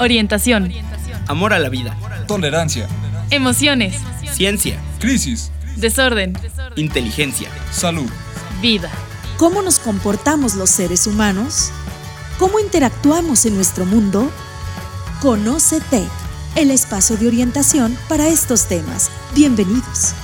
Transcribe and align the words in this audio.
Orientación. 0.00 0.72
Amor 1.26 1.52
a 1.52 1.58
la 1.58 1.68
vida. 1.68 1.96
Tolerancia. 2.28 2.86
Emociones. 3.30 3.96
Ciencia. 4.30 4.80
Crisis. 5.00 5.50
Desorden. 5.76 6.34
Inteligencia. 6.76 7.48
Salud. 7.72 8.08
Vida. 8.62 8.90
¿Cómo 9.38 9.60
nos 9.60 9.80
comportamos 9.80 10.54
los 10.54 10.70
seres 10.70 11.08
humanos? 11.08 11.72
¿Cómo 12.38 12.60
interactuamos 12.60 13.44
en 13.46 13.56
nuestro 13.56 13.86
mundo? 13.86 14.30
Conócete, 15.20 16.04
el 16.54 16.70
espacio 16.70 17.16
de 17.16 17.26
orientación 17.26 17.98
para 18.08 18.28
estos 18.28 18.68
temas. 18.68 19.10
Bienvenidos. 19.34 20.14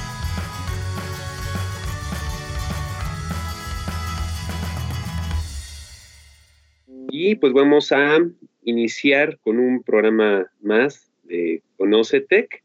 Y 7.11 7.35
pues 7.35 7.53
vamos 7.53 7.91
a 7.91 8.19
iniciar 8.65 9.39
con 9.43 9.59
un 9.59 9.83
programa 9.83 10.47
más 10.61 11.11
de 11.25 11.63
Conocetec. 11.77 12.63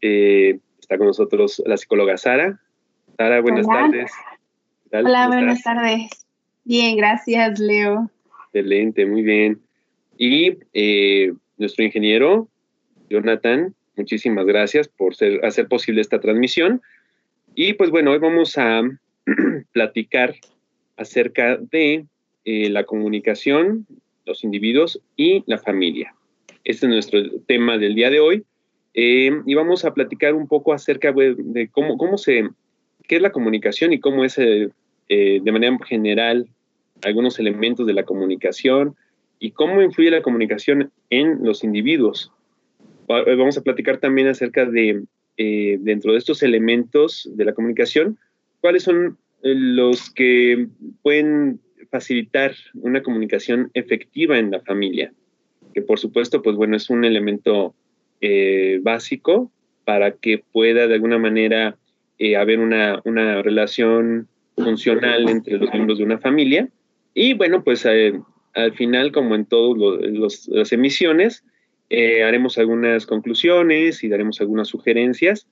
Eh, 0.00 0.58
está 0.80 0.98
con 0.98 1.06
nosotros 1.08 1.62
la 1.66 1.76
psicóloga 1.76 2.16
Sara. 2.16 2.60
Sara, 3.16 3.40
buenas 3.40 3.66
Hola. 3.66 3.80
tardes. 3.80 4.10
Hola, 4.92 5.24
¿Cómo 5.24 5.36
buenas 5.36 5.58
estás? 5.58 5.74
tardes. 5.76 6.10
Bien, 6.64 6.96
gracias, 6.96 7.58
Leo. 7.58 8.10
Excelente, 8.52 9.06
muy 9.06 9.22
bien. 9.22 9.60
Y 10.16 10.58
eh, 10.72 11.32
nuestro 11.58 11.84
ingeniero, 11.84 12.48
Jonathan, 13.10 13.74
muchísimas 13.96 14.46
gracias 14.46 14.88
por 14.88 15.14
ser- 15.14 15.44
hacer 15.44 15.68
posible 15.68 16.00
esta 16.00 16.20
transmisión. 16.20 16.82
Y 17.54 17.74
pues 17.74 17.90
bueno, 17.90 18.12
hoy 18.12 18.18
vamos 18.18 18.56
a 18.56 18.82
platicar 19.72 20.34
acerca 20.96 21.56
de 21.56 22.06
eh, 22.44 22.70
la 22.70 22.84
comunicación, 22.84 23.86
los 24.28 24.44
individuos 24.44 25.00
y 25.16 25.42
la 25.46 25.58
familia. 25.58 26.14
Este 26.64 26.86
es 26.86 26.90
nuestro 26.90 27.20
tema 27.46 27.78
del 27.78 27.94
día 27.94 28.10
de 28.10 28.20
hoy. 28.20 28.44
Eh, 28.94 29.30
y 29.46 29.54
vamos 29.54 29.84
a 29.84 29.94
platicar 29.94 30.34
un 30.34 30.48
poco 30.48 30.72
acerca 30.72 31.12
de, 31.12 31.68
cómo, 31.70 31.98
cómo 31.98 32.18
se, 32.18 32.48
qué 33.06 33.16
es 33.16 33.22
la 33.22 33.32
comunicación 33.32 33.92
y 33.92 34.00
cómo 34.00 34.24
es 34.24 34.38
eh, 34.38 34.70
eh, 35.08 35.40
de 35.42 35.52
manera 35.52 35.76
general 35.86 36.48
algunos 37.04 37.38
elementos 37.38 37.86
de 37.86 37.92
la 37.92 38.02
comunicación 38.02 38.96
y 39.38 39.52
cómo 39.52 39.82
influye 39.82 40.10
la 40.10 40.22
comunicación 40.22 40.90
en 41.10 41.44
los 41.44 41.64
individuos. 41.64 42.32
Eh, 43.08 43.34
Vamos 43.36 43.56
a 43.56 43.62
platicar 43.62 43.98
también 43.98 44.28
acerca 44.28 44.66
de, 44.66 45.04
eh, 45.36 45.78
dentro 45.80 46.12
de 46.12 46.18
estos 46.18 46.42
elementos 46.42 47.28
de 47.34 47.44
la 47.44 47.52
comunicación, 47.52 48.18
cuáles 48.60 48.82
son 48.82 49.18
eh, 49.42 49.54
los 49.54 50.10
que 50.10 50.66
pueden 51.02 51.60
facilitar 51.90 52.54
una 52.74 53.02
comunicación 53.02 53.70
efectiva 53.74 54.38
en 54.38 54.50
la 54.50 54.60
familia, 54.60 55.12
que 55.74 55.82
por 55.82 55.98
supuesto, 55.98 56.42
pues 56.42 56.56
bueno, 56.56 56.76
es 56.76 56.90
un 56.90 57.04
elemento 57.04 57.74
eh, 58.20 58.78
básico 58.82 59.50
para 59.84 60.12
que 60.12 60.42
pueda 60.52 60.86
de 60.86 60.94
alguna 60.94 61.18
manera 61.18 61.76
eh, 62.18 62.36
haber 62.36 62.60
una, 62.60 63.00
una 63.04 63.42
relación 63.42 64.28
funcional 64.56 65.28
entre 65.28 65.58
los 65.58 65.72
miembros 65.72 65.98
de 65.98 66.04
una 66.04 66.18
familia. 66.18 66.68
Y 67.14 67.34
bueno, 67.34 67.62
pues 67.64 67.86
eh, 67.86 68.20
al 68.54 68.74
final, 68.74 69.12
como 69.12 69.34
en 69.34 69.46
todas 69.46 70.48
las 70.48 70.72
emisiones, 70.72 71.44
eh, 71.90 72.22
haremos 72.22 72.58
algunas 72.58 73.06
conclusiones 73.06 74.04
y 74.04 74.08
daremos 74.08 74.40
algunas 74.40 74.68
sugerencias 74.68 75.46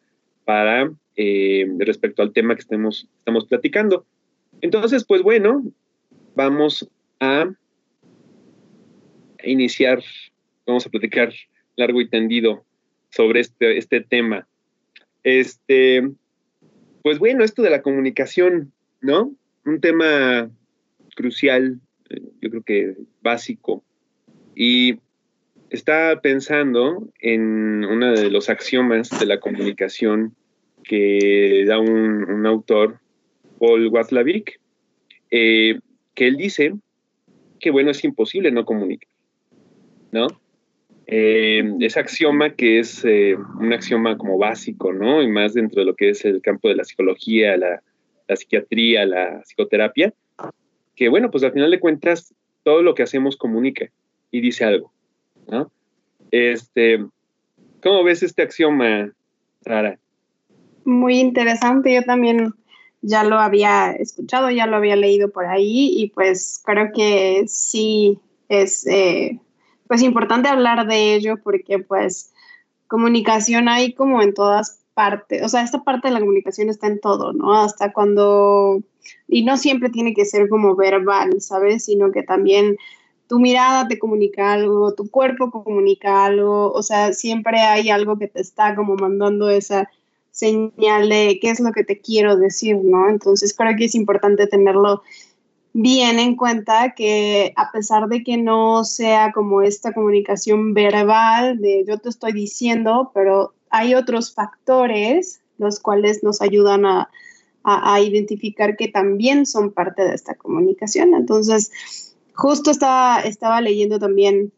para 0.44 0.92
eh, 1.16 1.66
respecto 1.78 2.22
al 2.22 2.32
tema 2.32 2.54
que 2.54 2.60
estemos, 2.60 3.08
estamos 3.18 3.46
platicando. 3.46 4.04
Entonces, 4.60 5.04
pues 5.04 5.22
bueno, 5.22 5.62
vamos 6.36 6.88
a 7.18 7.50
iniciar, 9.42 10.02
vamos 10.66 10.86
a 10.86 10.90
platicar 10.90 11.32
largo 11.76 12.00
y 12.00 12.08
tendido 12.08 12.64
sobre 13.10 13.40
este, 13.40 13.78
este 13.78 14.00
tema. 14.02 14.46
Este, 15.24 16.08
pues 17.02 17.18
bueno, 17.18 17.42
esto 17.42 17.62
de 17.62 17.70
la 17.70 17.82
comunicación, 17.82 18.72
¿no? 19.00 19.34
Un 19.64 19.80
tema 19.80 20.50
crucial, 21.16 21.80
eh, 22.10 22.20
yo 22.42 22.50
creo 22.50 22.62
que 22.62 22.94
básico. 23.22 23.82
Y 24.54 24.98
estaba 25.70 26.20
pensando 26.20 27.08
en 27.20 27.84
uno 27.84 28.12
de 28.12 28.30
los 28.30 28.50
axiomas 28.50 29.10
de 29.18 29.26
la 29.26 29.40
comunicación 29.40 30.36
que 30.84 31.64
da 31.66 31.80
un, 31.80 32.46
autor, 32.46 33.00
Paul 33.58 33.88
Watzlawick, 33.88 34.60
eh, 35.30 35.80
que 36.16 36.26
él 36.26 36.36
dice 36.36 36.74
que, 37.60 37.70
bueno, 37.70 37.92
es 37.92 38.02
imposible 38.02 38.50
no 38.50 38.64
comunicar, 38.64 39.08
¿no? 40.10 40.26
Eh, 41.06 41.62
ese 41.78 42.00
axioma 42.00 42.54
que 42.54 42.80
es 42.80 43.04
eh, 43.04 43.36
un 43.60 43.72
axioma 43.72 44.18
como 44.18 44.38
básico, 44.38 44.92
¿no? 44.92 45.22
Y 45.22 45.28
más 45.28 45.54
dentro 45.54 45.80
de 45.80 45.86
lo 45.86 45.94
que 45.94 46.10
es 46.10 46.24
el 46.24 46.42
campo 46.42 46.68
de 46.68 46.74
la 46.74 46.84
psicología, 46.84 47.56
la, 47.56 47.80
psiquiatría, 48.34 49.06
la 49.06 49.42
psicoterapia, 49.44 50.12
que 50.96 51.08
bueno, 51.08 51.30
pues 51.30 51.44
al 51.44 51.52
final 51.52 51.70
de 51.70 51.78
cuentas 51.78 52.34
todo 52.64 52.82
lo 52.82 52.96
que 52.96 53.04
hacemos 53.04 53.36
comunica 53.36 53.88
y 54.32 54.40
dice 54.40 54.64
algo, 54.64 54.92
¿no? 55.46 55.70
Este, 56.32 57.06
¿cómo 57.80 58.02
ves 58.02 58.24
este 58.24 58.42
axioma, 58.42 59.12
Sara? 59.60 60.00
Muy 60.84 61.20
interesante. 61.20 61.94
Yo 61.94 62.02
también 62.02 62.52
ya 63.06 63.22
lo 63.22 63.38
había 63.38 63.92
escuchado, 63.92 64.50
ya 64.50 64.66
lo 64.66 64.76
había 64.76 64.96
leído 64.96 65.30
por 65.30 65.46
ahí 65.46 65.92
y 65.96 66.10
pues 66.10 66.60
creo 66.64 66.90
que 66.92 67.44
sí 67.46 68.18
es 68.48 68.84
eh, 68.88 69.38
pues 69.86 70.02
importante 70.02 70.48
hablar 70.48 70.88
de 70.88 71.14
ello 71.14 71.36
porque 71.42 71.78
pues 71.78 72.32
comunicación 72.88 73.68
hay 73.68 73.94
como 73.94 74.22
en 74.22 74.34
todas 74.34 74.80
partes, 74.92 75.44
o 75.44 75.48
sea, 75.48 75.62
esta 75.62 75.84
parte 75.84 76.08
de 76.08 76.14
la 76.14 76.20
comunicación 76.20 76.68
está 76.68 76.88
en 76.88 76.98
todo, 76.98 77.32
¿no? 77.32 77.54
Hasta 77.54 77.92
cuando, 77.92 78.82
y 79.28 79.44
no 79.44 79.56
siempre 79.56 79.90
tiene 79.90 80.12
que 80.12 80.24
ser 80.24 80.48
como 80.48 80.74
verbal, 80.74 81.40
¿sabes? 81.40 81.84
Sino 81.84 82.10
que 82.10 82.24
también 82.24 82.76
tu 83.28 83.38
mirada 83.38 83.86
te 83.86 84.00
comunica 84.00 84.52
algo, 84.52 84.94
tu 84.94 85.10
cuerpo 85.10 85.52
comunica 85.52 86.24
algo, 86.24 86.72
o 86.72 86.82
sea, 86.82 87.12
siempre 87.12 87.60
hay 87.60 87.88
algo 87.90 88.18
que 88.18 88.26
te 88.26 88.40
está 88.40 88.74
como 88.74 88.96
mandando 88.96 89.48
esa 89.48 89.88
señal 90.36 91.08
de 91.08 91.38
qué 91.40 91.48
es 91.48 91.60
lo 91.60 91.72
que 91.72 91.82
te 91.82 91.98
quiero 91.98 92.36
decir, 92.36 92.76
¿no? 92.76 93.08
Entonces 93.08 93.54
creo 93.56 93.74
que 93.74 93.86
es 93.86 93.94
importante 93.94 94.46
tenerlo 94.46 95.02
bien 95.72 96.18
en 96.18 96.36
cuenta 96.36 96.94
que 96.94 97.54
a 97.56 97.72
pesar 97.72 98.06
de 98.08 98.22
que 98.22 98.36
no 98.36 98.84
sea 98.84 99.32
como 99.32 99.62
esta 99.62 99.94
comunicación 99.94 100.74
verbal 100.74 101.58
de 101.58 101.86
yo 101.88 101.96
te 101.98 102.10
estoy 102.10 102.32
diciendo, 102.32 103.10
pero 103.14 103.54
hay 103.70 103.94
otros 103.94 104.34
factores 104.34 105.40
los 105.56 105.80
cuales 105.80 106.22
nos 106.22 106.42
ayudan 106.42 106.84
a, 106.84 107.08
a, 107.62 107.94
a 107.94 108.00
identificar 108.02 108.76
que 108.76 108.88
también 108.88 109.46
son 109.46 109.72
parte 109.72 110.02
de 110.02 110.14
esta 110.14 110.34
comunicación. 110.34 111.14
Entonces, 111.14 112.12
justo 112.34 112.70
estaba, 112.70 113.20
estaba 113.20 113.62
leyendo 113.62 113.98
también 113.98 114.52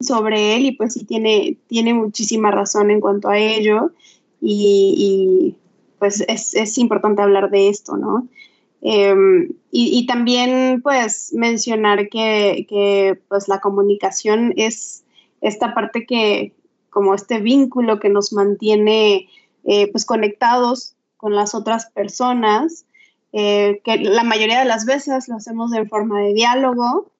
sobre 0.00 0.56
él 0.56 0.66
y 0.66 0.72
pues 0.72 0.92
sí 0.92 1.06
tiene, 1.06 1.56
tiene 1.68 1.94
muchísima 1.94 2.50
razón 2.50 2.90
en 2.90 3.00
cuanto 3.00 3.30
a 3.30 3.38
ello 3.38 3.92
y, 4.40 5.56
pues 5.98 6.24
es, 6.28 6.54
es, 6.54 6.78
importante 6.78 7.22
hablar 7.22 7.50
de 7.50 7.68
esto, 7.68 7.96
¿no? 7.96 8.28
Eh, 8.82 9.14
y, 9.70 9.98
y, 9.98 10.06
también 10.06 10.80
pues 10.82 11.32
mencionar 11.32 12.08
que, 12.08 12.66
que, 12.68 13.18
pues 13.28 13.48
la 13.48 13.60
comunicación 13.60 14.52
es 14.56 15.04
esta 15.40 15.74
parte 15.74 16.06
que 16.06 16.52
como 16.90 17.14
este 17.14 17.40
vínculo 17.40 17.98
que 17.98 18.08
nos 18.08 18.32
mantiene 18.32 19.28
eh, 19.64 19.90
pues 19.90 20.04
conectados 20.04 20.94
con 21.16 21.34
las 21.34 21.54
otras 21.54 21.86
personas, 21.86 22.86
eh, 23.32 23.80
que 23.84 23.98
la 23.98 24.22
mayoría 24.22 24.60
de 24.60 24.64
las 24.64 24.86
veces 24.86 25.28
lo 25.28 25.36
hacemos 25.36 25.72
en 25.72 25.88
forma 25.88 26.20
de 26.20 26.34
diálogo 26.34 27.10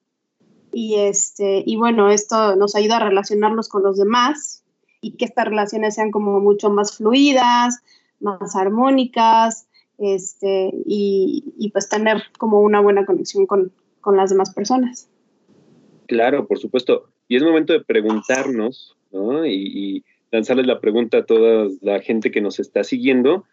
y, 0.71 0.95
este, 0.95 1.63
y 1.65 1.75
bueno, 1.75 2.09
esto 2.09 2.55
nos 2.55 2.75
ayuda 2.75 2.97
a 2.97 3.07
relacionarnos 3.07 3.67
con 3.69 3.83
los 3.83 3.97
demás 3.97 4.63
y 5.07 5.11
que 5.11 5.25
estas 5.25 5.45
relaciones 5.45 5.95
sean 5.95 6.11
como 6.11 6.39
mucho 6.39 6.69
más 6.69 6.97
fluidas, 6.97 7.81
más 8.19 8.55
armónicas, 8.55 9.67
este, 9.97 10.71
y, 10.85 11.69
pues 11.73 11.89
tener 11.89 12.23
como 12.37 12.61
una 12.61 12.81
buena 12.81 13.05
conexión 13.05 13.45
con, 13.45 13.71
con, 14.01 14.17
las 14.17 14.29
demás 14.29 14.53
personas. 14.53 15.09
Claro, 16.07 16.47
por 16.47 16.59
supuesto. 16.59 17.09
Y 17.27 17.35
es 17.35 17.43
momento 17.43 17.73
de 17.73 17.83
preguntarnos, 17.83 18.95
¿no? 19.11 19.45
Y, 19.45 19.53
y 19.53 20.03
lanzarles 20.31 20.67
la 20.67 20.79
pregunta 20.79 21.19
a 21.19 21.25
toda 21.25 21.69
la 21.81 21.99
gente 22.01 22.31
que 22.31 22.41
nos 22.41 22.59
está 22.59 22.83
siguiendo 22.83 23.45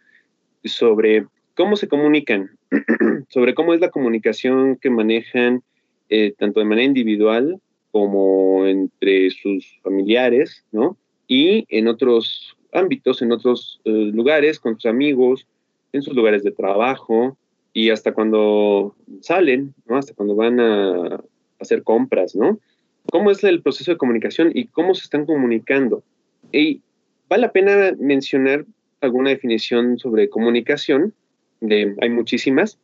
sobre 0.65 1.27
cómo 1.55 1.77
se 1.77 1.89
comunican, 1.89 2.51
sobre 3.29 3.55
cómo 3.55 3.75
es 3.75 3.81
la 3.81 3.91
comunicación 3.91 4.77
que 4.77 4.91
manejan 4.91 5.63
eh, 6.09 6.35
tanto 6.39 6.61
de 6.61 6.67
manera 6.67 6.87
individual 6.87 7.61
como 7.91 8.67
entre 8.67 9.31
sus 9.31 9.79
familiares, 9.83 10.65
¿no? 10.73 10.97
Y 11.27 11.65
en 11.69 11.89
otros 11.89 12.57
ámbitos, 12.73 13.23
en 13.23 13.33
otros 13.33 13.81
eh, 13.85 13.91
lugares, 13.91 14.59
con 14.59 14.75
sus 14.75 14.87
amigos, 14.87 15.47
en 15.93 16.03
sus 16.03 16.15
lugares 16.15 16.43
de 16.43 16.51
trabajo 16.51 17.37
y 17.73 17.91
hasta 17.91 18.13
cuando 18.13 18.95
salen, 19.21 19.75
¿no? 19.87 19.97
Hasta 19.97 20.15
cuando 20.15 20.35
van 20.35 20.61
a 20.61 21.21
hacer 21.59 21.83
compras, 21.83 22.35
¿no? 22.35 22.59
cómo 23.11 23.31
es 23.31 23.43
el 23.45 23.63
proceso 23.63 23.93
de 23.93 23.99
comunicación 23.99 24.51
y 24.55 24.67
cómo 24.67 24.95
se 24.95 25.03
están 25.03 25.27
comunicando. 25.27 26.03
Y 26.53 26.81
vale 27.29 27.43
la 27.43 27.53
pena 27.53 27.95
mencionar 27.99 28.65
alguna 29.01 29.31
definición 29.31 29.99
sobre 29.99 30.29
comunicación, 30.29 31.13
de, 31.61 31.95
hay 32.01 32.11
muchísimas, 32.11 32.79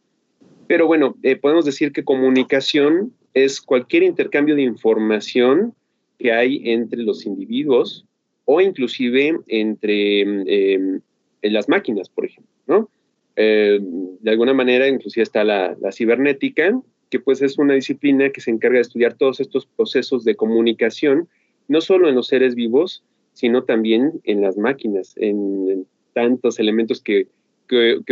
pero 0.67 0.87
bueno, 0.87 1.17
eh, 1.23 1.37
podemos 1.37 1.65
decir 1.65 1.93
que 1.93 2.05
comunicación 2.05 3.13
es 3.35 3.61
cualquier 3.61 4.03
intercambio 4.03 4.55
de 4.55 4.63
información 4.63 5.75
que 6.19 6.33
hay 6.33 6.71
entre 6.71 7.03
los 7.03 7.27
individuos 7.27 8.05
o 8.53 8.61
inclusive 8.61 9.39
entre 9.47 10.23
em, 10.23 11.01
las 11.41 11.69
máquinas, 11.69 12.09
por 12.09 12.25
ejemplo. 12.25 12.91
Eh, 13.37 13.79
de 13.81 14.31
alguna 14.31 14.53
manera, 14.53 14.89
inclusive 14.89 15.23
está 15.23 15.45
la, 15.45 15.77
cibernética, 15.93 16.77
que 17.11 17.21
pues 17.21 17.43
es 17.43 17.59
una 17.59 17.75
disciplina 17.75 18.31
que 18.31 18.41
se 18.41 18.51
encarga 18.51 18.79
de 18.79 18.83
estudiar 18.83 19.15
todos 19.15 19.39
estos 19.39 19.67
procesos 19.67 20.25
de 20.25 20.35
comunicación, 20.35 21.29
no 21.69 21.81
solo 21.81 22.09
en 22.09 22.17
los 22.17 22.27
seres 22.27 22.57
vivos, 22.57 23.05
sino 23.35 23.63
también 23.63 24.21
en 24.25 24.41
las 24.41 24.57
máquinas, 24.57 25.15
en, 25.17 25.87
tantos 26.13 26.59
elementos 26.59 27.01
que, 27.01 27.29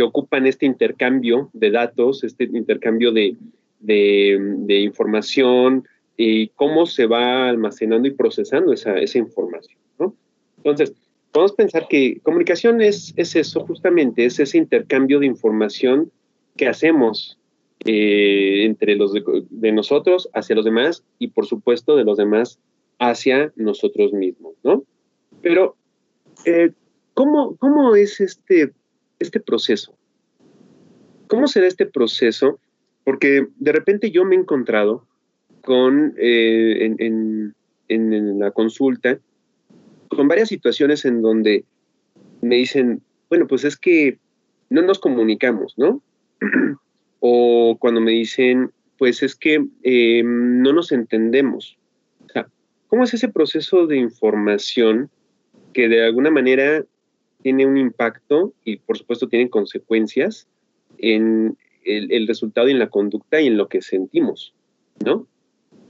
ocupan 0.01 0.47
este 0.47 0.65
intercambio 0.65 1.49
de 1.51 1.69
datos, 1.69 2.23
este 2.23 2.45
intercambio 2.45 3.11
de, 3.11 3.35
información 4.69 5.83
y 6.15 6.47
cómo 6.55 6.85
se 6.85 7.07
va 7.07 7.49
almacenando 7.49 8.07
y 8.07 8.11
procesando 8.11 8.71
esa, 8.71 8.97
esa 8.99 9.17
información. 9.17 9.77
Entonces, 10.63 10.93
podemos 11.31 11.53
pensar 11.53 11.87
que 11.87 12.19
comunicación 12.21 12.81
es, 12.81 13.13
es 13.15 13.35
eso 13.35 13.61
justamente, 13.65 14.25
es 14.25 14.39
ese 14.39 14.57
intercambio 14.57 15.19
de 15.19 15.25
información 15.25 16.11
que 16.57 16.67
hacemos 16.67 17.37
eh, 17.85 18.65
entre 18.65 18.95
los 18.95 19.13
de, 19.13 19.71
nosotros 19.71 20.29
hacia 20.33 20.55
los 20.55 20.65
demás 20.65 21.03
y 21.17 21.29
por 21.29 21.45
supuesto 21.45 21.95
de 21.95 22.03
los 22.03 22.17
demás 22.17 22.59
hacia 22.99 23.53
nosotros 23.55 24.11
mismos, 24.11 24.55
¿no? 24.63 24.83
Pero, 25.41 25.77
eh, 26.43 26.71
¿cómo, 27.13 27.55
¿cómo, 27.55 27.95
es 27.95 28.19
este, 28.19 28.73
este 29.19 29.39
proceso? 29.39 29.95
¿Cómo 31.27 31.47
será 31.47 31.67
este 31.67 31.85
proceso? 31.85 32.59
Porque 33.05 33.47
de 33.57 33.71
repente 33.71 34.11
yo 34.11 34.25
me 34.25 34.35
he 34.35 34.39
encontrado 34.39 35.05
con, 35.63 36.15
eh, 36.17 36.93
en, 36.99 37.55
en 37.87 38.39
la 38.39 38.51
consulta, 38.51 39.19
con 40.09 40.27
varias 40.27 40.49
situaciones 40.49 41.05
en 41.05 41.21
donde 41.21 41.65
me 42.41 42.55
dicen, 42.55 43.01
bueno, 43.29 43.47
pues 43.47 43.63
es 43.63 43.77
que 43.77 44.17
no 44.69 44.81
nos 44.81 44.99
comunicamos, 44.99 45.75
¿no? 45.77 46.01
o 47.19 47.77
cuando 47.79 48.01
me 48.01 48.11
dicen, 48.11 48.71
pues 48.97 49.23
es 49.23 49.35
que 49.35 49.65
eh, 49.83 50.23
no 50.23 50.73
nos 50.73 50.91
entendemos. 50.91 51.77
O 52.25 52.29
sea, 52.29 52.47
¿cómo 52.87 53.03
es 53.03 53.13
ese 53.13 53.29
proceso 53.29 53.87
de 53.87 53.97
información 53.97 55.09
que 55.73 55.87
de 55.87 56.03
alguna 56.03 56.31
manera 56.31 56.83
tiene 57.41 57.65
un 57.65 57.77
impacto 57.77 58.53
y 58.65 58.77
por 58.77 58.97
supuesto 58.97 59.27
tiene 59.27 59.49
consecuencias 59.49 60.47
en 60.97 61.57
el, 61.85 62.27
resultado 62.27 62.67
y 62.67 62.71
en 62.71 62.79
la 62.79 62.89
conducta 62.89 63.39
y 63.39 63.47
en 63.47 63.57
lo 63.57 63.67
que 63.67 63.81
sentimos, 63.81 64.53
¿no? 65.03 65.27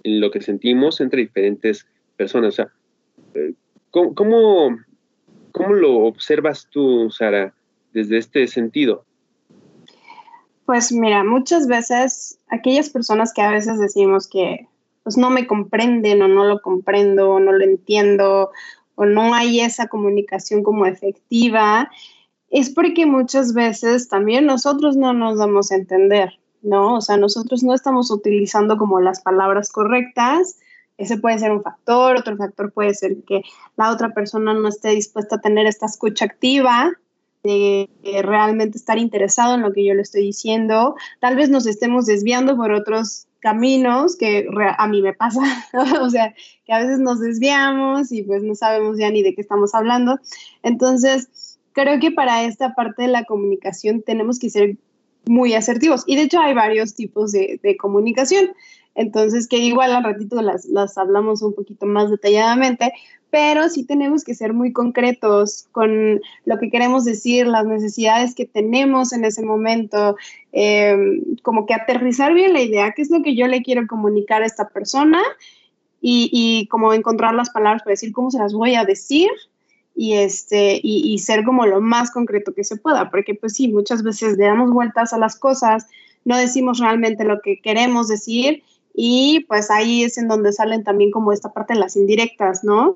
En 0.03 0.21
lo 0.21 0.31
que 0.31 0.41
sentimos 0.41 1.01
entre 1.01 1.21
diferentes 1.21 1.87
personas. 2.15 2.49
O 2.49 2.55
sea, 2.55 2.71
¿cómo, 3.91 4.13
cómo, 4.13 5.73
lo 5.73 5.97
observas 5.99 6.67
tú, 6.69 7.09
Sara, 7.11 7.53
desde 7.93 8.17
este 8.17 8.47
sentido? 8.47 9.03
Pues 10.65 10.91
mira, 10.91 11.23
muchas 11.23 11.67
veces 11.67 12.39
aquellas 12.49 12.89
personas 12.89 13.33
que 13.33 13.41
a 13.41 13.51
veces 13.51 13.79
decimos 13.79 14.27
que 14.27 14.67
pues 15.03 15.17
no 15.17 15.29
me 15.29 15.47
comprenden 15.47 16.21
o 16.21 16.27
no 16.27 16.45
lo 16.45 16.61
comprendo 16.61 17.31
o 17.31 17.39
no 17.39 17.51
lo 17.51 17.63
entiendo 17.63 18.51
o 18.95 19.05
no 19.05 19.33
hay 19.33 19.61
esa 19.61 19.87
comunicación 19.87 20.61
como 20.61 20.85
efectiva, 20.85 21.89
es 22.49 22.69
porque 22.69 23.05
muchas 23.05 23.53
veces 23.53 24.09
también 24.09 24.45
nosotros 24.45 24.97
no 24.97 25.13
nos 25.13 25.37
damos 25.37 25.71
a 25.71 25.75
entender, 25.75 26.39
¿no? 26.61 26.95
O 26.95 27.01
sea, 27.01 27.17
nosotros 27.17 27.63
no 27.63 27.73
estamos 27.73 28.11
utilizando 28.11 28.77
como 28.77 28.99
las 28.99 29.21
palabras 29.21 29.71
correctas. 29.71 30.59
Ese 30.99 31.17
puede 31.17 31.39
ser 31.39 31.51
un 31.51 31.63
factor, 31.63 32.17
otro 32.17 32.37
factor 32.37 32.71
puede 32.71 32.93
ser 32.93 33.23
que 33.23 33.41
la 33.77 33.89
otra 33.89 34.13
persona 34.13 34.53
no 34.53 34.67
esté 34.67 34.89
dispuesta 34.89 35.37
a 35.37 35.41
tener 35.41 35.65
esta 35.65 35.85
escucha 35.87 36.25
activa, 36.25 36.91
de 37.43 37.87
realmente 38.21 38.77
estar 38.77 38.97
interesado 38.97 39.55
en 39.55 39.61
lo 39.61 39.71
que 39.71 39.85
yo 39.85 39.93
le 39.93 40.01
estoy 40.01 40.23
diciendo. 40.23 40.95
Tal 41.19 41.35
vez 41.35 41.49
nos 41.49 41.65
estemos 41.65 42.05
desviando 42.05 42.55
por 42.57 42.71
otros 42.71 43.27
caminos 43.39 44.17
que 44.17 44.47
a 44.77 44.87
mí 44.87 45.01
me 45.01 45.13
pasa, 45.13 45.41
o 46.01 46.09
sea, 46.09 46.33
que 46.65 46.73
a 46.73 46.79
veces 46.79 46.99
nos 46.99 47.19
desviamos 47.19 48.11
y 48.11 48.23
pues 48.23 48.43
no 48.43 48.55
sabemos 48.55 48.97
ya 48.97 49.09
ni 49.09 49.23
de 49.23 49.33
qué 49.33 49.41
estamos 49.41 49.73
hablando. 49.73 50.19
Entonces, 50.63 51.57
creo 51.71 51.99
que 51.99 52.11
para 52.11 52.43
esta 52.43 52.75
parte 52.75 53.03
de 53.03 53.07
la 53.07 53.23
comunicación 53.23 54.01
tenemos 54.01 54.39
que 54.39 54.49
ser 54.49 54.77
muy 55.25 55.53
asertivos. 55.53 56.03
Y 56.05 56.15
de 56.15 56.23
hecho 56.23 56.39
hay 56.39 56.53
varios 56.53 56.95
tipos 56.95 57.31
de, 57.31 57.59
de 57.63 57.77
comunicación. 57.77 58.49
Entonces, 58.95 59.47
que 59.47 59.57
igual 59.57 59.93
al 59.93 60.03
ratito 60.03 60.41
las, 60.41 60.65
las 60.65 60.97
hablamos 60.97 61.41
un 61.41 61.53
poquito 61.53 61.85
más 61.85 62.11
detalladamente, 62.11 62.91
pero 63.31 63.69
sí 63.69 63.85
tenemos 63.85 64.23
que 64.23 64.33
ser 64.33 64.53
muy 64.53 64.73
concretos 64.73 65.67
con 65.71 66.19
lo 66.45 66.57
que 66.57 66.69
queremos 66.69 67.05
decir, 67.05 67.47
las 67.47 67.65
necesidades 67.65 68.33
que 68.33 68.45
tenemos 68.45 69.13
en 69.13 69.23
ese 69.23 69.43
momento, 69.43 70.15
em, 70.51 71.23
como 71.43 71.65
que 71.65 71.73
aterrizar 71.73 72.33
bien 72.33 72.53
la 72.53 72.61
idea, 72.61 72.93
qué 72.95 73.01
es 73.03 73.11
lo 73.11 73.21
que 73.21 73.35
yo 73.35 73.47
le 73.47 73.61
quiero 73.61 73.85
comunicar 73.87 74.41
a 74.41 74.47
esta 74.47 74.69
persona 74.69 75.21
y, 76.01 76.29
y 76.31 76.67
como 76.67 76.93
encontrar 76.93 77.35
las 77.35 77.51
palabras 77.51 77.83
para 77.83 77.93
decir 77.93 78.11
cómo 78.11 78.31
se 78.31 78.39
las 78.39 78.53
voy 78.53 78.75
a 78.75 78.85
decir 78.85 79.29
y, 79.95 80.13
este, 80.13 80.79
y, 80.81 81.13
y 81.13 81.19
ser 81.19 81.43
como 81.43 81.65
lo 81.65 81.81
más 81.81 82.09
concreto 82.09 82.53
que 82.53 82.63
se 82.63 82.77
pueda, 82.77 83.11
porque 83.11 83.35
pues 83.35 83.53
sí, 83.53 83.67
muchas 83.67 84.01
veces 84.01 84.37
le 84.37 84.45
damos 84.45 84.71
vueltas 84.71 85.13
a 85.13 85.19
las 85.19 85.37
cosas, 85.37 85.87
no 86.25 86.37
decimos 86.37 86.79
realmente 86.79 87.25
lo 87.25 87.41
que 87.41 87.59
queremos 87.61 88.07
decir 88.07 88.63
y 89.01 89.45
pues 89.47 89.71
ahí 89.71 90.03
es 90.03 90.17
en 90.17 90.27
donde 90.27 90.51
salen 90.51 90.83
también 90.83 91.11
como 91.11 91.31
esta 91.31 91.53
parte 91.53 91.73
de 91.73 91.79
las 91.79 91.95
indirectas, 91.95 92.63
¿no? 92.63 92.95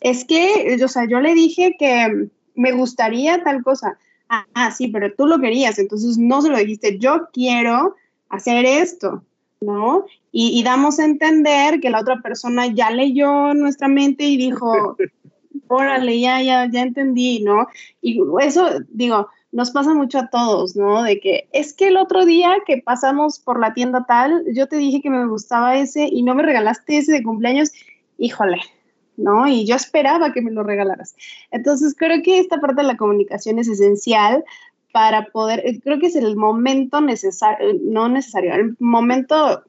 es 0.00 0.24
que, 0.24 0.76
o 0.82 0.88
sea, 0.88 1.06
yo 1.08 1.20
le 1.20 1.34
dije 1.34 1.76
que 1.78 2.28
me 2.54 2.72
gustaría 2.72 3.42
tal 3.42 3.62
cosa. 3.62 3.98
Ah, 4.28 4.46
ah, 4.54 4.70
sí, 4.70 4.88
pero 4.88 5.12
tú 5.14 5.26
lo 5.26 5.40
querías, 5.40 5.78
entonces 5.78 6.18
no 6.18 6.42
se 6.42 6.50
lo 6.50 6.58
dijiste, 6.58 6.98
yo 6.98 7.28
quiero 7.32 7.96
hacer 8.28 8.66
esto, 8.66 9.24
¿no? 9.60 10.04
Y, 10.30 10.62
damos 10.62 10.98
a 10.98 11.06
entender 11.06 11.80
que 11.80 11.90
la 11.90 12.00
otra 12.00 12.20
persona 12.20 12.66
ya 12.66 12.90
leyó 12.90 13.54
nuestra 13.54 13.88
mente 13.88 14.24
y 14.24 14.36
dijo, 14.36 14.96
órale, 15.68 16.20
ya, 16.20 16.42
ya, 16.42 16.70
ya 16.70 16.82
entendí, 16.82 17.40
¿no? 17.40 17.66
Y 18.02 18.20
eso, 18.42 18.68
digo, 18.90 19.28
nos 19.50 19.70
pasa 19.70 19.94
mucho 19.94 20.18
a 20.18 20.28
todos, 20.28 20.76
¿no? 20.76 21.02
De 21.02 21.20
que 21.20 21.48
es 21.52 21.72
que 21.72 21.88
el 21.88 21.96
otro 21.96 22.26
día 22.26 22.56
que 22.66 22.78
pasamos 22.78 23.38
por 23.38 23.60
la 23.60 23.72
tienda 23.72 24.04
tal, 24.06 24.44
yo 24.52 24.66
te 24.66 24.76
dije 24.76 25.00
que 25.00 25.10
me 25.10 25.26
gustaba 25.26 25.76
ese 25.76 26.08
y 26.10 26.22
no 26.22 26.34
me 26.34 26.42
regalaste 26.42 26.98
ese 26.98 27.12
de 27.12 27.22
cumpleaños, 27.22 27.72
híjole, 28.18 28.58
¿no? 29.16 29.48
Y 29.48 29.66
yo 29.66 29.76
esperaba 29.76 30.32
que 30.32 30.42
me 30.42 30.50
lo 30.50 30.62
regalaras. 30.62 31.16
Entonces, 31.50 31.94
creo 31.96 32.22
que 32.22 32.38
esta 32.38 32.60
parte 32.60 32.82
de 32.82 32.88
la 32.88 32.96
comunicación 32.96 33.58
es 33.58 33.68
esencial 33.68 34.44
para 34.92 35.26
poder, 35.26 35.62
eh, 35.64 35.80
creo 35.80 35.98
que 35.98 36.06
es 36.06 36.16
el 36.16 36.36
momento 36.36 37.00
necesario, 37.00 37.70
eh, 37.70 37.80
no 37.82 38.08
necesario, 38.08 38.54
el 38.54 38.76
momento, 38.78 39.64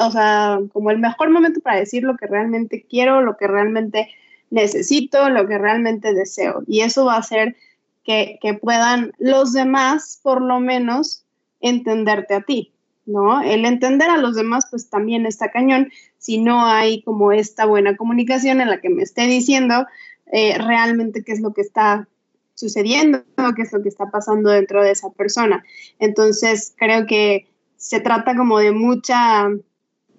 o 0.00 0.10
sea, 0.10 0.58
como 0.72 0.90
el 0.90 0.98
mejor 0.98 1.30
momento 1.30 1.60
para 1.60 1.78
decir 1.78 2.02
lo 2.02 2.16
que 2.16 2.26
realmente 2.26 2.84
quiero, 2.88 3.22
lo 3.22 3.36
que 3.36 3.46
realmente 3.46 4.08
necesito, 4.50 5.28
lo 5.30 5.46
que 5.46 5.58
realmente 5.58 6.14
deseo. 6.14 6.62
Y 6.66 6.80
eso 6.80 7.04
va 7.04 7.14
a 7.14 7.18
hacer 7.18 7.56
que, 8.04 8.38
puedan 8.60 9.12
los 9.18 9.52
demás, 9.52 10.20
por 10.22 10.42
lo 10.42 10.60
menos, 10.60 11.24
entenderte 11.60 12.34
a 12.34 12.42
ti. 12.42 12.72
¿no? 13.06 13.42
El 13.42 13.64
entender 13.64 14.08
a 14.08 14.16
los 14.16 14.34
demás, 14.34 14.66
pues 14.70 14.88
también 14.88 15.26
está 15.26 15.50
cañón 15.50 15.90
si 16.18 16.38
no 16.38 16.64
hay 16.64 17.02
como 17.02 17.32
esta 17.32 17.66
buena 17.66 17.96
comunicación 17.96 18.62
en 18.62 18.70
la 18.70 18.80
que 18.80 18.88
me 18.88 19.02
esté 19.02 19.26
diciendo 19.26 19.86
eh, 20.32 20.56
realmente 20.56 21.22
qué 21.22 21.32
es 21.32 21.40
lo 21.40 21.52
que 21.52 21.60
está 21.60 22.08
sucediendo, 22.54 23.22
qué 23.56 23.62
es 23.62 23.72
lo 23.72 23.82
que 23.82 23.88
está 23.88 24.10
pasando 24.10 24.50
dentro 24.50 24.82
de 24.82 24.92
esa 24.92 25.10
persona. 25.10 25.64
Entonces, 25.98 26.74
creo 26.76 27.06
que 27.06 27.46
se 27.76 28.00
trata 28.00 28.34
como 28.36 28.58
de 28.58 28.72
mucha 28.72 29.48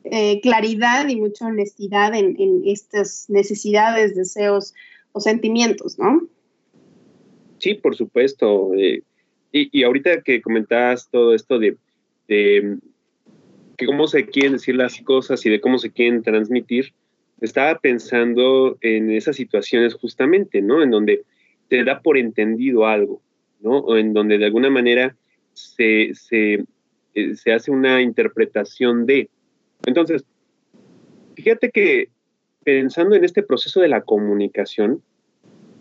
eh, 0.03 0.39
claridad 0.41 1.07
y 1.07 1.15
mucha 1.15 1.47
honestidad 1.47 2.13
en, 2.13 2.61
estas 2.65 3.25
necesidades, 3.27 4.15
deseos 4.15 4.75
o 5.13 5.19
sentimientos, 5.19 5.97
¿no? 5.97 6.21
Sí, 7.57 7.75
por 7.75 7.95
supuesto. 7.95 8.73
Eh, 8.75 9.01
y, 9.51 9.79
y, 9.79 9.83
ahorita 9.83 10.21
que 10.21 10.41
comentabas 10.41 11.09
todo 11.09 11.33
esto 11.33 11.59
de 11.59 11.77
que 13.77 13.85
cómo 13.85 14.07
se 14.07 14.25
quieren 14.25 14.53
decir 14.53 14.75
las 14.75 14.99
cosas 15.01 15.45
y 15.45 15.49
de 15.49 15.61
cómo 15.61 15.77
se 15.77 15.91
quieren 15.91 16.23
transmitir, 16.23 16.93
estaba 17.41 17.77
pensando 17.79 18.77
en 18.81 19.11
esas 19.11 19.35
situaciones 19.35 19.93
justamente, 19.93 20.61
¿no? 20.61 20.81
En 20.81 20.91
donde 20.91 21.23
te 21.67 21.83
da 21.83 22.01
por 22.01 22.17
entendido 22.17 22.85
algo, 22.85 23.21
¿no? 23.59 23.79
O 23.79 23.97
en 23.97 24.13
donde 24.13 24.37
de 24.37 24.45
alguna 24.45 24.69
manera 24.69 25.15
se, 25.53 26.11
se, 26.13 26.63
eh, 27.13 27.35
se 27.35 27.51
hace 27.51 27.71
una 27.71 28.01
interpretación 28.01 29.05
de. 29.05 29.29
Entonces, 29.85 30.23
fíjate 31.35 31.71
que 31.71 32.09
pensando 32.63 33.15
en 33.15 33.23
este 33.23 33.43
proceso 33.43 33.81
de 33.81 33.89
la 33.89 34.01
comunicación, 34.01 35.01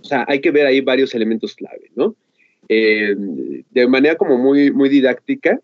o 0.05 0.07
sea, 0.07 0.27
hay 0.29 0.41
que 0.43 0.51
ver 0.51 0.67
ahí 0.67 0.83
varios 0.83 1.15
elementos 1.15 1.55
clave, 1.55 1.91
¿no? 1.97 2.15
Eh, 2.69 3.15
de 3.71 3.89
manera 3.89 4.17
como 4.17 4.37
muy, 4.37 4.71
muy 4.71 4.91
didáctica, 4.91 5.59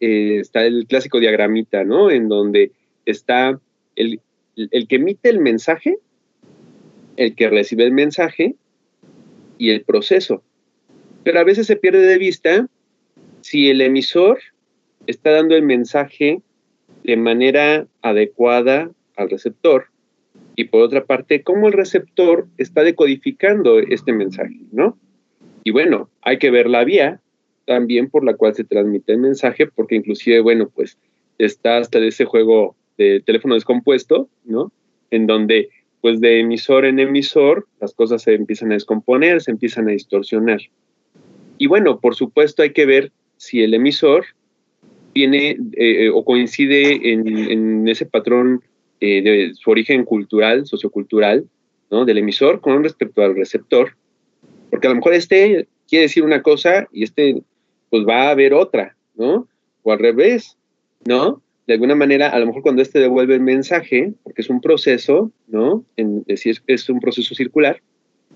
eh, 0.00 0.38
está 0.40 0.66
el 0.66 0.86
clásico 0.86 1.18
diagramita, 1.18 1.82
¿no? 1.82 2.10
En 2.10 2.28
donde 2.28 2.72
está 3.06 3.58
el, 3.96 4.20
el 4.56 4.86
que 4.86 4.96
emite 4.96 5.30
el 5.30 5.40
mensaje, 5.40 5.96
el 7.16 7.34
que 7.34 7.48
recibe 7.48 7.84
el 7.84 7.92
mensaje 7.92 8.54
y 9.56 9.70
el 9.70 9.80
proceso. 9.80 10.42
Pero 11.24 11.40
a 11.40 11.44
veces 11.44 11.66
se 11.66 11.76
pierde 11.76 12.06
de 12.06 12.18
vista 12.18 12.68
si 13.40 13.70
el 13.70 13.80
emisor 13.80 14.40
está 15.06 15.30
dando 15.30 15.56
el 15.56 15.62
mensaje 15.62 16.42
de 17.02 17.16
manera 17.16 17.86
adecuada 18.02 18.90
al 19.16 19.30
receptor 19.30 19.86
y 20.56 20.64
por 20.64 20.80
otra 20.80 21.04
parte, 21.04 21.42
cómo 21.42 21.68
el 21.68 21.74
receptor 21.74 22.48
está 22.56 22.82
decodificando 22.82 23.78
este 23.78 24.12
mensaje, 24.14 24.56
¿no? 24.72 24.98
Y 25.62 25.70
bueno, 25.70 26.08
hay 26.22 26.38
que 26.38 26.50
ver 26.50 26.66
la 26.66 26.82
vía 26.82 27.20
también 27.66 28.08
por 28.08 28.24
la 28.24 28.34
cual 28.34 28.54
se 28.54 28.64
transmite 28.64 29.12
el 29.12 29.18
mensaje, 29.18 29.66
porque 29.66 29.96
inclusive, 29.96 30.40
bueno, 30.40 30.70
pues 30.74 30.96
está 31.38 31.76
hasta 31.76 31.98
ese 31.98 32.24
juego 32.24 32.74
de 32.96 33.20
teléfono 33.20 33.54
descompuesto, 33.54 34.30
¿no? 34.44 34.72
En 35.10 35.26
donde, 35.26 35.68
pues 36.00 36.20
de 36.20 36.40
emisor 36.40 36.86
en 36.86 37.00
emisor, 37.00 37.66
las 37.78 37.92
cosas 37.92 38.22
se 38.22 38.32
empiezan 38.32 38.70
a 38.70 38.76
descomponer, 38.76 39.42
se 39.42 39.50
empiezan 39.50 39.88
a 39.88 39.92
distorsionar. 39.92 40.60
Y 41.58 41.66
bueno, 41.66 42.00
por 42.00 42.14
supuesto 42.14 42.62
hay 42.62 42.72
que 42.72 42.86
ver 42.86 43.12
si 43.36 43.62
el 43.62 43.74
emisor 43.74 44.24
tiene 45.12 45.58
eh, 45.72 46.08
o 46.08 46.24
coincide 46.24 47.12
en 47.12 47.88
ese 47.88 48.06
patrón 48.06 48.62
eh, 49.00 49.22
de 49.22 49.54
su 49.54 49.70
origen 49.70 50.04
cultural, 50.04 50.66
sociocultural, 50.66 51.46
¿no? 51.90 52.04
Del 52.04 52.18
emisor 52.18 52.60
con 52.60 52.82
respecto 52.82 53.22
al 53.22 53.34
receptor, 53.34 53.96
porque 54.70 54.86
a 54.86 54.90
lo 54.90 54.96
mejor 54.96 55.14
este 55.14 55.68
quiere 55.88 56.04
decir 56.04 56.24
una 56.24 56.42
cosa 56.42 56.88
y 56.92 57.04
este 57.04 57.42
pues 57.90 58.06
va 58.06 58.30
a 58.30 58.34
ver 58.34 58.54
otra, 58.54 58.96
¿no? 59.14 59.48
O 59.82 59.92
al 59.92 59.98
revés, 59.98 60.56
¿no? 61.04 61.42
De 61.66 61.74
alguna 61.74 61.94
manera, 61.94 62.28
a 62.28 62.38
lo 62.38 62.46
mejor 62.46 62.62
cuando 62.62 62.82
este 62.82 63.00
devuelve 63.00 63.34
el 63.34 63.40
mensaje, 63.40 64.12
porque 64.22 64.42
es 64.42 64.50
un 64.50 64.60
proceso, 64.60 65.32
¿no? 65.46 65.84
En, 65.96 66.24
es, 66.26 66.44
es 66.66 66.88
un 66.88 67.00
proceso 67.00 67.34
circular, 67.34 67.80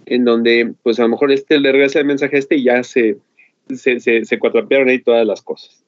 en 0.07 0.25
donde 0.25 0.75
pues 0.83 0.99
a 0.99 1.03
lo 1.03 1.11
mejor 1.11 1.31
este 1.31 1.59
le 1.59 1.73
regresa 1.73 2.01
el 2.01 2.07
mensaje 2.07 2.37
a 2.37 2.39
este 2.39 2.57
y 2.57 2.65
ya 2.65 2.83
se, 2.83 3.19
se, 3.69 4.01
se, 4.01 4.25
se 4.25 4.39
ahí 4.89 4.99
todas 5.01 5.27
las 5.27 5.43
cosas, 5.43 5.85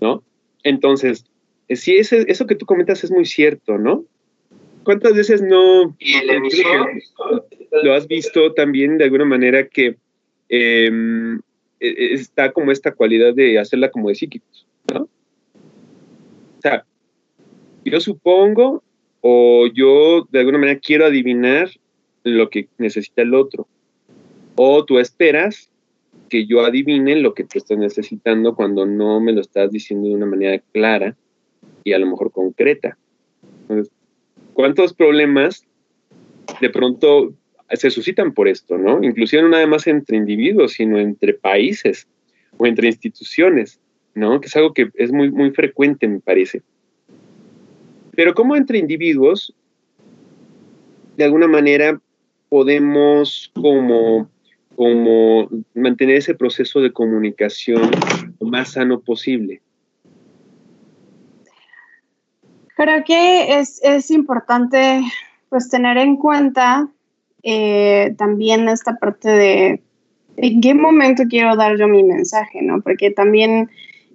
¿no? 0.00 0.22
Entonces, 0.62 1.24
sí, 1.70 1.96
ese, 1.96 2.24
eso 2.28 2.46
que 2.46 2.54
tú 2.54 2.66
comentas 2.66 3.02
es 3.02 3.10
muy 3.10 3.24
cierto, 3.24 3.78
¿no? 3.78 4.04
¿Cuántas 4.84 5.14
veces 5.14 5.42
no 5.42 5.96
lo 7.82 7.92
has 7.92 8.06
visto 8.06 8.52
también 8.54 8.98
de 8.98 9.04
alguna 9.04 9.24
manera 9.24 9.66
que 9.66 9.96
em, 10.48 11.38
e, 11.80 11.88
e, 11.88 12.14
está 12.14 12.52
como 12.52 12.70
esta 12.70 12.92
cualidad 12.92 13.34
de 13.34 13.58
hacerla 13.58 13.90
como 13.90 14.08
de 14.08 14.14
psíquicos, 14.14 14.66
¿no? 14.94 15.02
O 16.58 16.60
sea, 16.62 16.84
yo 17.84 18.00
supongo 18.00 18.84
o 19.20 19.66
yo 19.74 20.28
de 20.30 20.38
alguna 20.38 20.58
manera 20.58 20.78
quiero 20.78 21.04
adivinar 21.06 21.68
lo 22.22 22.48
que 22.48 22.68
necesita 22.78 23.22
el 23.22 23.34
otro. 23.34 23.66
O 24.54 24.84
tú 24.84 24.98
esperas 24.98 25.68
que 26.28 26.46
yo 26.46 26.64
adivine 26.64 27.16
lo 27.16 27.34
que 27.34 27.44
tú 27.44 27.58
estás 27.58 27.78
necesitando 27.78 28.54
cuando 28.54 28.86
no 28.86 29.20
me 29.20 29.32
lo 29.32 29.40
estás 29.40 29.70
diciendo 29.70 30.08
de 30.08 30.14
una 30.14 30.26
manera 30.26 30.62
clara 30.72 31.16
y 31.86 31.92
a 31.92 31.98
lo 31.98 32.06
mejor 32.06 32.32
concreta. 32.32 32.98
Entonces, 33.62 33.92
¿Cuántos 34.56 34.94
problemas 34.94 35.66
de 36.62 36.70
pronto 36.70 37.34
se 37.74 37.90
suscitan 37.90 38.32
por 38.32 38.48
esto, 38.48 38.78
¿no? 38.78 39.04
Inclusive 39.04 39.42
no 39.42 39.50
nada 39.50 39.66
más 39.66 39.86
entre 39.86 40.16
individuos, 40.16 40.72
sino 40.72 40.98
entre 40.98 41.34
países 41.34 42.08
o 42.56 42.66
entre 42.66 42.88
instituciones, 42.88 43.78
¿no? 44.14 44.40
Que 44.40 44.46
es 44.46 44.56
algo 44.56 44.72
que 44.72 44.88
es 44.94 45.12
muy, 45.12 45.30
muy 45.30 45.50
frecuente, 45.50 46.08
me 46.08 46.20
parece. 46.20 46.62
Pero 48.14 48.32
como 48.32 48.56
entre 48.56 48.78
individuos, 48.78 49.54
de 51.18 51.24
alguna 51.24 51.48
manera 51.48 52.00
podemos 52.48 53.52
como, 53.54 54.30
como 54.74 55.50
mantener 55.74 56.16
ese 56.16 56.34
proceso 56.34 56.80
de 56.80 56.92
comunicación 56.92 57.90
lo 58.40 58.46
más 58.46 58.72
sano 58.72 59.00
posible. 59.00 59.60
Creo 62.76 63.04
que 63.04 63.58
es, 63.58 63.80
es 63.82 64.10
importante 64.10 65.00
pues 65.48 65.70
tener 65.70 65.96
en 65.96 66.16
cuenta 66.16 66.88
eh, 67.42 68.14
también 68.18 68.68
esta 68.68 68.96
parte 68.96 69.30
de 69.30 69.82
en 70.36 70.60
qué 70.60 70.74
momento 70.74 71.22
quiero 71.26 71.56
dar 71.56 71.78
yo 71.78 71.88
mi 71.88 72.02
mensaje, 72.02 72.60
¿no? 72.60 72.82
Porque 72.82 73.10
también 73.10 73.70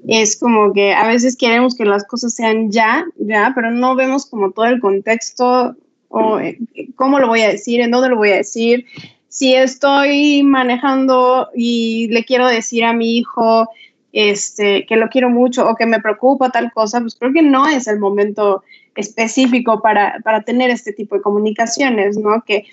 es 0.08 0.38
como 0.40 0.74
que 0.74 0.94
a 0.94 1.08
veces 1.08 1.36
queremos 1.36 1.74
que 1.74 1.86
las 1.86 2.06
cosas 2.06 2.36
sean 2.36 2.72
ya, 2.72 3.06
ya, 3.18 3.52
pero 3.56 3.72
no 3.72 3.96
vemos 3.96 4.28
como 4.28 4.52
todo 4.52 4.66
el 4.66 4.80
contexto 4.80 5.76
o 6.10 6.40
eh, 6.40 6.60
cómo 6.96 7.20
lo 7.20 7.28
voy 7.28 7.42
a 7.42 7.50
decir, 7.50 7.82
en 7.82 7.90
dónde 7.90 8.10
lo 8.10 8.18
voy 8.18 8.30
a 8.30 8.38
decir. 8.38 8.86
Si 9.28 9.56
estoy 9.56 10.44
manejando 10.44 11.50
y 11.56 12.10
le 12.10 12.26
quiero 12.26 12.48
decir 12.48 12.84
a 12.84 12.94
mi 12.94 13.18
hijo, 13.18 13.68
este, 14.14 14.86
que 14.86 14.96
lo 14.96 15.10
quiero 15.10 15.30
mucho 15.30 15.68
o 15.68 15.76
que 15.76 15.86
me 15.86 16.02
preocupa 16.02 16.50
tal 16.50 16.72
cosa, 16.72 17.00
pues 17.02 17.16
creo 17.16 17.34
que 17.34 17.42
no 17.42 17.68
es 17.68 17.88
el 17.88 18.00
momento 18.00 18.64
específico 18.96 19.82
para, 19.82 20.20
para 20.24 20.42
tener 20.42 20.70
este 20.70 20.94
tipo 20.94 21.16
de 21.16 21.22
comunicaciones, 21.22 22.18
¿no? 22.18 22.44
Que 22.46 22.66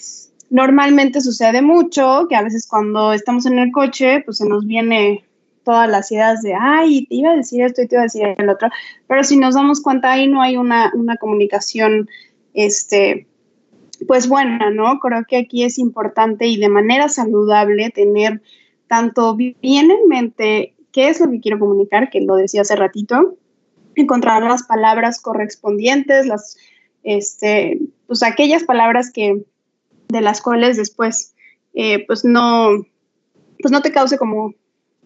normalmente 0.51 1.21
sucede 1.21 1.63
mucho, 1.63 2.27
que 2.29 2.37
a 2.37 2.43
veces 2.43 2.67
cuando 2.67 3.13
estamos 3.13 3.47
en 3.47 3.59
el 3.59 3.71
coche, 3.71 4.23
pues 4.25 4.39
se 4.39 4.49
nos 4.49 4.67
viene 4.67 5.25
todas 5.65 5.89
las 5.89 6.11
ideas 6.11 6.41
de, 6.43 6.55
ay, 6.59 7.07
te 7.07 7.17
iba 7.17 7.31
a 7.31 7.37
decir 7.37 7.63
esto 7.63 7.83
y 7.83 7.87
te 7.87 7.95
iba 7.95 8.03
a 8.03 8.05
decir 8.05 8.23
el 8.37 8.49
otro, 8.49 8.71
pero 9.07 9.23
si 9.23 9.37
nos 9.37 9.55
damos 9.55 9.83
cuenta 9.83 10.13
ahí 10.13 10.27
no 10.27 10.41
hay 10.41 10.57
una, 10.57 10.91
una 10.95 11.17
comunicación, 11.19 12.09
este, 12.55 13.27
pues 14.07 14.29
buena, 14.29 14.71
¿no? 14.71 14.99
Creo 14.99 15.25
que 15.29 15.37
aquí 15.37 15.65
es 15.65 15.79
importante 15.79 16.47
y 16.47 16.57
de 16.57 16.71
manera 16.71 17.09
saludable 17.09 17.91
tener 17.91 18.41
tanto 18.87 19.37
bien 19.37 19.55
en 19.63 20.09
mente 20.09 20.75
qué 20.99 21.09
es 21.11 21.21
lo 21.21 21.31
que 21.31 21.39
quiero 21.39 21.61
comunicar, 21.61 22.11
que 22.11 22.21
lo 22.23 22.35
decía 22.35 22.63
hace 22.63 22.75
ratito, 22.75 23.37
encontrar 23.95 24.43
las 24.43 24.65
palabras 24.65 25.21
correspondientes, 25.21 26.27
las, 26.27 26.57
este, 27.05 27.79
pues 28.09 28.25
aquellas 28.25 28.65
palabras 28.65 29.13
que, 29.13 29.45
de 30.09 30.21
las 30.21 30.43
cuales 30.43 30.77
después, 30.77 31.37
eh, 31.73 32.05
pues 32.09 32.25
no, 32.25 32.85
pues 33.61 33.71
no 33.71 33.81
te 33.81 33.93
cause 33.93 34.19
como 34.19 34.55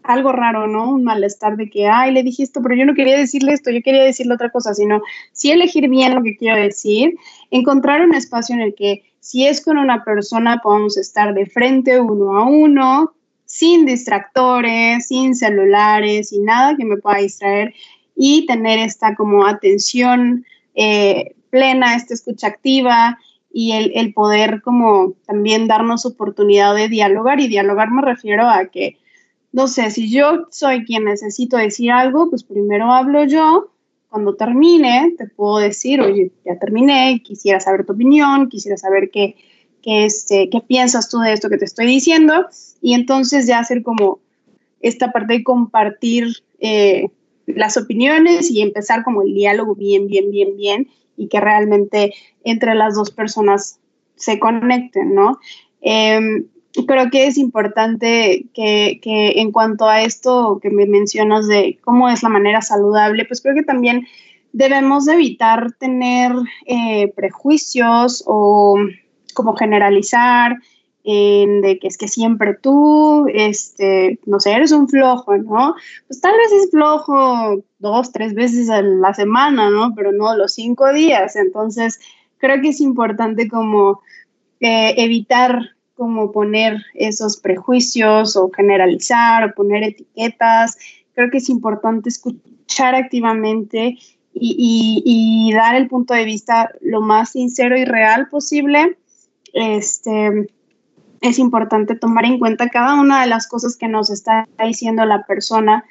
algo 0.02 0.32
raro, 0.32 0.66
¿no? 0.66 0.92
Un 0.92 1.04
malestar 1.04 1.58
de 1.58 1.68
que, 1.68 1.88
ay, 1.88 2.10
le 2.12 2.22
dije 2.22 2.42
esto, 2.42 2.62
pero 2.62 2.74
yo 2.74 2.86
no 2.86 2.94
quería 2.94 3.18
decirle 3.18 3.52
esto, 3.52 3.70
yo 3.70 3.82
quería 3.82 4.02
decirle 4.02 4.32
otra 4.32 4.48
cosa, 4.48 4.72
sino 4.72 5.02
sí 5.32 5.50
elegir 5.50 5.90
bien 5.90 6.14
lo 6.14 6.22
que 6.22 6.38
quiero 6.38 6.56
decir, 6.56 7.16
encontrar 7.50 8.00
un 8.00 8.14
espacio 8.14 8.54
en 8.54 8.62
el 8.62 8.74
que 8.74 9.02
si 9.20 9.46
es 9.46 9.62
con 9.62 9.76
una 9.76 10.04
persona 10.04 10.62
podamos 10.62 10.96
estar 10.96 11.34
de 11.34 11.44
frente 11.44 12.00
uno 12.00 12.38
a 12.38 12.48
uno, 12.48 13.12
sin 13.52 13.84
distractores, 13.84 15.08
sin 15.08 15.34
celulares, 15.34 16.30
sin 16.30 16.46
nada 16.46 16.74
que 16.74 16.86
me 16.86 16.96
pueda 16.96 17.18
distraer 17.18 17.74
y 18.16 18.46
tener 18.46 18.78
esta 18.78 19.14
como 19.14 19.46
atención 19.46 20.46
eh, 20.74 21.34
plena, 21.50 21.94
esta 21.94 22.14
escucha 22.14 22.46
activa 22.46 23.18
y 23.52 23.72
el, 23.72 23.92
el, 23.94 24.14
poder 24.14 24.62
como 24.62 25.12
también 25.26 25.68
darnos 25.68 26.06
oportunidad 26.06 26.74
de 26.74 26.88
dialogar. 26.88 27.40
Y 27.40 27.48
dialogar 27.48 27.90
me 27.90 28.00
refiero 28.00 28.48
a 28.48 28.64
que, 28.68 28.96
no 29.52 29.68
sé, 29.68 29.90
si 29.90 30.10
yo 30.10 30.46
soy 30.50 30.86
quien 30.86 31.04
necesito 31.04 31.58
decir 31.58 31.90
algo, 31.92 32.30
pues 32.30 32.44
primero 32.44 32.90
hablo 32.90 33.22
yo, 33.26 33.70
cuando 34.08 34.34
termine 34.34 35.14
te 35.18 35.26
puedo 35.26 35.58
decir, 35.58 36.00
oye, 36.00 36.32
ya 36.46 36.58
terminé, 36.58 37.20
quisiera 37.22 37.60
saber 37.60 37.84
tu 37.84 37.92
opinión, 37.92 38.48
quisiera 38.48 38.78
saber 38.78 39.10
qué, 39.10 39.36
qué, 39.82 40.04
este, 40.04 40.48
qué 40.50 40.60
piensas 40.60 41.08
tú 41.08 41.18
de 41.18 41.32
esto 41.32 41.48
que 41.48 41.58
te 41.58 41.64
estoy 41.64 41.86
diciendo 41.86 42.46
y 42.80 42.94
entonces 42.94 43.46
ya 43.46 43.58
hacer 43.58 43.82
como 43.82 44.20
esta 44.80 45.12
parte 45.12 45.34
de 45.34 45.44
compartir 45.44 46.28
eh, 46.60 47.08
las 47.46 47.76
opiniones 47.76 48.50
y 48.50 48.62
empezar 48.62 49.04
como 49.04 49.22
el 49.22 49.34
diálogo 49.34 49.74
bien, 49.74 50.06
bien, 50.06 50.30
bien, 50.30 50.56
bien 50.56 50.88
y 51.16 51.28
que 51.28 51.40
realmente 51.40 52.14
entre 52.44 52.74
las 52.74 52.94
dos 52.94 53.10
personas 53.10 53.78
se 54.16 54.38
conecten, 54.38 55.14
¿no? 55.14 55.38
Em, 55.80 56.46
creo 56.86 57.10
que 57.10 57.26
es 57.26 57.36
importante 57.38 58.46
que, 58.54 59.00
que, 59.02 59.40
en 59.40 59.52
cuanto 59.52 59.88
a 59.88 60.02
esto 60.02 60.58
que 60.62 60.70
me 60.70 60.86
mencionas 60.86 61.48
de 61.48 61.78
cómo 61.82 62.08
es 62.08 62.22
la 62.22 62.28
manera 62.28 62.62
saludable, 62.62 63.24
pues 63.24 63.40
creo 63.40 63.54
que 63.54 63.62
también 63.62 64.06
debemos 64.52 65.08
evitar 65.08 65.72
tener 65.72 66.32
eh, 66.66 67.12
prejuicios 67.14 68.22
o 68.26 68.76
como 69.32 69.56
generalizar 69.56 70.56
de 71.04 71.78
que 71.80 71.88
es 71.88 71.98
que 71.98 72.06
siempre 72.06 72.54
tú, 72.54 73.26
este, 73.32 74.20
no 74.26 74.38
sé, 74.38 74.52
eres 74.52 74.70
un 74.70 74.88
flojo, 74.88 75.36
¿no? 75.36 75.74
Pues 76.06 76.20
tal 76.20 76.36
vez 76.36 76.52
es 76.52 76.70
flojo 76.70 77.64
dos, 77.78 78.12
tres 78.12 78.34
veces 78.34 78.70
a 78.70 78.82
la 78.82 79.12
semana, 79.12 79.68
¿no? 79.70 79.94
Pero 79.96 80.12
no 80.12 80.36
los 80.36 80.54
cinco 80.54 80.92
días. 80.92 81.34
Entonces, 81.34 81.98
creo 82.38 82.60
que 82.60 82.68
es 82.68 82.80
importante 82.80 83.48
como 83.48 84.00
eh, 84.60 84.94
evitar 84.96 85.70
como 85.94 86.32
poner 86.32 86.82
esos 86.94 87.36
prejuicios 87.36 88.36
o 88.36 88.50
generalizar 88.50 89.44
o 89.44 89.54
poner 89.54 89.82
etiquetas. 89.84 90.76
Creo 91.14 91.30
que 91.30 91.38
es 91.38 91.48
importante 91.48 92.08
escuchar 92.08 92.94
activamente 92.94 93.98
y, 94.34 95.52
dar 95.54 95.74
el 95.74 95.88
punto 95.88 96.14
de 96.14 96.24
vista 96.24 96.70
lo 96.80 97.00
más 97.00 97.32
sincero 97.32 97.76
y 97.76 97.84
real 97.84 98.28
posible. 98.28 98.96
Este, 99.52 100.48
es 101.20 101.38
importante 101.38 101.94
tomar 101.94 102.24
en 102.24 102.38
cuenta 102.38 102.68
cada 102.68 102.94
una 103.00 103.20
de 103.22 103.28
las 103.28 103.46
cosas 103.46 103.76
que 103.76 103.88
nos 103.88 104.10
está 104.10 104.48
diciendo 104.64 105.04
la 105.04 105.24
persona 105.24 105.84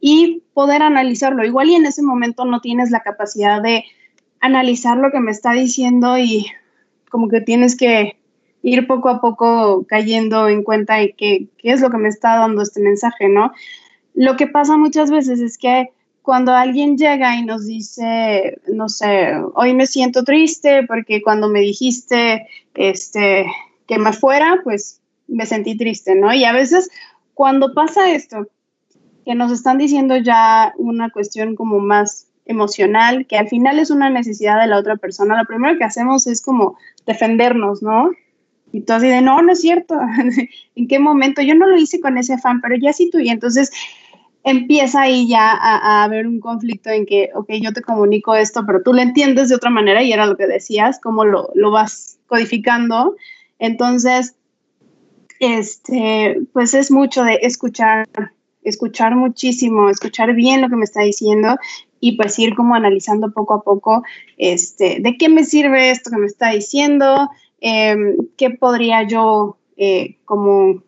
y 0.00 0.42
poder 0.54 0.82
analizarlo. 0.82 1.44
Igual 1.44 1.70
y 1.70 1.74
en 1.76 1.86
ese 1.86 2.02
momento 2.02 2.44
no 2.44 2.60
tienes 2.60 2.90
la 2.90 3.00
capacidad 3.00 3.62
de 3.62 3.84
analizar 4.40 4.98
lo 4.98 5.12
que 5.12 5.20
me 5.20 5.30
está 5.30 5.52
diciendo 5.52 6.18
y 6.18 6.46
como 7.10 7.28
que 7.28 7.40
tienes 7.40 7.76
que 7.76 8.18
ir 8.62 8.86
poco 8.86 9.08
a 9.08 9.20
poco 9.20 9.86
cayendo 9.86 10.48
en 10.48 10.64
cuenta 10.64 10.96
de 10.96 11.14
qué, 11.16 11.46
qué 11.58 11.70
es 11.70 11.80
lo 11.80 11.90
que 11.90 11.98
me 11.98 12.08
está 12.08 12.38
dando 12.38 12.62
este 12.62 12.80
mensaje, 12.80 13.28
¿no? 13.28 13.52
Lo 14.14 14.36
que 14.36 14.46
pasa 14.46 14.76
muchas 14.76 15.10
veces 15.10 15.40
es 15.40 15.58
que 15.58 15.90
cuando 16.22 16.52
alguien 16.52 16.96
llega 16.96 17.36
y 17.36 17.44
nos 17.44 17.66
dice, 17.66 18.58
no 18.72 18.88
sé, 18.88 19.34
hoy 19.54 19.74
me 19.74 19.86
siento 19.86 20.22
triste 20.22 20.84
porque 20.86 21.20
cuando 21.20 21.48
me 21.48 21.60
dijiste 21.60 22.46
este, 22.74 23.46
que 23.86 23.98
me 23.98 24.12
fuera, 24.12 24.60
pues 24.62 25.00
me 25.26 25.46
sentí 25.46 25.76
triste, 25.76 26.14
¿no? 26.14 26.32
Y 26.32 26.44
a 26.44 26.52
veces 26.52 26.90
cuando 27.34 27.74
pasa 27.74 28.12
esto, 28.12 28.46
que 29.24 29.34
nos 29.34 29.52
están 29.52 29.78
diciendo 29.78 30.16
ya 30.16 30.74
una 30.76 31.10
cuestión 31.10 31.56
como 31.56 31.80
más 31.80 32.28
emocional, 32.44 33.26
que 33.26 33.36
al 33.36 33.48
final 33.48 33.78
es 33.78 33.90
una 33.90 34.10
necesidad 34.10 34.60
de 34.60 34.66
la 34.66 34.78
otra 34.78 34.96
persona, 34.96 35.38
lo 35.38 35.46
primero 35.46 35.78
que 35.78 35.84
hacemos 35.84 36.26
es 36.26 36.42
como 36.42 36.76
defendernos, 37.06 37.82
¿no? 37.82 38.10
Y 38.72 38.80
tú 38.80 38.94
así 38.94 39.08
de, 39.08 39.20
no, 39.20 39.42
no 39.42 39.52
es 39.52 39.60
cierto, 39.60 39.98
¿en 40.76 40.88
qué 40.88 40.98
momento? 40.98 41.42
Yo 41.42 41.54
no 41.54 41.66
lo 41.66 41.76
hice 41.76 42.00
con 42.00 42.16
ese 42.16 42.34
afán, 42.34 42.60
pero 42.60 42.76
ya 42.76 42.92
sí 42.92 43.10
tú, 43.10 43.18
y 43.18 43.28
entonces 43.28 43.70
empieza 44.44 45.02
ahí 45.02 45.28
ya 45.28 45.52
a, 45.52 46.04
haber 46.04 46.26
un 46.26 46.40
conflicto 46.40 46.90
en 46.90 47.06
que, 47.06 47.30
ok, 47.34 47.50
yo 47.60 47.72
te 47.72 47.82
comunico 47.82 48.34
esto, 48.34 48.64
pero 48.66 48.82
tú 48.82 48.92
lo 48.92 49.00
entiendes 49.00 49.48
de 49.48 49.54
otra 49.54 49.70
manera 49.70 50.02
y 50.02 50.12
era 50.12 50.26
lo 50.26 50.36
que 50.36 50.46
decías, 50.46 51.00
cómo 51.00 51.24
lo, 51.24 51.50
lo 51.54 51.70
vas 51.70 52.18
codificando. 52.26 53.16
Entonces, 53.58 54.34
este, 55.38 56.40
pues 56.52 56.74
es 56.74 56.90
mucho 56.90 57.24
de 57.24 57.38
escuchar, 57.42 58.06
escuchar 58.62 59.16
muchísimo, 59.16 59.88
escuchar 59.90 60.34
bien 60.34 60.60
lo 60.60 60.68
que 60.68 60.76
me 60.76 60.84
está 60.84 61.02
diciendo 61.02 61.56
y 62.00 62.16
pues 62.16 62.38
ir 62.38 62.56
como 62.56 62.74
analizando 62.74 63.30
poco 63.32 63.54
a 63.54 63.62
poco, 63.62 64.02
este, 64.36 64.98
de 65.00 65.16
qué 65.16 65.28
me 65.28 65.44
sirve 65.44 65.90
esto 65.90 66.10
que 66.10 66.16
me 66.16 66.26
está 66.26 66.50
diciendo, 66.50 67.30
em, 67.60 68.16
qué 68.36 68.50
podría 68.50 69.04
yo 69.04 69.56
eh, 69.76 70.16
como 70.24 70.82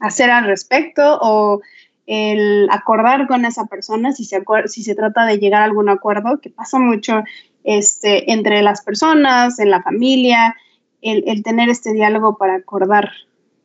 hacer 0.00 0.30
al 0.30 0.44
respecto 0.44 1.18
o 1.20 1.60
el 2.06 2.68
acordar 2.70 3.26
con 3.26 3.44
esa 3.44 3.66
persona 3.66 4.12
si 4.12 4.24
se, 4.24 4.42
si 4.66 4.82
se 4.82 4.94
trata 4.94 5.26
de 5.26 5.38
llegar 5.38 5.62
a 5.62 5.64
algún 5.64 5.88
acuerdo, 5.88 6.40
que 6.40 6.50
pasa 6.50 6.78
mucho 6.78 7.22
este, 7.64 8.32
entre 8.32 8.62
las 8.62 8.82
personas, 8.82 9.58
en 9.58 9.70
la 9.70 9.82
familia, 9.82 10.54
el, 11.02 11.42
tener 11.42 11.68
este 11.68 11.92
diálogo 11.92 12.36
para 12.36 12.56
acordar 12.56 13.10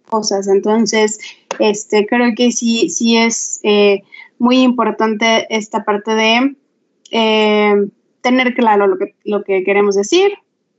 cosas. 0.09 0.47
Entonces, 0.47 1.19
este, 1.59 2.05
creo 2.05 2.33
que 2.35 2.51
sí, 2.51 2.89
sí 2.89 3.17
es 3.17 3.59
eh, 3.63 4.01
muy 4.39 4.59
importante 4.61 5.47
esta 5.49 5.83
parte 5.83 6.15
de 6.15 6.55
eh, 7.11 7.75
tener 8.21 8.53
claro 8.53 8.87
lo 8.87 8.97
que, 8.97 9.15
lo 9.23 9.43
que 9.43 9.63
queremos 9.63 9.95
decir, 9.95 10.31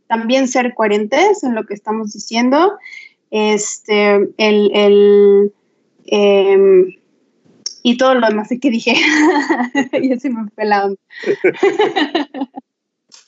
también 0.09 0.49
ser 0.49 0.75
coherentes 0.75 1.43
en 1.43 1.55
lo 1.55 1.65
que 1.65 1.75
estamos 1.75 2.13
diciendo, 2.13 2.73
este, 3.31 4.29
el, 4.37 5.53
em, 6.07 6.95
y 7.83 7.97
todo 7.97 8.15
lo 8.15 8.27
demás 8.29 8.49
que 8.61 8.71
dije. 8.71 8.95
y 10.01 10.13
así 10.13 10.31
me 10.31 10.49
fue 10.55 10.65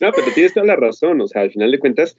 no, 0.01 0.13
pero 0.13 0.33
tienes 0.35 0.55
toda 0.55 0.67
la 0.67 0.77
razón. 0.77 1.21
O 1.21 1.29
sea, 1.29 1.43
al 1.43 1.51
final 1.51 1.71
de 1.71 1.79
cuentas, 1.79 2.17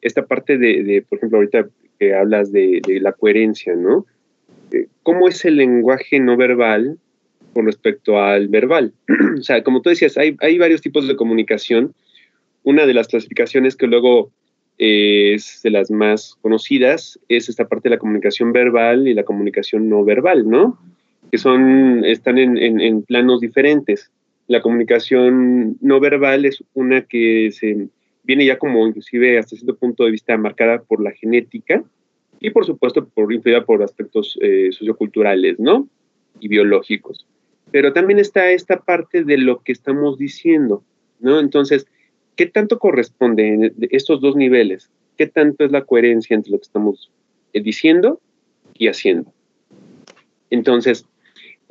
esta 0.00 0.26
parte 0.26 0.58
de, 0.58 1.04
por 1.08 1.18
ejemplo, 1.18 1.38
ahorita 1.38 1.68
que 1.98 2.14
hablas 2.14 2.52
de, 2.52 2.80
la 3.00 3.12
coherencia, 3.12 3.74
¿no? 3.74 4.06
Eh, 4.72 4.88
¿Cómo 5.02 5.28
es 5.28 5.44
el 5.44 5.56
lenguaje 5.56 6.18
no 6.20 6.36
verbal 6.36 6.98
con 7.52 7.66
respecto 7.66 8.20
al 8.20 8.48
verbal? 8.48 8.92
o 9.38 9.42
sea, 9.42 9.62
como 9.62 9.80
tú 9.80 9.90
decías, 9.90 10.18
hay, 10.18 10.36
hay 10.40 10.58
varios 10.58 10.80
tipos 10.80 11.06
de 11.06 11.16
comunicación. 11.16 11.94
Una 12.62 12.86
de 12.86 12.94
las 12.94 13.08
clasificaciones 13.08 13.76
que 13.76 13.86
luego 13.86 14.30
eh, 14.78 15.34
es 15.34 15.60
de 15.62 15.70
las 15.70 15.90
más 15.90 16.36
conocidas 16.40 17.18
es 17.28 17.48
esta 17.48 17.68
parte 17.68 17.88
de 17.88 17.94
la 17.94 18.00
comunicación 18.00 18.52
verbal 18.52 19.06
y 19.06 19.14
la 19.14 19.22
comunicación 19.22 19.88
no 19.88 20.04
verbal, 20.04 20.48
¿no? 20.48 20.78
Que 21.30 21.38
son, 21.38 22.04
están 22.04 22.38
en, 22.38 23.02
planos 23.02 23.40
diferentes. 23.40 24.10
La 24.46 24.60
comunicación 24.60 25.76
no 25.80 26.00
verbal 26.00 26.44
es 26.44 26.62
una 26.74 27.02
que 27.02 27.50
se 27.52 27.88
viene 28.22 28.46
ya 28.46 28.58
como 28.58 28.86
inclusive 28.86 29.38
hasta 29.38 29.56
cierto 29.56 29.76
punto 29.76 30.04
de 30.04 30.10
vista 30.10 30.36
marcada 30.36 30.82
por 30.82 31.02
la 31.02 31.12
genética 31.12 31.82
y 32.40 32.50
por 32.50 32.64
supuesto 32.64 33.06
por 33.06 33.32
influida 33.32 33.64
por 33.64 33.82
aspectos 33.82 34.38
eh, 34.40 34.70
socioculturales, 34.72 35.58
¿no? 35.58 35.88
Y 36.40 36.48
biológicos. 36.48 37.26
Pero 37.70 37.92
también 37.92 38.18
está 38.18 38.50
esta 38.50 38.80
parte 38.80 39.24
de 39.24 39.38
lo 39.38 39.60
que 39.62 39.72
estamos 39.72 40.18
diciendo, 40.18 40.84
¿no? 41.20 41.40
Entonces, 41.40 41.86
¿qué 42.36 42.46
tanto 42.46 42.78
corresponde 42.78 43.72
estos 43.90 44.20
dos 44.20 44.36
niveles? 44.36 44.90
¿Qué 45.16 45.26
tanto 45.26 45.64
es 45.64 45.72
la 45.72 45.84
coherencia 45.84 46.34
entre 46.34 46.52
lo 46.52 46.58
que 46.58 46.64
estamos 46.64 47.10
eh, 47.52 47.62
diciendo 47.62 48.20
y 48.76 48.88
haciendo? 48.88 49.32
Entonces, 50.50 51.06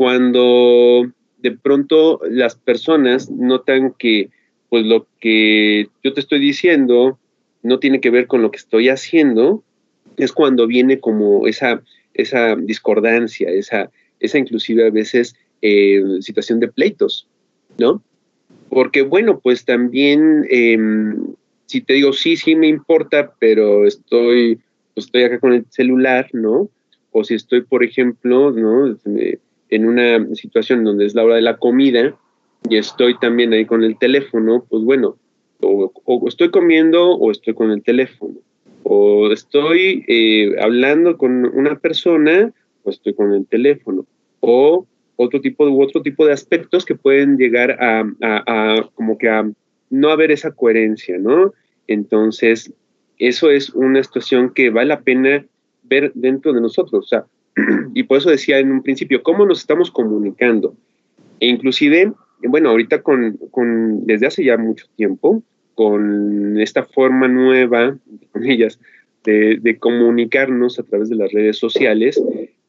cuando 0.03 1.09
de 1.37 1.51
pronto 1.51 2.19
las 2.29 2.55
personas 2.55 3.31
notan 3.31 3.93
que 3.97 4.29
pues 4.67 4.85
lo 4.85 5.07
que 5.21 5.87
yo 6.03 6.11
te 6.11 6.19
estoy 6.19 6.41
diciendo 6.41 7.17
no 7.61 7.79
tiene 7.79 8.01
que 8.01 8.09
ver 8.09 8.27
con 8.27 8.41
lo 8.41 8.51
que 8.51 8.57
estoy 8.57 8.89
haciendo, 8.89 9.63
es 10.17 10.33
cuando 10.33 10.67
viene 10.67 10.99
como 10.99 11.47
esa, 11.47 11.81
esa 12.13 12.57
discordancia, 12.57 13.49
esa, 13.49 13.91
esa 14.19 14.37
inclusive 14.37 14.85
a 14.85 14.89
veces 14.89 15.37
eh, 15.61 16.03
situación 16.19 16.59
de 16.59 16.67
pleitos, 16.67 17.29
¿no? 17.77 18.03
Porque 18.67 19.03
bueno, 19.03 19.39
pues 19.39 19.63
también 19.63 20.45
em, 20.49 21.33
si 21.65 21.79
te 21.79 21.93
digo 21.93 22.11
sí, 22.11 22.35
sí 22.35 22.57
me 22.57 22.67
importa, 22.67 23.33
pero 23.39 23.87
estoy, 23.87 24.59
pues 24.95 25.05
estoy 25.05 25.23
acá 25.23 25.39
con 25.39 25.53
el 25.53 25.65
celular, 25.69 26.27
¿no? 26.33 26.69
O 27.11 27.23
si 27.23 27.35
estoy, 27.35 27.61
por 27.61 27.85
ejemplo, 27.85 28.51
¿no? 28.51 28.97
En 29.69 29.85
una 29.87 30.35
situación 30.35 30.83
donde 30.83 31.05
es 31.05 31.15
la 31.15 31.23
hora 31.23 31.35
de 31.35 31.41
la 31.41 31.57
comida 31.57 32.15
y 32.69 32.77
estoy 32.77 33.17
también 33.19 33.53
ahí 33.53 33.65
con 33.65 33.83
el 33.83 33.97
teléfono, 33.97 34.65
pues 34.69 34.83
bueno, 34.83 35.17
o, 35.61 35.91
estoy 36.27 36.49
comiendo 36.49 37.11
o 37.11 37.31
estoy 37.31 37.53
con 37.53 37.71
el 37.71 37.81
teléfono, 37.83 38.35
o 38.83 39.31
estoy 39.31 40.03
eh, 40.07 40.55
hablando 40.61 41.17
con 41.17 41.45
una 41.45 41.77
persona 41.77 42.53
o 42.83 42.89
estoy 42.89 43.13
con 43.13 43.33
el 43.33 43.45
teléfono, 43.47 44.05
o 44.41 44.85
otro 45.15 45.41
tipo, 45.41 45.67
u 45.67 45.81
otro 45.81 46.01
tipo 46.01 46.25
de 46.25 46.33
aspectos 46.33 46.85
que 46.85 46.95
pueden 46.95 47.37
llegar 47.37 47.77
a, 47.79 48.89
como 48.95 49.17
que 49.17 49.29
a 49.29 49.49
no 49.89 50.09
haber 50.09 50.31
esa 50.31 50.51
coherencia, 50.51 51.17
¿no? 51.17 51.53
Entonces, 51.87 52.73
eso 53.19 53.51
es 53.51 53.69
una 53.69 54.03
situación 54.03 54.53
que 54.53 54.69
vale 54.69 54.89
la 54.89 55.01
pena 55.01 55.45
ver 55.83 56.11
dentro 56.15 56.51
de 56.51 56.61
nosotros. 56.61 57.05
O 57.05 57.07
sea, 57.07 57.25
y 57.93 58.03
por 58.03 58.17
eso 58.17 58.29
decía 58.29 58.59
en 58.59 58.71
un 58.71 58.83
principio, 58.83 59.23
¿cómo 59.23 59.45
nos 59.45 59.59
estamos 59.59 59.91
comunicando? 59.91 60.75
E 61.39 61.47
inclusive, 61.47 62.13
bueno, 62.43 62.69
ahorita 62.69 63.01
con, 63.01 63.37
con, 63.51 64.05
desde 64.05 64.27
hace 64.27 64.43
ya 64.43 64.57
mucho 64.57 64.85
tiempo, 64.95 65.43
con 65.75 66.59
esta 66.59 66.83
forma 66.83 67.27
nueva, 67.27 67.97
ellas, 68.43 68.79
de, 69.23 69.57
de, 69.61 69.77
comunicarnos 69.77 70.79
a 70.79 70.83
través 70.83 71.09
de 71.09 71.15
las 71.15 71.31
redes 71.31 71.57
sociales, 71.57 72.21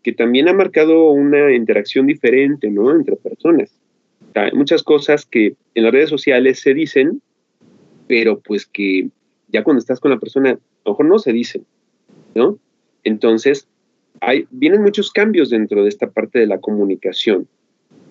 que 0.03 0.13
también 0.13 0.49
ha 0.49 0.53
marcado 0.53 1.11
una 1.11 1.53
interacción 1.53 2.07
diferente, 2.07 2.71
¿no? 2.71 2.95
Entre 2.95 3.17
personas. 3.17 3.77
hay 4.35 4.53
muchas 4.53 4.83
cosas 4.83 5.27
que 5.27 5.55
en 5.75 5.83
las 5.83 5.93
redes 5.93 6.11
sociales 6.11 6.61
se 6.61 6.75
dicen, 6.75 7.21
pero 8.07 8.39
pues 8.39 8.67
que 8.67 9.09
ya 9.49 9.65
cuando 9.65 9.79
estás 9.79 9.99
con 9.99 10.11
la 10.11 10.19
persona, 10.19 10.51
a 10.51 10.59
lo 10.85 10.93
mejor 10.93 11.07
no 11.07 11.19
se 11.19 11.33
dicen, 11.33 11.65
¿no? 12.35 12.59
Entonces, 13.03 13.67
vienen 14.51 14.83
muchos 14.83 15.11
cambios 15.11 15.51
dentro 15.51 15.83
de 15.83 15.89
esta 15.89 16.11
parte 16.11 16.39
de 16.39 16.47
la 16.47 16.59
comunicación, 16.59 17.49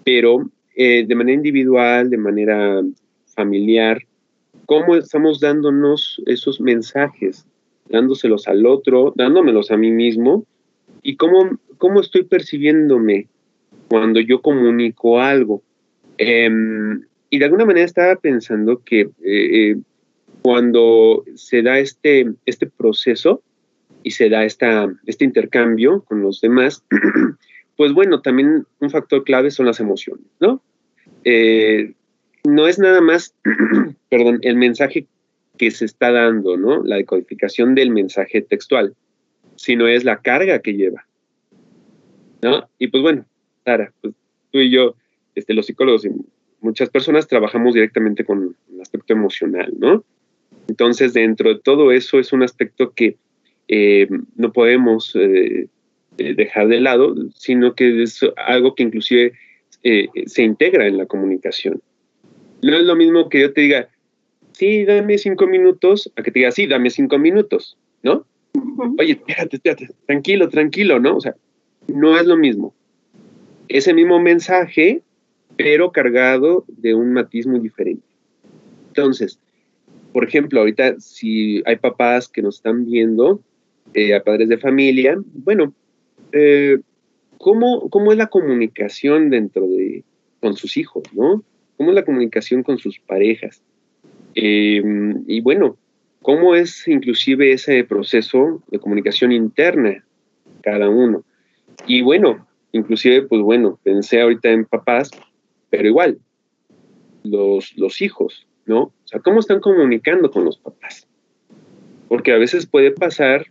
pero 0.04 0.50
eh, 0.76 1.06
de 1.08 1.16
manera 1.16 1.36
individual, 1.36 2.10
de 2.10 2.18
manera 2.18 2.82
familiar, 3.28 4.02
cómo 4.66 4.96
estamos 4.96 5.39
dándonos 5.39 6.22
esos 6.26 6.60
mensajes, 6.62 7.46
dándoselos 7.89 8.48
al 8.48 8.66
otro, 8.66 9.13
dándomelos 9.16 9.72
a 9.72 9.78
mí 9.78 9.92
mismo, 9.92 10.46
y 11.02 11.16
cómo, 11.16 11.60
cómo 11.78 12.00
estoy 12.00 12.24
percibiéndome 12.24 13.28
cuando 13.89 14.20
yo 14.20 14.42
comunico 14.42 15.20
algo. 15.20 15.62
Em, 16.18 17.04
y 17.30 17.39
de 17.39 17.46
alguna 17.46 17.66
manera 17.66 17.86
estaba 17.86 18.16
pensando 18.16 18.82
que 18.84 19.02
eh, 19.02 19.12
eh, 19.24 19.76
cuando 20.42 21.24
se 21.36 21.62
da 21.62 21.80
este, 21.80 22.32
este 22.46 22.68
proceso 22.68 23.42
y 24.04 24.12
se 24.12 24.30
da 24.30 24.44
esta, 24.44 24.94
este 25.06 25.26
intercambio 25.26 26.02
con 26.02 26.22
los 26.22 26.42
demás, 26.42 26.84
pues 27.78 27.94
bueno, 27.94 28.22
también 28.22 28.66
un 28.80 28.89
factor 28.89 29.24
clave 29.24 29.52
son 29.52 29.66
las 29.66 29.80
emociones, 29.80 30.26
¿no? 30.39 30.62
Eh, 31.24 31.94
no 32.44 32.68
es 32.68 32.80
nada 32.80 33.02
más, 33.02 33.36
perdón, 34.10 34.39
el 34.42 34.58
mensaje 34.58 35.08
que 35.58 35.72
se 35.72 35.86
está 35.86 36.12
dando, 36.12 36.58
¿no? 36.58 36.84
La 36.84 36.98
decodificación 36.98 37.76
del 37.76 37.92
mensaje 37.92 38.42
textual, 38.42 38.96
sino 39.56 39.88
es 39.88 40.04
la 40.04 40.18
carga 40.18 40.60
que 40.60 40.74
lleva, 40.74 41.06
¿no? 42.42 42.70
Y 42.80 42.88
pues 42.88 43.02
bueno, 43.02 43.26
Sara, 43.63 43.92
pues 44.02 44.13
tú 44.52 44.60
y 44.60 44.70
yo, 44.70 44.96
este, 45.36 45.54
los 45.54 45.66
psicólogos 45.66 46.06
y 46.06 46.10
muchas 46.62 46.89
personas 46.89 47.28
trabajamos 47.28 47.74
directamente 47.74 48.26
con 48.26 48.56
el 48.72 48.82
aspecto 48.82 49.13
emocional, 49.13 49.74
¿no? 49.78 50.04
Entonces, 50.68 51.13
dentro 51.13 51.54
de 51.54 51.60
todo 51.60 51.92
eso 51.92 52.20
es 52.20 52.32
un 52.32 52.44
aspecto 52.44 52.92
que 52.92 53.18
eh, 53.67 54.08
no 54.36 54.52
podemos 54.52 55.15
eh, 55.15 55.67
eh, 56.17 56.34
dejar 56.36 56.67
de 56.67 56.82
lado, 56.82 57.15
sino 57.36 57.76
que 57.76 58.04
es 58.04 58.19
algo 58.38 58.76
que 58.76 58.84
inclusive 58.84 59.34
se 60.26 60.43
integra 60.43 60.88
en 60.88 60.97
la 60.97 61.06
comunicación. 61.06 61.82
No 62.62 62.78
es 62.78 62.84
lo 62.84 62.95
mismo 62.95 63.28
que 63.28 63.41
yo 63.41 63.52
te 63.52 63.62
diga, 63.62 63.89
sí, 64.54 64.86
dame 64.86 65.17
cinco 65.17 65.45
minutos, 65.45 66.10
a 66.15 66.23
que 66.23 66.32
te 66.32 66.39
diga, 66.39 66.52
sí, 66.52 66.67
dame 66.67 66.89
cinco 66.89 67.19
minutos, 67.19 67.78
¿no? 68.02 68.26
Oye, 68.97 69.13
espérate, 69.13 69.58
espérate, 69.58 69.89
tranquilo, 70.06 70.47
tranquilo, 70.47 70.99
¿no? 71.02 71.17
O 71.17 71.19
sea, 71.19 71.36
no 71.88 72.17
es 72.17 72.26
lo 72.26 72.38
mismo. 72.38 72.73
Ese 73.67 73.93
mismo 73.93 74.21
mensaje, 74.21 75.02
pero 75.58 75.91
cargado 75.91 76.63
de 76.67 76.93
un 76.93 77.12
matiz 77.12 77.45
muy 77.45 77.60
diferente. 77.60 78.06
Entonces, 78.88 79.38
por 80.13 80.23
ejemplo, 80.23 80.62
ahorita 80.62 80.99
si 80.99 81.62
hay 81.65 81.76
papás 81.76 82.30
que 82.30 82.41
nos 82.41 82.56
están 82.56 82.86
viendo, 82.86 83.41
eh, 83.94 84.14
a 84.16 84.24
padres 84.24 84.50
de 84.50 84.58
familia, 84.58 85.18
bueno, 85.34 85.74
eh, 86.32 86.80
¿cómo, 87.38 87.90
¿cómo, 87.90 88.12
es 88.12 88.18
la 88.18 88.28
comunicación 88.28 89.30
dentro 89.30 89.68
de, 89.68 90.04
con 90.40 90.56
sus 90.56 90.78
hijos, 90.78 91.04
no? 91.14 91.44
¿Cómo 91.78 91.90
es 91.90 91.96
la 91.96 92.06
comunicación 92.06 92.64
con 92.64 92.78
sus 92.78 93.00
parejas? 93.00 93.62
Em, 94.36 95.24
y 95.28 95.42
bueno, 95.42 95.78
¿cómo 96.22 96.56
es 96.56 96.88
inclusive 96.88 97.52
ese 97.52 97.84
proceso 97.84 98.64
de 98.70 98.80
comunicación 98.80 99.32
interna 99.32 100.04
cada 100.62 100.90
uno? 100.90 101.24
Y 101.88 102.02
bueno, 102.02 102.48
inclusive, 102.72 103.24
pues 103.24 103.42
bueno, 103.42 103.80
pensé 103.84 104.22
ahorita 104.22 104.50
en 104.50 104.66
papás, 104.66 105.12
pero 105.70 105.88
igual, 105.88 106.20
los, 107.24 107.76
los 107.78 108.02
hijos, 108.02 108.48
¿no? 108.66 108.82
O 108.82 108.94
sea, 109.06 109.20
¿cómo 109.20 109.40
están 109.40 109.60
comunicando 109.60 110.32
con 110.32 110.46
los 110.46 110.58
papás? 110.58 111.08
Porque 112.08 112.32
a 112.32 112.38
veces 112.38 112.66
puede 112.66 112.92
pasar 112.92 113.48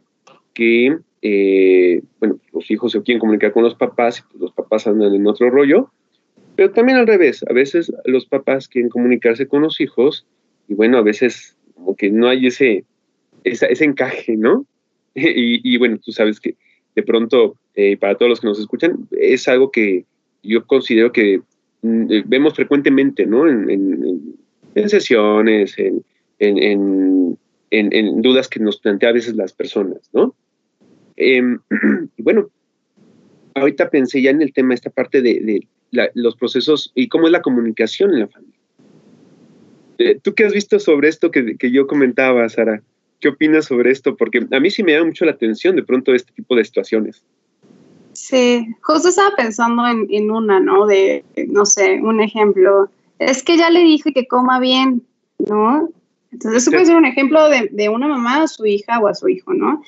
que, 0.54 0.98
eh, 1.22 2.02
bueno, 2.20 2.38
los 2.52 2.70
hijos 2.70 2.92
se 2.92 3.02
quieren 3.02 3.20
comunicar 3.20 3.52
con 3.52 3.62
los 3.62 3.74
papás 3.74 4.18
y 4.18 4.22
pues 4.30 4.40
los 4.40 4.52
papás 4.52 4.86
andan 4.86 5.14
en 5.14 5.26
otro 5.26 5.50
rollo, 5.50 5.90
pero 6.56 6.70
también 6.70 6.98
al 6.98 7.06
revés, 7.06 7.44
a 7.48 7.52
veces 7.52 7.92
los 8.04 8.26
papás 8.26 8.68
quieren 8.68 8.90
comunicarse 8.90 9.46
con 9.46 9.62
los 9.62 9.80
hijos 9.80 10.26
y 10.68 10.74
bueno, 10.74 10.98
a 10.98 11.02
veces 11.02 11.56
como 11.74 11.96
que 11.96 12.10
no 12.10 12.28
hay 12.28 12.46
ese, 12.46 12.84
ese 13.44 13.84
encaje, 13.84 14.36
¿no? 14.36 14.66
y, 15.14 15.76
bueno, 15.78 15.98
tú 15.98 16.12
sabes 16.12 16.40
que 16.40 16.56
de 16.94 17.02
pronto, 17.02 17.56
eh, 17.74 17.96
para 17.96 18.16
todos 18.16 18.28
los 18.28 18.40
que 18.40 18.46
nos 18.46 18.58
escuchan, 18.58 19.08
es 19.12 19.48
algo 19.48 19.70
que 19.70 20.04
yo 20.42 20.66
considero 20.66 21.12
que 21.12 21.40
mm, 21.82 22.12
eh, 22.12 22.22
vemos 22.26 22.54
frecuentemente, 22.54 23.26
¿no? 23.26 23.48
En, 23.48 24.36
en 24.74 24.88
sesiones, 24.88 25.78
en, 25.78 26.04
en, 26.38 27.38
dudas 28.22 28.48
que 28.48 28.60
nos 28.60 28.78
plantea 28.78 29.08
a 29.08 29.12
veces 29.12 29.34
las 29.34 29.52
personas, 29.52 30.10
¿no? 30.12 30.34
Em, 31.16 31.58
y 32.16 32.22
bueno, 32.22 32.50
ahorita 33.54 33.90
pensé 33.90 34.22
ya 34.22 34.30
en 34.30 34.42
el 34.42 34.52
tema, 34.52 34.74
esta 34.74 34.90
parte 34.90 35.22
de, 35.22 35.66
los 36.14 36.36
procesos 36.36 36.90
y 36.94 37.08
cómo 37.08 37.26
es 37.26 37.32
la 37.32 37.42
comunicación 37.42 38.12
en 38.12 38.20
la 38.20 38.28
familia. 38.28 38.58
Eh, 39.98 40.18
¿Tú 40.22 40.34
qué 40.34 40.46
has 40.46 40.52
visto 40.54 40.78
sobre 40.78 41.08
esto 41.08 41.30
que, 41.30 41.56
yo 41.70 41.86
comentaba, 41.86 42.48
Sara? 42.48 42.82
¿Qué 43.20 43.28
opinas 43.28 43.66
sobre 43.66 43.90
esto? 43.90 44.16
Porque 44.16 44.46
a 44.50 44.60
mí 44.60 44.70
sí 44.70 44.82
me 44.82 44.94
da 44.94 45.04
mucho 45.04 45.24
la 45.26 45.32
atención 45.32 45.76
de 45.76 45.82
pronto 45.82 46.14
este 46.14 46.32
tipo 46.32 46.56
de 46.56 46.64
situaciones. 46.64 47.22
Sí, 48.14 48.66
justo 48.82 49.08
estaba 49.08 49.36
pensando 49.36 49.86
en, 49.86 50.06
en 50.10 50.30
una, 50.30 50.60
¿no? 50.60 50.86
De, 50.86 51.24
no 51.48 51.66
sé, 51.66 52.00
un 52.02 52.20
ejemplo. 52.20 52.90
Es 53.18 53.42
que 53.42 53.56
ya 53.56 53.70
le 53.70 53.80
dije 53.80 54.12
que 54.12 54.26
coma 54.26 54.60
bien, 54.60 55.02
¿no? 55.38 55.90
Entonces, 56.32 56.62
eso 56.62 56.70
puede 56.70 56.86
ser 56.86 56.96
un 56.96 57.04
ejemplo 57.04 57.48
de, 57.48 57.68
de, 57.70 57.88
una 57.88 58.08
mamá 58.08 58.42
a 58.42 58.48
su 58.48 58.66
hija 58.66 58.98
o 58.98 59.06
a 59.06 59.14
su 59.14 59.28
hijo, 59.28 59.52
¿no? 59.52 59.82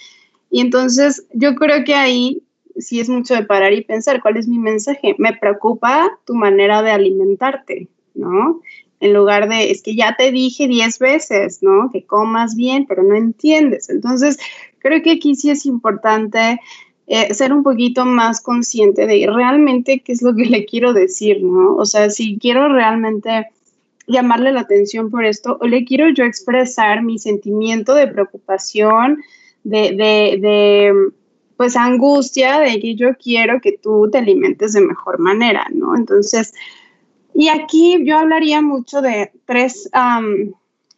Y 0.50 0.60
entonces, 0.60 1.26
yo 1.32 1.54
creo 1.54 1.84
que 1.84 1.94
ahí 1.94 2.42
sí 2.78 3.00
es 3.00 3.08
mucho 3.08 3.34
de 3.34 3.44
parar 3.44 3.72
y 3.72 3.82
pensar, 3.82 4.20
¿cuál 4.20 4.36
es 4.36 4.48
mi 4.48 4.58
mensaje? 4.58 5.14
Me 5.18 5.32
preocupa 5.34 6.18
tu 6.26 6.34
manera 6.34 6.82
de 6.82 6.90
alimentarte, 6.90 7.88
¿no? 8.14 8.60
En 9.00 9.12
lugar 9.12 9.48
de, 9.48 9.70
es 9.70 9.82
que 9.82 9.94
ya 9.94 10.16
te 10.16 10.30
dije 10.30 10.68
diez 10.68 10.98
veces, 10.98 11.62
¿no? 11.62 11.90
Que 11.92 12.04
comas 12.04 12.54
bien, 12.56 12.86
pero 12.86 13.02
no 13.02 13.14
entiendes. 13.16 13.90
Entonces, 13.90 14.38
creo 14.78 15.02
que 15.02 15.12
aquí 15.12 15.34
sí 15.34 15.50
es 15.50 15.66
importante 15.66 16.60
eh, 17.06 17.34
ser 17.34 17.52
un 17.52 17.62
poquito 17.62 18.06
más 18.06 18.40
consciente 18.40 19.06
de 19.06 19.26
realmente 19.30 20.00
qué 20.00 20.12
es 20.12 20.22
lo 20.22 20.34
que 20.34 20.46
le 20.46 20.64
quiero 20.64 20.92
decir, 20.92 21.42
¿no? 21.42 21.76
O 21.76 21.84
sea, 21.84 22.10
si 22.10 22.38
quiero 22.38 22.68
realmente 22.68 23.48
llamarle 24.06 24.52
la 24.52 24.60
atención 24.60 25.10
por 25.10 25.24
esto 25.24 25.58
o 25.60 25.66
le 25.66 25.84
quiero 25.84 26.08
yo 26.10 26.24
expresar 26.24 27.02
mi 27.02 27.18
sentimiento 27.18 27.94
de 27.94 28.06
preocupación, 28.06 29.22
de, 29.62 29.92
de, 29.92 30.38
de, 30.40 30.92
pues 31.56 31.76
angustia 31.76 32.60
de 32.60 32.80
que 32.80 32.94
yo 32.94 33.16
quiero 33.16 33.60
que 33.60 33.78
tú 33.78 34.08
te 34.10 34.18
alimentes 34.18 34.72
de 34.72 34.80
mejor 34.80 35.18
manera, 35.18 35.66
¿no? 35.72 35.96
Entonces, 35.96 36.52
y 37.34 37.48
aquí 37.48 38.04
yo 38.04 38.18
hablaría 38.18 38.62
mucho 38.62 39.02
de 39.02 39.32
tres, 39.44 39.90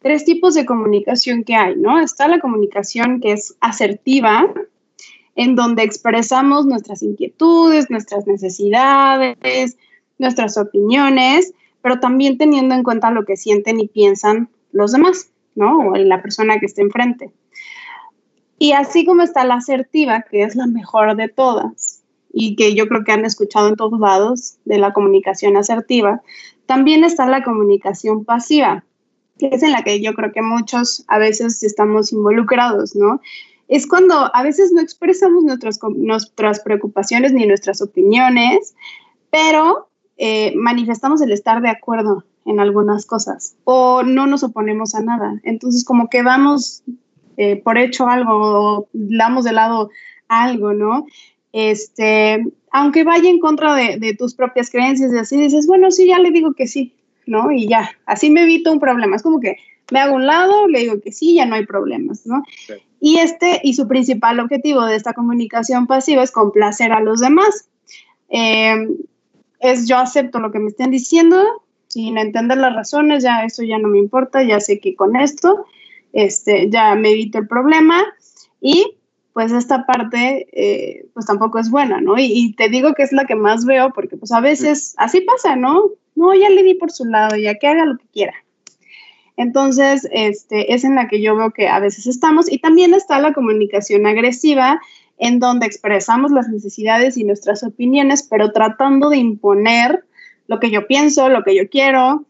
tres 0.01 0.25
tipos 0.25 0.53
de 0.53 0.65
comunicación 0.65 1.43
que 1.43 1.55
hay, 1.55 1.75
¿no? 1.75 1.99
Está 1.99 2.27
la 2.27 2.39
comunicación 2.39 3.19
que 3.19 3.31
es 3.33 3.55
asertiva, 3.59 4.53
en 5.35 5.55
donde 5.55 5.83
expresamos 5.83 6.65
nuestras 6.65 7.03
inquietudes, 7.03 7.89
nuestras 7.89 8.25
necesidades, 8.27 9.77
nuestras 10.17 10.57
opiniones, 10.57 11.53
pero 11.81 11.99
también 11.99 12.37
teniendo 12.37 12.75
en 12.75 12.83
cuenta 12.83 13.11
lo 13.11 13.25
que 13.25 13.37
sienten 13.37 13.79
y 13.79 13.87
piensan 13.87 14.49
los 14.71 14.91
demás, 14.91 15.31
¿no? 15.55 15.89
O 15.89 15.95
la 15.95 16.21
persona 16.21 16.59
que 16.59 16.65
esté 16.65 16.81
enfrente. 16.81 17.31
Y 18.59 18.71
así 18.71 19.05
como 19.05 19.21
está 19.21 19.43
la 19.43 19.55
asertiva, 19.55 20.23
que 20.23 20.43
es 20.43 20.55
la 20.55 20.67
mejor 20.67 21.15
de 21.15 21.29
todas, 21.29 22.03
y 22.33 22.55
que 22.55 22.75
yo 22.75 22.87
creo 22.87 23.03
que 23.03 23.11
han 23.11 23.25
escuchado 23.25 23.67
en 23.67 23.75
todos 23.75 23.99
lados 23.99 24.57
de 24.65 24.77
la 24.77 24.93
comunicación 24.93 25.57
asertiva, 25.57 26.21
también 26.65 27.03
está 27.03 27.27
la 27.27 27.43
comunicación 27.43 28.25
pasiva, 28.25 28.83
que 29.39 29.49
es 29.51 29.63
en 29.63 29.71
la 29.71 29.83
que 29.83 30.01
yo 30.01 30.13
creo 30.13 30.31
que 30.31 30.41
muchos 30.41 31.03
a 31.07 31.17
veces 31.17 31.63
estamos 31.63 32.11
involucrados, 32.11 32.95
¿no? 32.95 33.21
Es 33.67 33.87
cuando 33.87 34.33
a 34.33 34.43
veces 34.43 34.71
no 34.71 34.81
expresamos 34.81 35.43
nuestras, 35.43 35.79
nuestras 35.95 36.59
preocupaciones 36.61 37.33
ni 37.33 37.45
nuestras 37.45 37.81
opiniones, 37.81 38.75
pero 39.29 39.89
eh, 40.17 40.53
manifestamos 40.55 41.21
el 41.21 41.31
estar 41.31 41.61
de 41.61 41.69
acuerdo 41.69 42.23
en 42.45 42.59
algunas 42.59 43.05
cosas 43.05 43.55
o 43.65 44.03
no 44.03 44.25
nos 44.25 44.43
oponemos 44.43 44.95
a 44.95 45.01
nada. 45.01 45.39
Entonces, 45.43 45.83
como 45.83 46.09
que 46.09 46.23
vamos 46.23 46.83
eh, 47.35 47.57
por 47.57 47.77
hecho 47.77 48.07
algo 48.07 48.33
o 48.33 48.87
damos 48.93 49.43
de 49.43 49.53
lado 49.53 49.91
algo, 50.27 50.73
¿no? 50.73 51.05
Este, 51.51 52.43
aunque 52.71 53.03
vaya 53.03 53.29
en 53.29 53.39
contra 53.39 53.75
de, 53.75 54.15
tus 54.17 54.33
propias 54.33 54.69
creencias 54.69 55.13
y 55.13 55.17
así 55.17 55.37
dices, 55.37 55.67
bueno, 55.67 55.91
sí, 55.91 56.07
ya 56.07 56.19
le 56.19 56.31
digo 56.31 56.53
que 56.53 56.67
sí, 56.67 56.95
¿no? 57.25 57.51
Y 57.51 57.67
ya, 57.67 57.91
así 58.05 58.29
me 58.29 58.43
evito 58.43 58.71
un 58.71 58.79
problema. 58.79 59.15
Es 59.15 59.23
como 59.23 59.39
que 59.39 59.57
me 59.91 59.99
hago 59.99 60.15
un 60.15 60.25
lado, 60.25 60.67
le 60.67 60.79
digo 60.79 60.99
que 61.01 61.11
sí, 61.11 61.35
ya 61.35 61.45
no 61.45 61.55
hay 61.55 61.65
problemas, 61.65 62.25
¿no? 62.25 62.43
Y 62.99 63.17
este, 63.17 63.61
y 63.63 63.73
su 63.73 63.87
principal 63.87 64.39
objetivo 64.39 64.83
de 64.85 64.95
esta 64.95 65.13
comunicación 65.13 65.85
pasiva 65.85 66.23
es 66.23 66.31
complacer 66.31 66.91
a 66.91 67.01
los 67.01 67.19
demás. 67.19 67.69
Eh, 68.29 68.87
es 69.59 69.87
yo 69.87 69.97
acepto 69.97 70.39
lo 70.39 70.51
que 70.51 70.59
me 70.59 70.69
estén 70.69 70.91
diciendo, 70.91 71.63
sin 71.87 72.17
entender 72.17 72.57
las 72.57 72.75
razones, 72.75 73.23
ya 73.23 73.43
eso 73.43 73.63
ya 73.63 73.77
no 73.77 73.87
me 73.87 73.99
importa, 73.99 74.43
ya 74.43 74.59
sé 74.59 74.79
que 74.79 74.95
con 74.95 75.15
esto 75.15 75.65
este, 76.13 76.69
ya 76.69 76.95
me 76.95 77.11
evito 77.11 77.37
el 77.37 77.47
problema 77.47 78.03
y 78.61 78.97
pues 79.33 79.51
esta 79.51 79.85
parte 79.85 80.47
eh, 80.51 81.05
pues 81.13 81.27
tampoco 81.27 81.59
es 81.59 81.69
buena, 81.69 82.01
¿no? 82.01 82.15
Y, 82.17 82.55
te 82.55 82.69
digo 82.69 82.95
que 82.95 83.03
es 83.03 83.11
la 83.11 83.25
que 83.25 83.35
más 83.35 83.65
veo 83.65 83.93
porque 83.93 84.17
pues 84.17 84.31
a 84.31 84.39
veces 84.39 84.95
así 84.97 85.21
pasa, 85.21 85.55
¿no? 85.55 85.91
No, 86.15 86.33
ya 86.33 86.49
le 86.49 86.63
di 86.63 86.73
por 86.73 86.91
su 86.91 87.05
lado, 87.05 87.35
ya 87.35 87.53
que 87.53 87.67
haga 87.67 87.85
lo 87.85 87.97
que 87.97 88.07
quiera. 88.11 88.33
Entonces, 89.35 90.07
este, 90.11 90.73
es 90.73 90.83
en 90.83 90.95
la 90.95 91.07
que 91.07 91.21
yo 91.21 91.35
veo 91.35 91.51
que 91.51 91.67
a 91.67 91.79
veces 91.79 92.07
estamos 92.07 92.51
y 92.51 92.57
también 92.57 92.95
está 92.95 93.19
la 93.19 93.33
comunicación 93.33 94.07
agresiva, 94.07 94.81
en 95.17 95.39
donde 95.39 95.65
expresamos 95.65 96.31
las 96.31 96.47
necesidades 96.49 97.17
y 97.17 97.23
nuestras 97.23 97.63
opiniones, 97.63 98.23
pero 98.23 98.51
tratando 98.51 99.09
de 99.09 99.17
imponer 99.17 100.05
lo 100.47 100.59
que 100.59 100.69
yo 100.69 100.87
pienso, 100.87 101.29
lo 101.29 101.43
que 101.43 101.55
yo 101.55 101.69
quiero, 101.69 102.25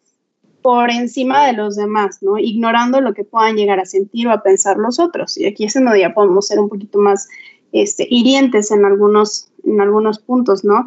por 0.62 0.90
encima 0.90 1.46
de 1.46 1.54
los 1.54 1.76
demás, 1.76 2.18
¿no? 2.22 2.38
Ignorando 2.38 3.00
lo 3.00 3.14
que 3.14 3.24
puedan 3.24 3.56
llegar 3.56 3.80
a 3.80 3.86
sentir 3.86 4.28
o 4.28 4.32
a 4.32 4.44
pensar 4.44 4.78
los 4.78 5.00
otros. 5.00 5.38
Y 5.38 5.46
aquí 5.46 5.66
es 5.66 5.76
en 5.76 5.86
donde 5.86 6.02
ya 6.02 6.14
podemos 6.14 6.48
ser 6.48 6.60
un 6.60 6.70
poquito 6.70 7.00
más 7.00 7.28
este, 7.72 8.08
hirientes 8.10 8.72
en 8.72 8.84
algunos, 8.86 9.50
en 9.64 9.80
algunos 9.80 10.20
puntos, 10.20 10.64
¿no? 10.64 10.86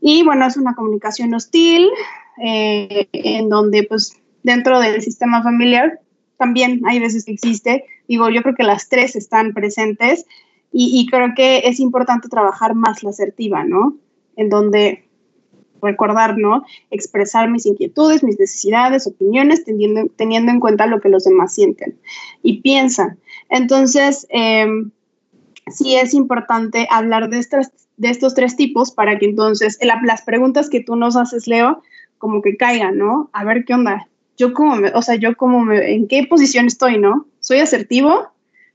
Y 0.00 0.22
bueno, 0.24 0.46
es 0.46 0.56
una 0.56 0.74
comunicación 0.74 1.34
hostil, 1.34 1.88
eh, 2.44 3.08
en 3.12 3.48
donde 3.48 3.82
pues 3.84 4.16
dentro 4.42 4.78
del 4.78 5.02
sistema 5.02 5.42
familiar 5.42 6.00
también 6.36 6.82
hay 6.86 7.00
veces 7.00 7.24
que 7.24 7.32
existe. 7.32 7.84
Digo, 8.06 8.30
yo 8.30 8.42
creo 8.42 8.54
que 8.54 8.62
las 8.62 8.88
tres 8.88 9.16
están 9.16 9.52
presentes 9.52 10.26
y, 10.70 11.06
creo 11.10 11.30
que 11.34 11.62
es 11.64 11.80
importante 11.80 12.28
trabajar 12.28 12.74
más 12.74 13.02
la 13.02 13.10
asertiva, 13.10 13.64
¿no? 13.64 13.96
En 14.36 14.48
donde 14.48 15.08
recordar, 15.80 16.36
¿no? 16.36 16.64
Expresar 16.90 17.50
mis 17.50 17.66
inquietudes, 17.66 18.22
mis 18.22 18.38
necesidades, 18.38 19.06
opiniones, 19.06 19.64
teniendo, 19.64 20.06
teniendo 20.16 20.52
en 20.52 20.60
cuenta 20.60 20.86
lo 20.86 21.00
que 21.00 21.08
los 21.08 21.24
demás 21.24 21.54
sienten 21.54 21.98
y 22.42 22.60
piensan. 22.60 23.18
Entonces, 23.48 24.26
em, 24.30 24.90
sí 25.70 25.96
es 25.96 26.14
importante 26.14 26.86
hablar 26.90 27.30
de, 27.30 27.38
estas, 27.38 27.72
de 27.96 28.10
estos 28.10 28.34
tres 28.34 28.56
tipos 28.56 28.90
para 28.90 29.18
que 29.18 29.26
entonces 29.26 29.78
las 29.80 30.22
preguntas 30.22 30.68
que 30.68 30.82
tú 30.82 30.96
nos 30.96 31.16
haces, 31.16 31.46
Leo, 31.46 31.82
como 32.18 32.42
que 32.42 32.56
caigan, 32.56 32.98
¿no? 32.98 33.30
A 33.32 33.44
ver 33.44 33.64
qué 33.64 33.74
onda. 33.74 34.08
Yo 34.36 34.52
como, 34.54 34.76
o 34.94 35.02
sea, 35.02 35.16
yo 35.16 35.36
como, 35.36 35.72
¿en 35.72 36.06
qué 36.08 36.26
posición 36.28 36.66
estoy, 36.66 36.98
no? 36.98 37.26
¿Soy 37.40 37.58
asertivo? 37.58 38.28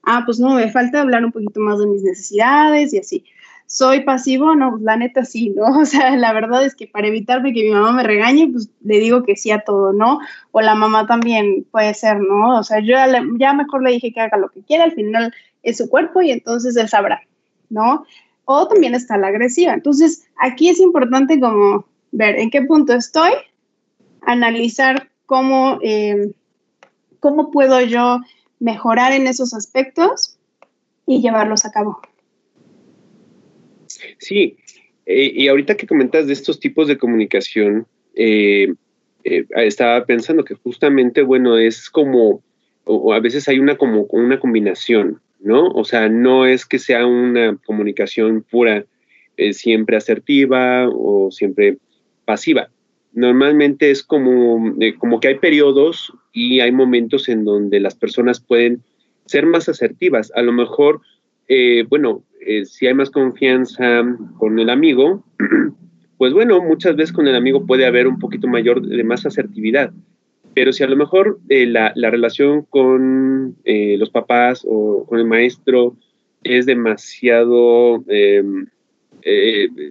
Ah, 0.04 0.24
pues 0.26 0.40
no, 0.40 0.54
me 0.56 0.70
falta 0.70 1.02
hablar 1.02 1.24
un 1.24 1.32
poquito 1.32 1.60
más 1.62 1.80
de 1.80 1.88
mis 1.88 2.04
necesidades 2.04 2.94
y 2.94 3.00
así. 3.00 3.24
¿Soy 3.66 4.02
pasivo? 4.02 4.54
No, 4.54 4.72
pues 4.72 4.84
la 4.84 4.98
neta 4.98 5.24
sí, 5.26 5.50
¿no? 5.50 5.64
O 5.82 5.86
sea, 5.86 6.16
la 6.16 6.34
verdad 6.34 6.64
es 6.66 6.76
que 6.76 6.88
para 6.88 7.08
evitarme 7.08 7.54
que 7.54 7.64
mi 7.64 7.72
mamá 7.72 7.94
me 7.94 8.04
regañe, 8.04 8.50
pues 8.52 8.70
le 8.84 9.00
digo 9.00 9.24
que 9.24 9.36
sí 9.36 9.50
a 9.52 9.64
todo, 9.64 9.94
¿no? 9.94 10.20
O 10.52 10.62
la 10.62 10.76
mamá 10.76 11.08
también 11.08 11.66
puede 11.72 11.94
ser, 11.94 12.20
¿no? 12.20 12.60
O 12.60 12.64
sea, 12.64 12.80
yo 12.80 12.94
ya, 12.94 13.08
le, 13.08 13.22
mejor 13.22 13.82
le 13.82 13.92
dije 13.92 14.12
que 14.14 14.20
haga 14.20 14.38
lo 14.38 14.50
que 14.50 14.62
quiera, 14.62 14.84
al 14.84 14.92
final 14.92 15.34
es 15.64 15.78
su 15.78 15.90
cuerpo 15.90 16.22
y 16.22 16.32
entonces 16.32 16.76
él 16.76 16.90
sabrá, 16.90 17.22
¿no? 17.70 18.06
O 18.46 18.68
también 18.68 18.94
está 18.94 19.18
la 19.18 19.28
agresiva. 19.28 19.74
Entonces, 19.74 20.28
aquí 20.38 20.68
es 20.68 20.80
importante 20.80 21.40
como 21.40 21.86
ver 22.12 22.38
en 22.38 22.50
qué 22.50 22.62
punto 22.62 22.94
estoy, 22.94 23.32
analizar 24.22 25.10
cómo, 25.26 25.80
eh, 25.82 26.34
cómo 27.22 27.50
puedo 27.52 27.80
yo 27.82 28.20
mejorar 28.64 29.12
en 29.12 29.28
esos 29.28 29.54
aspectos 29.54 30.38
y 31.06 31.22
llevarlos 31.22 31.66
a 31.66 31.72
cabo. 31.72 32.00
Sí, 34.20 34.56
eh, 35.06 35.32
y 35.36 35.50
ahorita 35.50 35.76
que 35.76 35.86
comentas 35.86 36.28
de 36.28 36.34
estos 36.34 36.62
tipos 36.62 36.88
de 36.88 36.98
comunicación, 36.98 37.86
eh, 38.16 38.74
eh, 39.26 39.46
estaba 39.58 40.06
pensando 40.06 40.46
que 40.46 40.56
justamente, 40.56 41.24
bueno, 41.24 41.58
es 41.58 41.90
como, 41.90 42.42
o, 42.86 43.14
a 43.14 43.20
veces 43.20 43.50
hay 43.50 43.60
una 43.60 43.76
como 43.76 44.04
una 44.04 44.40
combinación, 44.40 45.20
¿no? 45.42 45.68
O 45.68 45.84
sea, 45.84 46.08
no 46.08 46.46
es 46.46 46.66
que 46.66 46.80
sea 46.80 47.06
una 47.06 47.58
comunicación 47.66 48.46
pura, 48.50 48.86
siempre 49.52 49.98
asertiva 49.98 50.88
o 50.88 51.32
siempre 51.32 51.80
pasiva. 52.24 52.70
Normalmente 53.14 53.92
es 53.92 54.04
como, 54.04 54.74
eh, 54.80 54.96
como 54.98 55.20
que 55.20 55.30
hay 55.30 55.36
periodos 55.40 56.12
y 56.34 56.60
hay 56.60 56.72
momentos 56.72 57.30
en 57.30 57.46
donde 57.46 57.80
las 57.80 57.96
personas 57.96 58.40
pueden 58.40 58.82
ser 59.26 59.46
más 59.46 59.70
asertivas. 59.70 60.32
A 60.36 60.42
lo 60.42 60.52
mejor, 60.52 61.02
eh, 61.48 61.86
bueno, 61.90 62.24
eh, 62.42 62.66
si 62.66 62.88
hay 62.88 62.94
más 62.94 63.10
confianza 63.10 64.04
con 64.38 64.60
el 64.60 64.70
amigo, 64.70 65.24
pues 66.18 66.34
bueno, 66.34 66.62
muchas 66.62 66.96
veces 66.96 67.14
con 67.14 67.28
el 67.28 67.36
amigo 67.36 67.66
puede 67.66 67.86
haber 67.86 68.08
un 68.08 68.20
poquito 68.20 68.48
mayor 68.48 68.82
de 68.82 69.04
más 69.04 69.26
asertividad. 69.26 69.92
Pero 70.56 70.72
si 70.72 70.84
a 70.84 70.88
lo 70.88 70.96
mejor 70.96 71.40
eh, 71.50 71.66
la, 71.66 71.94
la, 71.96 72.12
relación 72.12 72.64
con 72.64 73.56
los 73.66 74.10
papás 74.12 74.64
o 74.68 75.06
con 75.08 75.20
el 75.20 75.26
maestro 75.26 75.96
es 76.44 76.66
demasiado 76.68 78.04
em, 78.08 78.68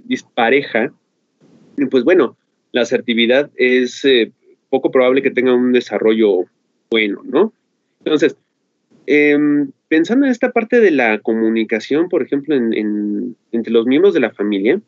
dispareja, 0.05 0.93
pues 1.91 2.05
bueno, 2.05 2.37
la 2.73 2.83
asertividad 2.83 3.51
es 3.57 4.05
eh, 4.05 4.33
poco 4.71 4.91
probable 4.91 5.23
que 5.23 5.31
tenga 5.31 5.55
un 5.55 5.73
desarrollo 5.73 6.47
bueno, 6.91 7.23
¿no? 7.25 7.53
Entonces, 8.01 8.37
em, 9.07 9.71
pensando 9.89 10.27
en 10.27 10.33
esta 10.33 10.51
parte 10.51 10.81
de 10.81 10.91
la 10.91 11.19
comunicación, 11.19 12.09
por 12.09 12.23
ejemplo, 12.23 12.55
en, 12.55 12.73
en, 12.73 13.37
entre 13.53 13.73
los 13.73 13.87
miembros 13.87 14.15
de 14.15 14.21
la 14.21 14.31
familia, 14.31 14.81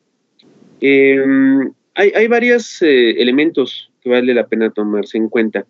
em, 0.81 1.73
hay, 1.95 2.11
hay 2.15 2.27
varios 2.27 2.83
elementos 2.83 3.91
que 4.03 4.11
vale 4.11 4.35
la 4.35 4.47
pena 4.47 4.71
tomarse 4.71 5.17
en 5.17 5.29
cuenta. 5.29 5.65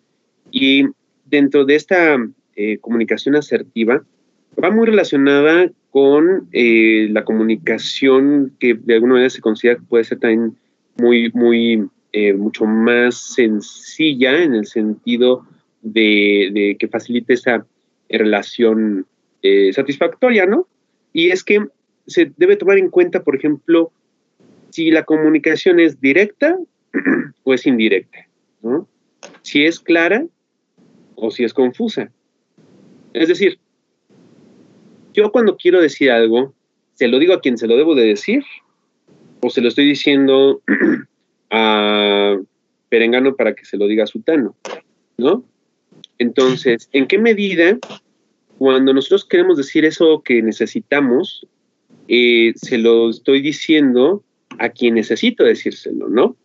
Y 0.51 0.85
dentro 1.25 1.65
de 1.65 1.75
esta 1.75 2.17
eh, 2.55 2.77
comunicación 2.77 3.35
asertiva, 3.35 4.03
va 4.63 4.71
muy 4.71 4.85
relacionada 4.85 5.69
con 5.89 6.47
eh, 6.53 7.09
la 7.11 7.25
comunicación 7.25 8.53
que 8.59 8.75
de 8.75 8.93
alguna 8.93 9.13
manera 9.13 9.29
se 9.29 9.41
considera 9.41 9.77
que 9.77 9.85
puede 9.85 10.05
ser 10.05 10.19
también 10.19 10.55
muy, 10.97 11.31
muy, 11.33 11.85
eh, 12.17 12.33
mucho 12.33 12.63
más 12.63 13.33
sencilla 13.33 14.41
en 14.41 14.55
el 14.55 14.65
sentido 14.65 15.45
de, 15.81 16.77
que 16.79 16.87
facilite 16.87 17.33
esa 17.33 17.65
relación 18.07 19.05
eh, 19.41 19.73
satisfactoria, 19.73 20.45
¿no? 20.45 20.65
Y 21.11 21.31
es 21.31 21.43
que 21.43 21.67
se 22.07 22.31
debe 22.37 22.55
tomar 22.55 22.77
en 22.77 22.89
cuenta, 22.89 23.21
por 23.21 23.35
ejemplo, 23.35 23.91
si 24.69 24.91
la 24.91 25.03
comunicación 25.03 25.81
es 25.81 25.99
directa 25.99 26.57
o 27.43 27.53
es 27.53 27.65
indirecta, 27.65 28.19
¿no? 28.61 28.87
Si 29.41 29.65
es 29.65 29.81
clara 29.81 30.25
o 31.15 31.31
si 31.31 31.43
es 31.43 31.53
confusa. 31.53 32.09
Es 33.11 33.27
decir, 33.27 33.59
yo 35.13 35.33
cuando 35.33 35.57
quiero 35.57 35.81
decir 35.81 36.11
algo, 36.11 36.53
¿se 36.93 37.09
lo 37.09 37.19
digo 37.19 37.33
a 37.33 37.41
quien 37.41 37.57
se 37.57 37.67
lo 37.67 37.75
debo 37.75 37.93
de 37.93 38.05
decir? 38.05 38.45
¿O 39.41 39.49
se 39.49 39.59
lo 39.59 39.67
estoy 39.67 39.85
diciendo 39.85 40.61
a 41.55 42.37
Perengano 42.89 43.35
para 43.35 43.55
que 43.55 43.65
se 43.65 43.77
lo 43.77 43.87
diga 43.87 44.03
a 44.03 44.07
Sutano? 44.07 44.55
¿No? 45.17 45.43
Entonces, 46.17 46.89
¿en 46.91 47.07
qué 47.07 47.17
medida 47.17 47.77
cuando 48.57 48.93
nosotros 48.93 49.25
queremos 49.25 49.57
decir 49.57 49.85
eso 49.85 50.21
que 50.23 50.41
necesitamos, 50.41 51.45
eh, 52.07 52.53
se 52.55 52.77
lo 52.77 53.09
estoy 53.09 53.41
diciendo 53.41 54.23
a 54.59 54.69
quien 54.69 54.95
necesito 54.95 55.43
decírselo, 55.43 56.07
¿no? 56.07 56.35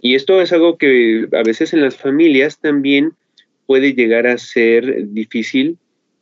Y 0.00 0.14
esto 0.14 0.40
es 0.40 0.52
algo 0.52 0.78
que 0.78 1.28
a 1.32 1.42
veces 1.42 1.72
en 1.72 1.80
las 1.80 1.96
familias 1.96 2.58
también 2.58 3.12
puede 3.66 3.94
llegar 3.94 4.26
a 4.26 4.38
ser 4.38 5.08
difícil 5.08 5.78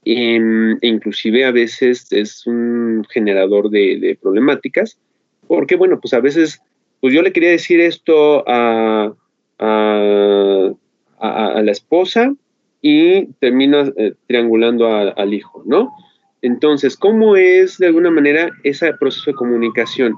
e 0.07 0.39
inclusive 0.83 1.47
a 1.47 1.51
veces 1.51 2.07
es 2.11 2.47
un 2.47 3.07
generador 3.09 3.71
de, 3.71 4.19
problemáticas, 4.21 4.99
porque 5.47 5.77
bueno, 5.77 5.99
pues 5.99 6.13
a 6.13 6.21
veces, 6.21 6.61
pues 7.05 7.13
yo 7.13 7.21
le 7.21 7.35
quería 7.35 7.51
decir 7.51 7.81
esto 7.81 8.45
a, 8.47 9.13
la 9.61 11.71
esposa 11.71 12.35
y 12.81 13.27
termino 13.41 13.83
eh, 13.99 14.15
triangulando 14.27 14.89
al 14.89 15.35
hijo, 15.35 15.63
¿no? 15.67 15.93
Entonces, 16.41 16.97
¿cómo 16.97 17.37
es 17.37 17.77
de 17.77 17.89
alguna 17.89 18.11
manera 18.11 18.51
ese 18.63 18.91
proceso 18.95 19.33
de 19.33 19.35
comunicación? 19.35 20.15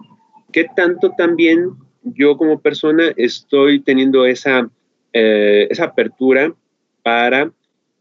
¿Qué 0.52 0.68
tanto 0.76 1.10
también 1.18 1.70
yo 2.04 2.36
como 2.36 2.60
persona 2.60 3.12
estoy 3.16 3.80
teniendo 3.80 4.24
esa, 4.24 4.70
eh, 5.12 5.68
apertura 5.80 6.54
para 7.02 7.50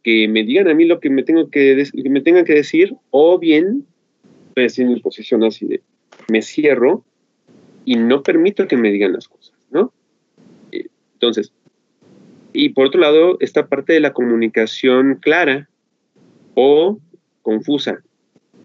que 0.04 0.28
me 0.28 0.44
digan 0.44 0.68
a 0.68 0.76
mí 0.76 0.86
lo 0.86 1.00
que 1.00 1.10
me, 1.10 1.24
tengo 1.24 1.50
que, 1.50 1.90
que 1.92 2.10
me 2.12 2.22
tengan 2.22 2.46
que 2.46 2.54
decir, 2.54 2.96
o 3.10 3.40
bien 3.40 3.88
estoy 4.56 4.86
en 4.86 4.94
mi 4.94 5.00
posición 5.00 5.44
así 5.44 5.66
de 5.66 5.82
me 6.28 6.44
cierro 6.44 7.04
y 7.86 7.96
no 7.96 8.24
permito 8.24 8.68
que 8.68 8.78
me 8.78 8.92
digan 8.92 9.14
las 9.14 9.28
cosas, 9.28 9.56
¿no? 9.70 9.94
Eh, 10.72 10.88
entonces, 11.14 11.54
y 12.52 12.70
por 12.70 12.88
otro 12.88 13.00
lado, 13.00 13.38
esta 13.40 13.68
parte 13.68 13.94
de 13.94 14.00
la 14.00 14.14
comunicación 14.14 15.20
clara 15.22 15.70
o 16.56 17.00
confusa. 17.42 18.02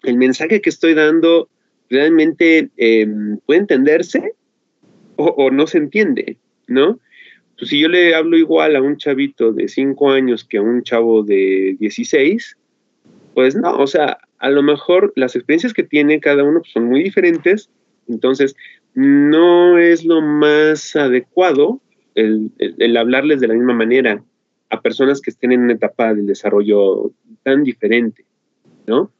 El 0.02 0.16
mensaje 0.16 0.60
que 0.60 0.70
estoy 0.70 0.94
dando 0.94 1.48
realmente 1.90 2.70
eh, 2.76 3.06
puede 3.44 3.60
entenderse 3.60 4.34
o, 5.16 5.26
o, 5.26 5.50
no 5.50 5.66
se 5.66 5.78
entiende, 5.78 6.38
¿no? 6.66 6.98
Pues 7.58 7.70
si 7.70 7.80
yo 7.80 7.88
le 7.88 8.14
hablo 8.14 8.38
igual 8.38 8.74
a 8.74 8.80
un 8.80 8.96
chavito 8.96 9.52
de 9.52 9.68
5 9.68 10.10
años 10.10 10.44
que 10.44 10.56
a 10.56 10.62
un 10.62 10.82
chavo 10.82 11.22
de 11.22 11.76
16, 11.78 12.56
pues 13.34 13.54
no, 13.54 13.76
o 13.76 13.86
sea, 13.86 14.18
a 14.38 14.50
lo 14.50 14.62
mejor 14.62 15.12
las 15.16 15.36
experiencias 15.36 15.74
que 15.74 15.82
tiene 15.82 16.20
cada 16.20 16.42
uno 16.42 16.60
pues, 16.60 16.72
son 16.72 16.84
muy 16.84 17.02
diferentes, 17.02 17.68
entonces 18.08 18.56
no 18.94 19.78
es 19.78 20.04
lo 20.04 20.20
más 20.20 20.96
adecuado 20.96 21.80
el, 22.14 22.50
el, 22.58 22.96
hablarles 22.96 23.40
de 23.40 23.48
la 23.48 23.54
misma 23.54 23.74
manera 23.74 24.22
a 24.68 24.80
personas 24.80 25.20
que 25.20 25.30
estén 25.30 25.52
en 25.52 25.62
una 25.62 25.74
etapa 25.74 26.14
del 26.14 26.26
desarrollo 26.26 27.12
tan 27.42 27.64
diferente, 27.64 28.24
¿no? 28.86 29.10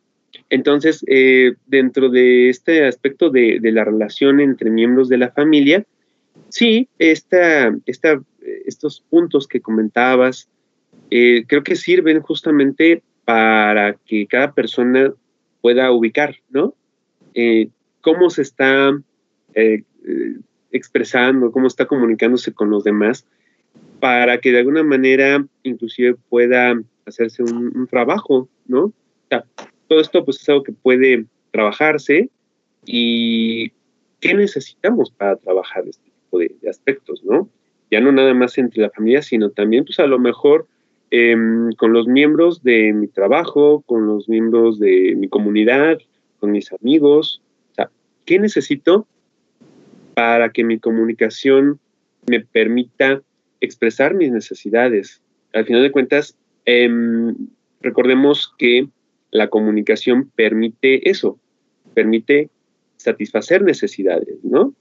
Entonces, 0.48 1.04
eh, 1.09 1.54
dentro 1.66 2.09
de 2.09 2.48
este 2.48 2.87
aspecto 2.87 3.30
de, 3.30 3.59
de, 3.61 3.72
la 3.72 3.85
relación 3.85 4.40
entre 4.40 4.70
miembros 4.70 5.09
de 5.09 5.18
la 5.18 5.30
familia, 5.30 5.85
sí, 6.48 6.88
esta, 6.98 7.74
esta 7.87 8.20
estos 8.64 9.02
puntos 9.11 9.46
que 9.46 9.61
comentabas, 9.61 10.48
eh, 11.11 11.44
creo 11.46 11.62
que 11.62 11.76
sirven 11.76 12.20
justamente 12.20 13.02
para 13.24 13.94
que 14.06 14.26
cada 14.26 14.52
persona 14.52 15.12
pueda 15.61 15.90
ubicar, 15.92 16.37
¿no? 16.48 16.74
Eh, 17.35 17.68
cómo 18.00 18.30
se 18.30 18.42
está 18.42 18.98
expresando, 20.72 21.50
cómo 21.52 21.66
está 21.66 21.86
comunicándose 21.86 22.52
con 22.52 22.70
los 22.70 22.84
demás, 22.84 23.26
para 24.00 24.38
que 24.38 24.52
de 24.52 24.58
alguna 24.58 24.82
manera 24.82 25.44
inclusive 25.62 26.16
pueda 26.28 26.80
hacerse 27.06 27.42
un, 27.42 27.86
trabajo, 27.88 28.48
¿no? 28.66 28.84
O 28.84 28.92
sea, 29.28 29.44
todo 29.88 30.00
esto 30.00 30.24
pues 30.24 30.40
es 30.40 30.48
algo 30.48 30.62
que 30.62 30.72
puede 30.72 31.26
trabajarse 31.50 32.30
y 32.86 33.72
qué 34.20 34.34
necesitamos 34.34 35.10
para 35.10 35.36
trabajar 35.36 35.84
este 35.86 36.10
tipo 36.10 36.38
de, 36.38 36.54
aspectos, 36.68 37.22
¿no? 37.24 37.48
Ya 37.90 38.00
no 38.00 38.12
nada 38.12 38.32
más 38.34 38.56
entre 38.58 38.82
la 38.82 38.90
familia, 38.90 39.22
sino 39.22 39.50
también 39.50 39.84
pues 39.84 39.98
a 39.98 40.06
lo 40.06 40.18
mejor 40.18 40.66
em, 41.10 41.72
con 41.72 41.92
los 41.92 42.06
miembros 42.06 42.62
de 42.62 42.92
mi 42.92 43.08
trabajo, 43.08 43.82
con 43.86 44.06
los 44.06 44.28
miembros 44.28 44.78
de 44.78 45.14
mi 45.16 45.28
comunidad, 45.28 45.98
con 46.38 46.52
mis 46.52 46.72
amigos. 46.72 47.42
O 47.72 47.74
sea, 47.74 47.90
¿qué 48.24 48.38
necesito 48.38 49.06
para 50.14 50.51
que 50.51 50.64
mi 50.64 50.79
comunicación 50.79 51.79
me 52.27 52.40
permita 52.40 53.23
expresar 53.61 54.14
mis 54.14 54.31
necesidades? 54.31 55.23
Al 55.53 55.64
final 55.64 55.83
de 55.83 55.90
cuentas, 55.90 56.37
em, 56.64 57.35
recordemos 57.81 58.53
que 58.59 58.88
la 59.31 59.49
comunicación 59.49 60.31
permite 60.35 61.09
eso, 61.09 61.38
permite 61.94 62.51
satisfacer 62.96 63.62
necesidades, 63.62 64.37
¿no? 64.42 64.75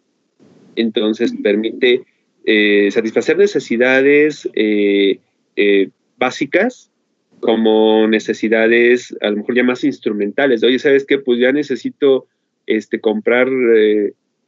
Entonces 0.76 1.34
permite 1.42 2.04
eh, 2.46 2.90
satisfacer 2.92 3.38
necesidades 3.38 4.50
eh, 4.54 5.20
eh, 5.56 5.90
básicas 6.18 6.92
como 7.40 8.08
necesidades 8.08 9.16
a 9.22 9.30
lo 9.30 9.38
mejor 9.38 9.56
ya 9.56 9.64
más 9.64 9.84
instrumentales. 9.84 10.64
Oye, 10.64 10.80
¿sabes 10.80 11.06
qué? 11.06 11.20
Pues 11.20 11.40
ya 11.40 11.52
necesito 11.52 12.28
este, 12.66 13.00
comprar 13.00 13.48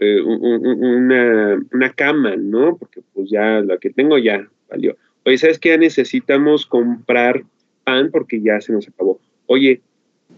una, 0.01 1.63
una, 1.71 1.93
cama, 1.93 2.35
¿no? 2.35 2.75
Porque 2.77 3.01
pues 3.13 3.29
ya 3.29 3.61
la 3.61 3.77
que 3.77 3.91
tengo 3.91 4.17
ya 4.17 4.47
valió. 4.69 4.97
Oye, 5.25 5.37
¿sabes 5.37 5.59
qué? 5.59 5.77
Necesitamos 5.77 6.65
comprar 6.65 7.43
pan 7.83 8.09
porque 8.11 8.41
ya 8.41 8.59
se 8.61 8.73
nos 8.73 8.87
acabó. 8.87 9.19
Oye, 9.45 9.81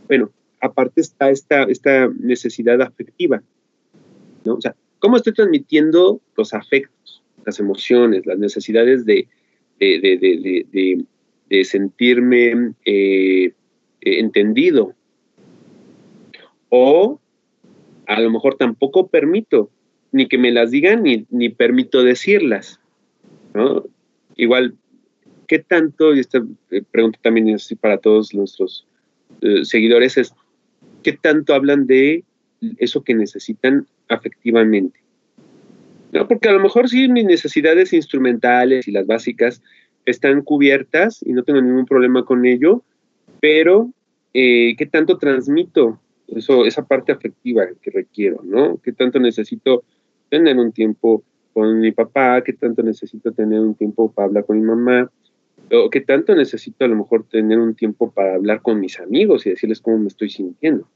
bueno, 0.07 0.31
aparte 0.59 1.01
está 1.01 1.29
esta, 1.29 1.63
esta 1.63 2.09
necesidad 2.19 2.81
afectiva, 2.81 3.41
¿no? 4.43 4.55
O 4.55 4.61
sea, 4.61 4.75
¿cómo 4.99 5.15
estoy 5.15 5.33
transmitiendo 5.33 6.19
los 6.35 6.53
afectos, 6.53 7.23
las 7.45 7.59
emociones, 7.59 8.25
las 8.25 8.39
necesidades 8.39 9.05
de, 9.05 9.27
de, 9.79 11.05
sentirme 11.63 12.73
eh, 12.83 13.53
entendido? 14.01 14.93
O 16.67 17.19
a 18.07 18.19
lo 18.19 18.29
mejor 18.29 18.55
tampoco 18.55 19.07
permito 19.07 19.69
ni 20.11 20.27
que 20.27 20.37
me 20.37 20.51
las 20.51 20.71
digan 20.71 21.03
ni, 21.03 21.25
ni 21.29 21.49
permito 21.49 22.03
decirlas, 22.03 22.79
¿no? 23.53 23.83
Igual, 24.35 24.75
¿qué 25.47 25.59
tanto, 25.59 26.13
y 26.13 26.19
esta 26.19 26.43
eh, 26.71 26.83
pregunta 26.91 27.19
también 27.21 27.49
es 27.49 27.73
para 27.79 27.97
todos 27.97 28.33
nuestros 28.33 28.85
eh, 29.41 29.65
seguidores 29.65 30.17
es 30.17 30.33
qué 31.01 31.13
tanto 31.13 31.53
hablan 31.53 31.85
de 31.85 32.23
eso 32.77 33.03
que 33.03 33.13
necesitan 33.13 33.87
afectivamente. 34.07 34.99
¿No? 36.11 36.27
Porque 36.27 36.49
a 36.49 36.53
lo 36.53 36.59
mejor 36.59 36.89
sí 36.89 37.07
mis 37.09 37.25
necesidades 37.25 37.91
instrumentales 37.91 38.87
y 38.87 38.91
las 38.91 39.07
básicas 39.07 39.61
están 40.05 40.41
cubiertas 40.41 41.21
y 41.23 41.33
no 41.33 41.43
tengo 41.43 41.61
ningún 41.61 41.85
problema 41.85 42.23
con 42.23 42.45
ello, 42.45 42.83
pero 43.41 43.91
eh, 44.33 44.75
¿qué 44.77 44.85
tanto 44.85 45.17
transmito 45.17 45.99
eso, 46.27 46.65
esa 46.65 46.85
parte 46.85 47.11
afectiva 47.11 47.65
que 47.81 47.91
requiero, 47.91 48.41
¿no? 48.43 48.77
¿Qué 48.77 48.91
tanto 48.93 49.19
necesito 49.19 49.83
tener 50.29 50.57
un 50.57 50.71
tiempo 50.71 51.23
con 51.53 51.79
mi 51.79 51.91
papá? 51.91 52.41
¿Qué 52.43 52.53
tanto 52.53 52.81
necesito 52.83 53.31
tener 53.31 53.59
un 53.59 53.75
tiempo 53.75 54.11
para 54.11 54.27
hablar 54.27 54.45
con 54.45 54.59
mi 54.59 54.65
mamá? 54.65 55.09
o 55.71 55.89
qué 55.89 56.01
tanto 56.01 56.35
necesito 56.35 56.85
a 56.85 56.87
lo 56.87 56.95
mejor 56.95 57.25
tener 57.29 57.59
un 57.59 57.75
tiempo 57.75 58.11
para 58.11 58.35
hablar 58.35 58.61
con 58.61 58.79
mis 58.79 58.99
amigos 58.99 59.45
y 59.45 59.51
decirles 59.51 59.81
cómo 59.81 59.97
me 59.97 60.07
estoy 60.07 60.29
sintiendo. 60.29 60.87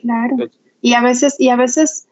Claro. 0.00 0.36
y 0.80 0.92
a 0.94 1.00
veces, 1.00 1.36
y 1.38 1.48
a 1.48 1.56
veces, 1.56 2.06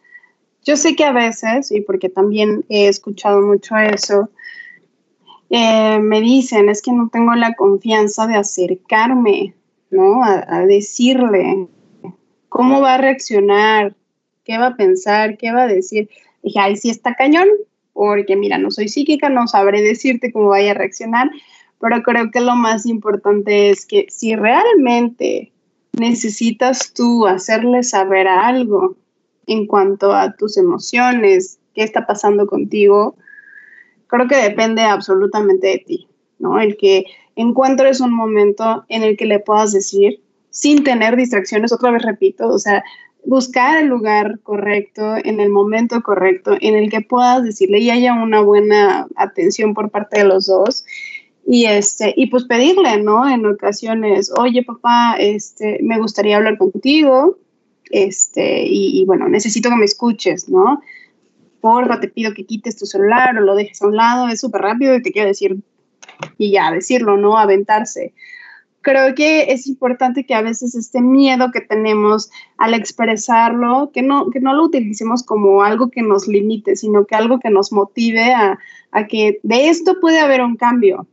yo 0.64 0.76
sé 0.76 0.96
que 0.96 1.04
a 1.04 1.12
veces, 1.12 1.70
y 1.70 1.80
porque 1.82 2.08
también 2.08 2.64
he 2.68 2.88
escuchado 2.88 3.42
mucho 3.42 3.76
eso, 3.76 4.30
eh, 5.50 5.98
me 5.98 6.20
dicen, 6.22 6.70
es 6.70 6.80
que 6.80 6.92
no 6.92 7.10
tengo 7.12 7.34
la 7.34 7.54
confianza 7.54 8.26
de 8.26 8.36
acercarme, 8.36 9.54
¿no? 9.92 10.24
A, 10.24 10.66
decirle 10.66 11.68
cómo 12.48 12.80
va 12.80 12.94
a 12.94 12.98
reaccionar, 12.98 13.94
qué 14.44 14.58
va 14.58 14.68
a 14.68 14.76
pensar, 14.76 15.36
qué 15.36 15.52
va 15.52 15.62
a 15.62 15.68
decir. 15.68 16.08
dije, 16.42 16.58
ay, 16.58 16.76
sí 16.76 16.90
está 16.90 17.14
cañón, 17.14 17.46
porque 17.92 18.34
mira, 18.34 18.58
no 18.58 18.70
soy 18.70 18.88
psíquica, 18.88 19.28
no 19.28 19.46
sabré 19.46 19.82
decirte 19.82 20.32
cómo 20.32 20.48
vaya 20.48 20.72
a 20.72 20.74
reaccionar, 20.74 21.30
pero 21.80 22.02
creo 22.02 22.30
que 22.30 22.40
lo 22.40 22.56
más 22.56 22.86
importante 22.86 23.70
es 23.70 23.86
que 23.86 24.06
si 24.08 24.34
realmente 24.34 25.52
necesitas 25.92 26.92
tú 26.94 27.26
hacerle 27.26 27.82
saber 27.82 28.26
algo 28.26 28.96
en 29.46 29.66
cuanto 29.66 30.14
a 30.14 30.34
tus 30.34 30.56
emociones, 30.56 31.58
qué 31.74 31.82
está 31.82 32.06
pasando 32.06 32.46
contigo, 32.46 33.16
creo 34.06 34.26
que 34.28 34.36
depende 34.36 34.82
absolutamente 34.82 35.66
de 35.66 35.78
ti, 35.78 36.08
¿no? 36.38 36.60
El 36.60 36.76
que 36.76 37.04
encuentres 37.36 38.00
un 38.00 38.12
momento 38.12 38.84
en 38.88 39.02
el 39.02 39.16
que 39.16 39.26
le 39.26 39.40
puedas 39.40 39.72
decir, 39.72 40.20
sin 40.50 40.84
tener 40.84 41.16
distracciones, 41.16 41.72
otra 41.72 41.90
vez 41.90 42.02
repito, 42.02 42.48
o 42.48 42.58
sea, 42.58 42.84
buscar 43.24 43.82
el 43.82 43.88
lugar 43.88 44.40
correcto, 44.42 45.16
en 45.24 45.40
el 45.40 45.48
momento 45.48 46.02
correcto, 46.02 46.56
en 46.60 46.76
el 46.76 46.90
que 46.90 47.00
puedas 47.00 47.44
decirle 47.44 47.78
y 47.78 47.90
haya 47.90 48.14
una 48.14 48.40
buena 48.40 49.06
atención 49.16 49.74
por 49.74 49.90
parte 49.90 50.18
de 50.18 50.24
los 50.24 50.46
dos. 50.46 50.84
Y, 51.44 51.64
este, 51.64 52.14
y 52.16 52.28
pues 52.28 52.44
pedirle, 52.44 53.02
¿no? 53.02 53.28
En 53.28 53.44
ocasiones, 53.46 54.32
oye 54.38 54.62
papá, 54.62 55.16
este, 55.18 55.80
me 55.82 55.98
gustaría 55.98 56.36
hablar 56.36 56.56
contigo, 56.56 57.38
este, 57.90 58.64
y, 58.66 59.04
bueno, 59.06 59.28
necesito 59.28 59.68
que 59.68 59.76
me 59.76 59.84
escuches, 59.84 60.48
¿no? 60.48 60.80
Porfa, 61.60 62.00
te 62.00 62.08
pido 62.08 62.32
que 62.32 62.46
quites 62.46 62.76
tu 62.76 62.86
celular 62.86 63.36
o 63.36 63.40
lo 63.40 63.54
dejes 63.54 63.82
a 63.82 63.86
un 63.86 63.96
lado, 63.96 64.28
es 64.28 64.40
súper 64.40 64.62
rápido 64.62 64.94
y 64.94 65.02
te 65.02 65.12
quiero 65.12 65.28
decir, 65.28 65.58
y 66.38 66.52
ya, 66.52 66.70
decirlo, 66.70 67.16
¿no? 67.16 67.38
Aventarse 67.38 68.14
creo 68.82 69.14
que 69.14 69.52
es 69.52 69.66
importante 69.66 70.26
que 70.26 70.34
a 70.34 70.42
veces 70.42 70.74
este 70.74 71.00
miedo 71.00 71.50
que 71.52 71.60
tenemos 71.60 72.30
al 72.58 72.74
expresarlo, 72.74 73.90
que 73.94 74.02
no, 74.02 74.28
que 74.30 74.40
no 74.40 74.52
lo 74.54 74.64
utilicemos 74.64 75.22
como 75.22 75.62
algo 75.62 75.88
que 75.88 76.02
nos 76.02 76.28
limite, 76.28 76.76
sino 76.76 77.06
que 77.06 77.14
algo 77.14 77.38
que 77.38 77.48
nos 77.48 77.72
motive 77.72 78.34
a, 78.34 78.58
que 79.08 79.40
de 79.42 79.68
esto 79.68 79.98
puede 80.00 80.18
haber 80.18 80.42
un 80.42 80.56
cambio. 80.56 81.06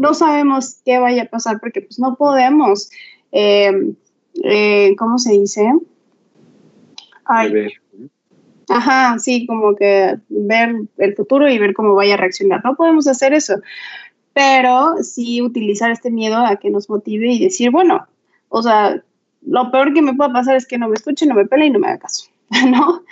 No 0.00 0.14
sabemos 0.14 0.80
qué 0.84 0.98
vaya 0.98 1.24
a 1.24 1.26
pasar 1.26 1.60
porque 1.60 1.82
pues 1.82 1.98
no 1.98 2.14
podemos, 2.14 2.90
em, 3.32 3.94
eh, 4.44 4.94
¿cómo 4.96 5.18
se 5.18 5.32
dice? 5.32 5.68
Ay, 7.24 7.68
Ajá, 8.72 9.18
sí, 9.18 9.46
como 9.46 9.74
que 9.74 10.16
ver 10.28 10.76
el 10.98 11.16
futuro 11.16 11.50
y 11.50 11.58
ver 11.58 11.74
cómo 11.74 11.96
vaya 11.96 12.14
a 12.14 12.16
reaccionar. 12.16 12.64
No 12.64 12.76
podemos 12.76 13.08
hacer 13.08 13.34
eso 13.34 13.56
pero 14.32 14.96
sí 15.02 15.42
utilizar 15.42 15.90
este 15.90 16.10
miedo 16.10 16.38
a 16.38 16.56
que 16.56 16.70
nos 16.70 16.88
motive 16.88 17.32
y 17.32 17.42
decir, 17.42 17.70
bueno, 17.70 18.06
o 18.48 18.62
sea, 18.62 19.02
lo 19.42 19.70
peor 19.70 19.94
que 19.94 20.02
me 20.02 20.14
puede 20.14 20.32
pasar 20.32 20.56
es 20.56 20.66
que 20.66 20.78
no 20.78 20.88
me 20.88 20.94
escuche, 20.94 21.26
no 21.26 21.34
me 21.34 21.46
pele 21.46 21.66
y 21.66 21.70
no 21.70 21.78
me 21.78 21.88
haga 21.88 21.98
caso, 21.98 22.30
¿no? 22.68 23.02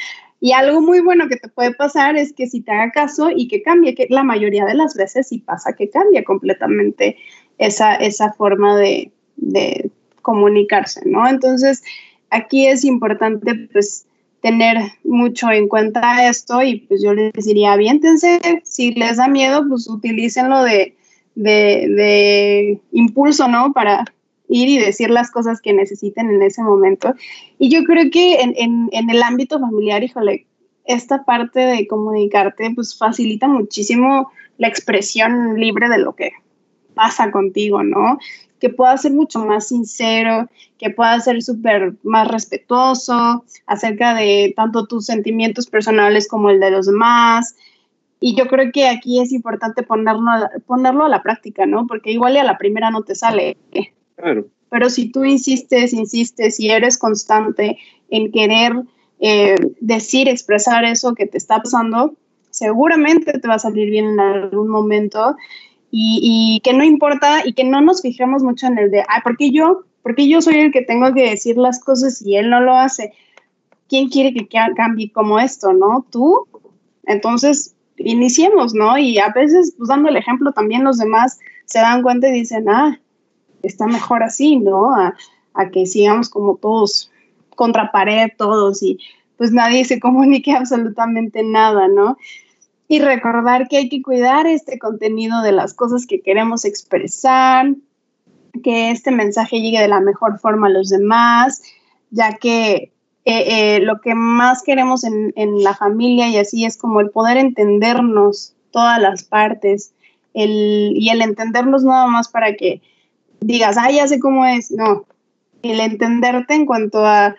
Y 0.40 0.52
algo 0.52 0.80
muy 0.80 1.00
bueno 1.00 1.28
que 1.28 1.36
te 1.36 1.48
puede 1.48 1.74
pasar 1.74 2.16
es 2.16 2.32
que 2.32 2.46
si 2.46 2.60
te 2.60 2.70
haga 2.70 2.92
caso 2.92 3.30
y 3.34 3.48
que 3.48 3.62
cambie, 3.62 3.94
que 3.94 4.06
la 4.08 4.22
mayoría 4.22 4.64
de 4.64 4.74
las 4.74 4.94
veces 4.94 5.28
sí 5.28 5.38
pasa 5.38 5.72
que 5.72 5.90
cambia 5.90 6.22
completamente 6.22 7.16
esa, 7.58 7.96
esa 7.96 8.32
forma 8.32 8.76
de, 8.76 9.10
de 9.36 9.90
comunicarse, 10.22 11.02
¿no? 11.06 11.28
Entonces, 11.28 11.82
aquí 12.30 12.66
es 12.66 12.84
importante, 12.84 13.68
pues, 13.72 14.06
tener 14.40 14.78
mucho 15.02 15.50
en 15.50 15.68
cuenta 15.68 16.28
esto 16.28 16.62
y 16.62 16.80
pues 16.80 17.02
yo 17.02 17.12
les 17.12 17.32
diría, 17.44 17.72
aviéntense, 17.72 18.40
si 18.62 18.94
les 18.94 19.16
da 19.16 19.28
miedo, 19.28 19.66
pues 19.68 19.88
utilícenlo 19.88 20.62
de, 20.62 20.96
de, 21.38 22.80
impulso, 22.92 23.48
¿no? 23.48 23.72
Para 23.72 24.04
ir 24.48 24.68
y 24.68 24.78
decir 24.78 25.10
las 25.10 25.30
cosas 25.30 25.60
que 25.60 25.72
necesiten 25.72 26.30
en 26.30 26.42
ese 26.42 26.62
momento. 26.62 27.14
Y 27.58 27.70
yo 27.70 27.84
creo 27.84 28.10
que 28.10 28.40
en, 28.40 28.88
el 28.92 29.22
ámbito 29.22 29.60
familiar, 29.60 30.02
híjole, 30.02 30.46
esta 30.84 31.24
parte 31.24 31.60
de 31.60 31.86
comunicarte, 31.86 32.72
pues 32.74 32.96
facilita 32.96 33.46
muchísimo 33.46 34.30
la 34.56 34.68
expresión 34.68 35.60
libre 35.60 35.88
de 35.88 35.98
lo 35.98 36.14
que 36.14 36.32
pasa 36.94 37.30
contigo, 37.30 37.82
¿no? 37.82 38.18
Que 38.58 38.70
pueda 38.70 38.96
ser 38.96 39.12
mucho 39.12 39.40
más 39.40 39.68
sincero, 39.68 40.48
que 40.78 40.90
pueda 40.90 41.20
ser 41.20 41.42
súper 41.42 41.92
más 42.02 42.26
respetuoso 42.26 43.44
acerca 43.66 44.14
de 44.14 44.54
tanto 44.56 44.86
tus 44.86 45.04
sentimientos 45.04 45.66
personales 45.66 46.26
como 46.26 46.50
el 46.50 46.58
de 46.58 46.70
los 46.70 46.86
demás, 46.86 47.54
Y 48.20 48.34
yo 48.36 48.46
creo 48.48 48.72
que 48.72 48.88
aquí 48.88 49.20
es 49.20 49.32
importante 49.32 49.82
ponerlo, 49.82 50.30
ponerlo 50.66 51.04
a 51.04 51.08
la 51.08 51.22
práctica, 51.22 51.66
¿no? 51.66 51.86
Porque 51.86 52.10
igual 52.10 52.34
y 52.34 52.38
a 52.38 52.44
la 52.44 52.58
primera 52.58 52.90
no 52.90 53.02
te 53.02 53.14
sale. 53.14 53.56
Claro. 54.16 54.46
Pero 54.70 54.90
si 54.90 55.10
tú 55.10 55.24
insistes, 55.24 55.92
insistes 55.92 56.60
y 56.60 56.70
eres 56.70 56.98
constante 56.98 57.78
en 58.10 58.32
querer 58.32 58.72
eh, 59.20 59.56
decir, 59.80 60.28
expresar 60.28 60.84
eso 60.84 61.14
que 61.14 61.26
te 61.26 61.38
está 61.38 61.62
pasando, 61.62 62.14
seguramente 62.50 63.38
te 63.38 63.48
va 63.48 63.54
a 63.54 63.58
salir 63.58 63.90
bien 63.90 64.06
en 64.06 64.20
algún 64.20 64.68
momento 64.68 65.36
y, 65.90 66.60
que 66.64 66.72
no 66.72 66.84
importa 66.84 67.46
y 67.46 67.54
que 67.54 67.64
no 67.64 67.80
nos 67.80 68.02
fijemos 68.02 68.42
mucho 68.42 68.66
en 68.66 68.78
el 68.78 68.90
de, 68.90 69.04
ay, 69.08 69.22
¿por 69.22 69.36
qué 69.36 69.50
yo? 69.50 69.84
Porque 70.02 70.28
yo 70.28 70.42
soy 70.42 70.56
el 70.56 70.72
que 70.72 70.82
tengo 70.82 71.12
que 71.14 71.30
decir 71.30 71.56
las 71.56 71.80
cosas 71.80 72.20
y 72.22 72.36
él 72.36 72.50
no 72.50 72.60
lo 72.60 72.74
hace. 72.74 73.12
¿Quién 73.88 74.08
quiere 74.08 74.34
que 74.34 74.46
cambie 74.76 75.10
como 75.10 75.38
esto, 75.38 75.72
no? 75.72 76.04
¿Tú? 76.10 76.46
Entonces, 77.04 77.74
iniciemos, 77.98 78.74
¿no? 78.74 78.96
Y 78.98 79.18
a 79.18 79.30
veces, 79.30 79.74
pues 79.76 79.88
dando 79.88 80.08
el 80.08 80.16
ejemplo, 80.16 80.52
también 80.52 80.84
los 80.84 80.98
demás 80.98 81.38
se 81.64 81.80
dan 81.80 82.02
cuenta 82.02 82.28
y 82.28 82.32
dicen, 82.32 82.68
ah, 82.68 83.00
está 83.62 83.86
mejor 83.86 84.22
así, 84.22 84.56
¿no? 84.56 84.94
A, 84.94 85.14
a 85.54 85.70
que 85.70 85.86
sigamos 85.86 86.28
como 86.28 86.56
todos 86.56 87.10
contra 87.56 87.90
pared, 87.90 88.30
todos, 88.36 88.82
y 88.82 88.98
pues 89.36 89.52
nadie 89.52 89.84
se 89.84 90.00
comunique 90.00 90.52
absolutamente 90.56 91.42
nada, 91.42 91.88
¿no? 91.88 92.16
Y 92.86 93.00
recordar 93.00 93.68
que 93.68 93.76
hay 93.76 93.88
que 93.88 94.00
cuidar 94.02 94.46
este 94.46 94.78
contenido 94.78 95.42
de 95.42 95.52
las 95.52 95.74
cosas 95.74 96.06
que 96.06 96.20
queremos 96.20 96.64
expresar, 96.64 97.74
que 98.62 98.90
este 98.90 99.10
mensaje 99.10 99.60
llegue 99.60 99.80
de 99.80 99.88
la 99.88 100.00
mejor 100.00 100.38
forma 100.38 100.68
a 100.68 100.70
los 100.70 100.88
demás, 100.88 101.62
ya 102.10 102.36
que 102.36 102.92
eh, 103.30 103.76
eh, 103.76 103.80
lo 103.80 104.00
que 104.00 104.14
más 104.14 104.62
queremos 104.62 105.04
en, 105.04 105.34
la 105.62 105.74
familia 105.74 106.28
y 106.28 106.38
así 106.38 106.64
es 106.64 106.78
como 106.78 107.00
el 107.02 107.10
poder 107.10 107.36
entendernos 107.36 108.54
todas 108.70 108.98
las 108.98 109.22
partes 109.22 109.92
y 110.32 111.10
el 111.10 111.20
entendernos 111.20 111.84
nada 111.84 112.06
más 112.06 112.28
para 112.28 112.54
que 112.54 112.80
digas, 113.40 113.76
ah, 113.78 113.90
ya 113.90 114.08
sé 114.08 114.18
cómo 114.18 114.46
es, 114.46 114.70
no, 114.70 115.04
el 115.62 115.78
entenderte 115.78 116.54
en 116.54 116.64
cuanto 116.64 117.04
a 117.04 117.36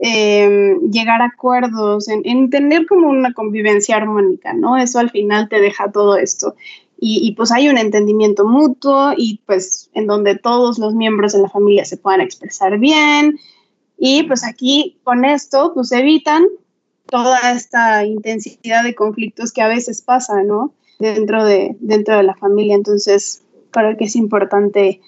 eh, 0.00 0.76
llegar 0.92 1.20
a 1.22 1.26
acuerdos, 1.34 2.06
en, 2.08 2.20
en, 2.22 2.48
tener 2.48 2.86
como 2.86 3.08
una 3.08 3.32
convivencia 3.32 3.96
armónica, 3.96 4.52
¿no? 4.52 4.76
Eso 4.76 5.00
al 5.00 5.10
final 5.10 5.48
te 5.48 5.60
deja 5.60 5.90
todo 5.90 6.16
esto. 6.16 6.54
Y, 7.00 7.26
y, 7.26 7.34
pues 7.34 7.50
hay 7.50 7.68
un 7.68 7.78
entendimiento 7.78 8.46
mutuo 8.46 9.12
y 9.16 9.40
pues 9.44 9.90
en 9.92 10.06
donde 10.06 10.38
todos 10.38 10.78
los 10.78 10.94
miembros 10.94 11.32
de 11.32 11.42
la 11.42 11.48
familia 11.48 11.84
se 11.84 11.96
puedan 11.96 12.20
expresar 12.20 12.78
bien. 12.78 13.40
Y 13.98 14.24
pues 14.24 14.44
aquí 14.44 14.98
con 15.04 15.24
esto 15.24 15.72
pues 15.74 15.92
evitan 15.92 16.44
toda 17.06 17.52
esta 17.52 18.04
intensidad 18.04 18.84
de 18.84 18.94
conflictos 18.94 19.52
que 19.52 19.62
a 19.62 19.68
veces 19.68 20.02
pasa, 20.02 20.42
¿no? 20.42 20.74
Dentro 20.98 21.44
de, 21.44 21.76
dentro 21.80 22.16
de 22.16 22.22
la 22.22 22.34
familia. 22.34 22.74
Entonces 22.74 23.42
creo 23.70 23.96
que 23.96 24.04
es 24.04 24.16
importante 24.16 25.00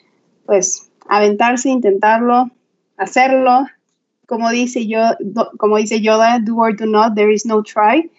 pues 0.46 0.90
aventarse, 1.08 1.68
intentarlo, 1.68 2.50
hacerlo. 2.96 3.66
Como 4.26 4.50
dice, 4.50 4.86
yo, 4.86 5.00
como 5.58 5.78
dice 5.78 6.00
Yoda, 6.00 6.38
do 6.38 6.56
or 6.56 6.76
do 6.76 6.86
not, 6.86 7.14
there 7.14 7.32
is 7.32 7.46
no 7.46 7.62
try. 7.62 8.10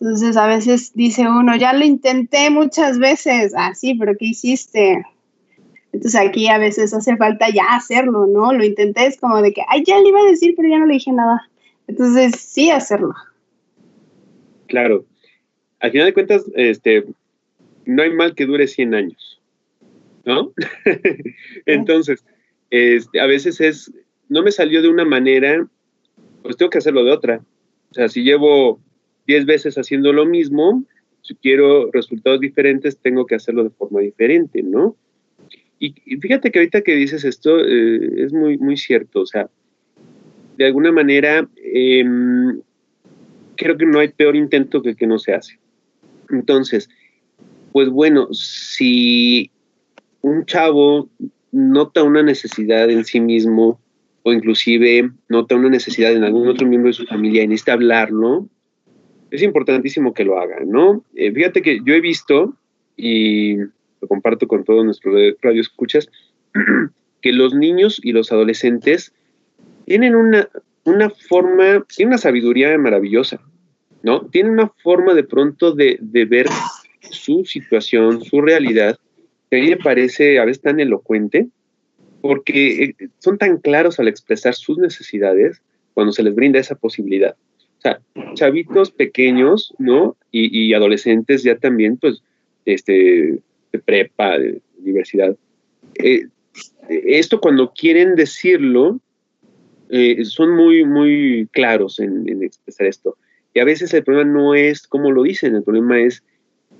Entonces 0.00 0.36
a 0.38 0.46
veces 0.46 0.92
dice 0.94 1.28
uno, 1.28 1.56
ya 1.56 1.74
lo 1.74 1.84
intenté 1.84 2.48
muchas 2.48 2.98
veces, 2.98 3.52
ah, 3.54 3.74
sí, 3.74 3.94
pero 3.94 4.14
¿qué 4.18 4.26
hiciste? 4.26 5.04
Entonces 5.92 6.20
aquí 6.20 6.48
a 6.48 6.58
veces 6.58 6.94
hace 6.94 7.16
falta 7.16 7.48
ya 7.50 7.64
hacerlo, 7.70 8.26
¿no? 8.26 8.52
Lo 8.52 8.64
intenté, 8.64 9.06
es 9.06 9.18
como 9.18 9.42
de 9.42 9.52
que, 9.52 9.62
ay, 9.68 9.82
ya 9.84 9.98
le 9.98 10.08
iba 10.08 10.20
a 10.20 10.30
decir, 10.30 10.54
pero 10.56 10.68
ya 10.68 10.78
no 10.78 10.86
le 10.86 10.94
dije 10.94 11.12
nada. 11.12 11.48
Entonces 11.88 12.32
sí 12.40 12.70
hacerlo. 12.70 13.14
Claro. 14.68 15.04
Al 15.80 15.90
final 15.90 16.06
de 16.06 16.14
cuentas, 16.14 16.44
este, 16.54 17.04
no 17.86 18.02
hay 18.02 18.12
mal 18.12 18.34
que 18.34 18.46
dure 18.46 18.66
100 18.66 18.94
años. 18.94 19.30
¿no? 20.24 20.52
Entonces, 21.66 22.24
este, 22.70 23.20
a 23.20 23.26
veces 23.26 23.60
es, 23.60 23.92
no 24.28 24.42
me 24.42 24.52
salió 24.52 24.82
de 24.82 24.88
una 24.88 25.04
manera, 25.04 25.66
pues 26.42 26.56
tengo 26.56 26.70
que 26.70 26.78
hacerlo 26.78 27.04
de 27.04 27.12
otra. 27.12 27.42
O 27.90 27.94
sea, 27.94 28.08
si 28.08 28.22
llevo 28.22 28.80
10 29.26 29.46
veces 29.46 29.76
haciendo 29.76 30.12
lo 30.12 30.26
mismo, 30.26 30.84
si 31.22 31.34
quiero 31.36 31.90
resultados 31.92 32.40
diferentes, 32.40 32.98
tengo 32.98 33.26
que 33.26 33.34
hacerlo 33.34 33.64
de 33.64 33.70
forma 33.70 34.00
diferente, 34.00 34.62
¿no? 34.62 34.96
Y, 35.80 35.94
fíjate 36.18 36.50
que 36.50 36.58
ahorita 36.58 36.82
que 36.82 36.94
dices 36.94 37.24
esto, 37.24 37.58
eh, 37.58 38.22
es 38.24 38.32
muy, 38.32 38.58
muy 38.58 38.76
cierto. 38.76 39.22
O 39.22 39.26
sea, 39.26 39.48
de 40.58 40.66
alguna 40.66 40.92
manera, 40.92 41.48
em, 41.56 42.60
creo 43.56 43.76
que 43.76 43.86
no 43.86 43.98
hay 43.98 44.08
peor 44.08 44.36
intento 44.36 44.82
que 44.82 44.94
que 44.94 45.06
no 45.06 45.18
se 45.18 45.32
hace. 45.32 45.58
Entonces, 46.28 46.88
pues 47.72 47.88
bueno, 47.88 48.28
si 48.32 49.50
un 50.20 50.44
chavo 50.44 51.08
nota 51.50 52.02
una 52.02 52.22
necesidad 52.22 52.90
en 52.90 53.04
sí 53.04 53.20
mismo 53.20 53.80
o 54.22 54.32
inclusive 54.32 55.10
nota 55.28 55.56
una 55.56 55.70
necesidad 55.70 56.12
en 56.12 56.24
algún 56.24 56.46
otro 56.46 56.66
miembro 56.66 56.88
de 56.88 56.94
su 56.94 57.06
familia 57.06 57.42
y 57.42 57.48
necesita 57.48 57.72
hablarlo, 57.72 58.46
es 59.30 59.42
importantísimo 59.42 60.12
que 60.12 60.24
lo 60.24 60.38
haga, 60.38 60.58
¿no? 60.66 61.04
Eh, 61.14 61.32
fíjate 61.32 61.62
que 61.62 61.80
yo 61.84 61.94
he 61.94 62.00
visto, 62.00 62.54
y 62.96 63.56
lo 64.00 64.08
comparto 64.08 64.48
con 64.48 64.64
todos 64.64 64.84
nuestros 64.84 65.14
radioescuchas, 65.40 66.08
que 67.22 67.32
los 67.32 67.54
niños 67.54 68.00
y 68.02 68.12
los 68.12 68.32
adolescentes 68.32 69.12
tienen 69.86 70.14
una, 70.14 70.48
una 70.84 71.10
forma, 71.10 71.84
tienen 71.94 72.12
una 72.12 72.18
sabiduría 72.18 72.76
maravillosa, 72.78 73.40
¿no? 74.02 74.26
Tienen 74.26 74.52
una 74.52 74.68
forma 74.82 75.14
de 75.14 75.24
pronto 75.24 75.72
de, 75.72 75.98
de 76.00 76.24
ver 76.24 76.46
su 77.10 77.44
situación, 77.44 78.22
su 78.24 78.40
realidad, 78.40 78.98
a 79.52 79.56
mí 79.56 79.68
me 79.68 79.76
parece 79.76 80.38
a 80.38 80.44
veces 80.44 80.62
tan 80.62 80.80
elocuente 80.80 81.48
porque 82.20 82.84
eh, 82.84 83.08
son 83.18 83.38
tan 83.38 83.58
claros 83.58 83.98
al 83.98 84.08
expresar 84.08 84.54
sus 84.54 84.78
necesidades 84.78 85.60
cuando 85.94 86.12
se 86.12 86.22
les 86.22 86.34
brinda 86.34 86.60
esa 86.60 86.74
posibilidad. 86.76 87.34
O 87.78 87.80
sea, 87.80 88.00
chavitos 88.34 88.90
pequeños, 88.90 89.74
¿no? 89.78 90.16
Y, 90.30 90.72
adolescentes 90.74 91.42
ya 91.42 91.56
también, 91.56 91.96
pues, 91.96 92.22
este, 92.66 93.40
de 93.72 93.78
prepa, 93.78 94.38
de 94.38 94.60
universidad. 94.78 95.36
Eh, 95.94 96.26
esto 96.88 97.40
cuando 97.40 97.72
quieren 97.72 98.14
decirlo, 98.16 99.00
eh, 99.90 100.24
son 100.24 100.54
muy, 100.54 100.84
muy 100.84 101.48
claros 101.52 101.98
en, 102.00 102.28
en, 102.28 102.42
expresar 102.42 102.86
esto. 102.86 103.16
Y 103.54 103.60
a 103.60 103.64
veces 103.64 103.92
el 103.94 104.04
problema 104.04 104.30
no 104.30 104.54
es 104.54 104.86
cómo 104.86 105.10
lo 105.10 105.22
dicen, 105.22 105.54
el 105.54 105.62
problema 105.62 105.98
es 105.98 106.22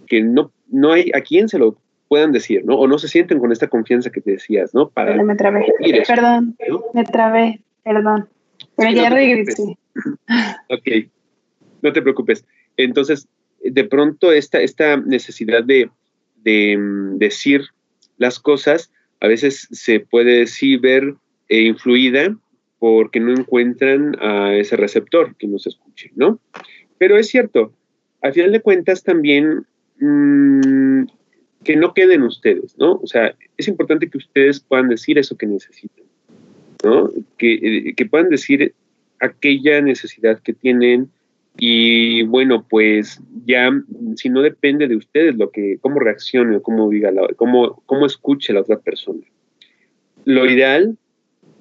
que 0.07 0.23
no, 0.23 0.53
no 0.69 0.93
hay 0.93 1.11
a 1.15 1.21
quién 1.21 1.49
se 1.49 1.59
lo 1.59 1.77
puedan 2.09 2.33
decir, 2.33 2.65
¿no? 2.65 2.75
O 2.75 2.89
no 2.89 2.99
se 2.99 3.09
sienten 3.09 3.39
con 3.39 3.53
esta 3.53 3.69
confianza 3.69 4.11
que 4.11 4.21
te 4.21 4.33
decías, 4.33 4.75
¿no? 4.75 4.89
Para 4.89 5.21
me 5.23 5.37
trabé. 5.37 5.67
Perdón, 6.07 6.57
me 6.93 7.05
trabé, 7.05 7.61
perdón. 7.85 8.29
Pero 8.77 8.91
ya 8.91 9.11
regresé. 9.11 9.79
ok, 10.69 10.89
no 11.83 11.93
te 11.93 12.03
preocupes. 12.03 12.45
Entonces, 12.77 13.29
de 13.63 13.85
pronto 13.85 14.33
esta, 14.33 14.61
esta 14.61 14.97
necesidad 14.97 15.63
de, 15.63 15.91
de 16.43 16.77
mm, 16.77 17.19
decir 17.19 17.63
las 18.19 18.39
cosas 18.39 18.91
a 19.21 19.29
veces 19.29 19.69
se 19.71 20.01
puede 20.01 20.39
decir 20.39 20.81
ver 20.81 21.15
eh, 21.49 21.63
influida 21.63 22.37
porque 22.79 23.21
no 23.21 23.33
encuentran 23.33 24.17
a 24.21 24.55
ese 24.57 24.77
receptor 24.77 25.37
que 25.37 25.47
nos 25.47 25.67
escuche, 25.67 26.11
¿no? 26.15 26.41
Pero 26.99 27.19
es 27.19 27.29
cierto, 27.29 27.75
al 28.23 28.33
final 28.33 28.53
de 28.53 28.61
cuentas 28.61 29.03
también 29.03 29.67
mmm, 29.99 31.03
que 31.63 31.77
no 31.77 31.93
queden 31.93 32.23
ustedes, 32.23 32.77
¿no? 32.79 32.95
O 33.03 33.07
sea, 33.07 33.35
es 33.59 33.69
importante 33.69 34.09
que 34.09 34.19
ustedes 34.19 34.61
puedan 34.61 34.89
decir 34.89 35.19
eso 35.19 35.37
que 35.37 35.47
necesitan, 35.47 36.07
¿no? 36.83 37.11
Que, 37.37 37.93
eh, 37.99 38.07
puedan 38.07 38.31
decir 38.31 38.75
aquella 39.21 39.83
necesidad 39.83 40.41
que 40.41 40.55
tienen 40.55 41.11
y 41.63 42.23
bueno, 42.23 42.65
pues 42.67 43.21
ya 43.45 43.71
si 44.17 44.31
no 44.31 44.41
depende 44.41 44.89
de 44.89 44.97
ustedes 44.97 45.37
lo 45.37 45.51
que, 45.51 45.77
cómo 45.83 46.01
reaccione 46.01 46.57
o 46.57 46.63
cómo 46.63 46.89
diga, 46.89 47.11
la, 47.11 47.29
cómo, 47.37 47.83
cómo 47.85 48.07
escuche 48.07 48.55
la 48.55 48.63
otra 48.63 48.79
persona. 48.79 49.21
Lo 50.25 50.51
ideal 50.51 50.97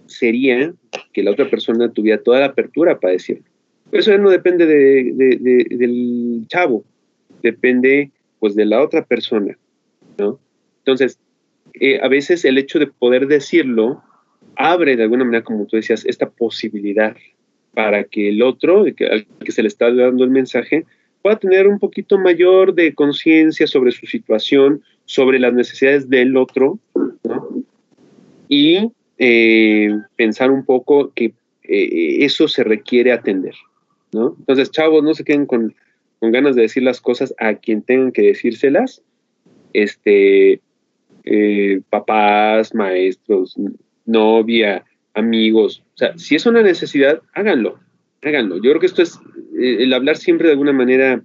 sería 0.05 0.73
que 1.11 1.21
la 1.21 1.31
otra 1.31 1.49
persona 1.49 1.91
tuviera 1.91 2.23
toda 2.23 2.39
la 2.39 2.45
apertura 2.45 2.97
para 2.97 3.11
decirlo. 3.11 3.43
eso 3.91 4.17
no 4.17 4.29
depende 4.29 4.65
del 4.65 6.45
chavo, 6.47 6.85
depende 7.43 8.11
pues 8.39 8.55
de 8.55 8.65
la 8.65 8.81
otra 8.81 9.03
persona. 9.03 9.57
Entonces, 10.17 11.19
eh, 11.73 11.99
a 12.01 12.07
veces 12.07 12.45
el 12.45 12.57
hecho 12.57 12.79
de 12.79 12.87
poder 12.87 13.27
decirlo 13.27 14.01
abre 14.55 14.95
de 14.95 15.03
alguna 15.03 15.25
manera, 15.25 15.43
como 15.43 15.65
tú 15.65 15.75
decías, 15.75 16.05
esta 16.05 16.29
posibilidad 16.29 17.17
para 17.73 18.03
que 18.03 18.29
el 18.29 18.41
otro, 18.41 18.83
al 18.83 19.27
que 19.43 19.51
se 19.51 19.61
le 19.61 19.67
está 19.67 19.93
dando 19.93 20.23
el 20.23 20.29
mensaje, 20.29 20.85
pueda 21.21 21.37
tener 21.37 21.67
un 21.67 21.79
poquito 21.79 22.17
mayor 22.17 22.73
de 22.73 22.93
conciencia 22.93 23.67
sobre 23.67 23.91
su 23.91 24.05
situación, 24.05 24.81
sobre 25.05 25.39
las 25.39 25.53
necesidades 25.53 26.09
del 26.09 26.37
otro, 26.37 26.79
y 28.47 28.91
eh, 29.17 29.89
pensar 30.15 30.51
un 30.51 30.65
poco 30.65 31.11
que 31.13 31.33
eh, 31.63 32.25
eso 32.25 32.47
se 32.47 32.63
requiere 32.63 33.11
atender, 33.11 33.53
¿no? 34.11 34.35
Entonces, 34.39 34.71
chavos, 34.71 35.03
no 35.03 35.13
se 35.13 35.23
queden 35.23 35.45
con, 35.45 35.75
con 36.19 36.31
ganas 36.31 36.55
de 36.55 36.63
decir 36.63 36.83
las 36.83 37.01
cosas 37.01 37.33
a 37.37 37.55
quien 37.55 37.81
tengan 37.81 38.11
que 38.11 38.23
decírselas, 38.23 39.03
este, 39.73 40.61
eh, 41.25 41.81
papás, 41.89 42.73
maestros, 42.73 43.55
novia, 44.05 44.83
amigos. 45.19 45.83
O 45.95 45.97
sea, 45.97 46.17
si 46.17 46.35
es 46.35 46.45
una 46.45 46.61
necesidad, 46.61 47.21
háganlo, 47.33 47.79
háganlo. 48.21 48.55
Yo 48.55 48.71
creo 48.71 48.79
que 48.79 48.85
esto 48.85 49.01
es, 49.01 49.19
eh, 49.59 49.83
el 49.83 49.93
hablar 49.93 50.17
siempre 50.17 50.47
de 50.47 50.53
alguna 50.53 50.73
manera 50.73 51.21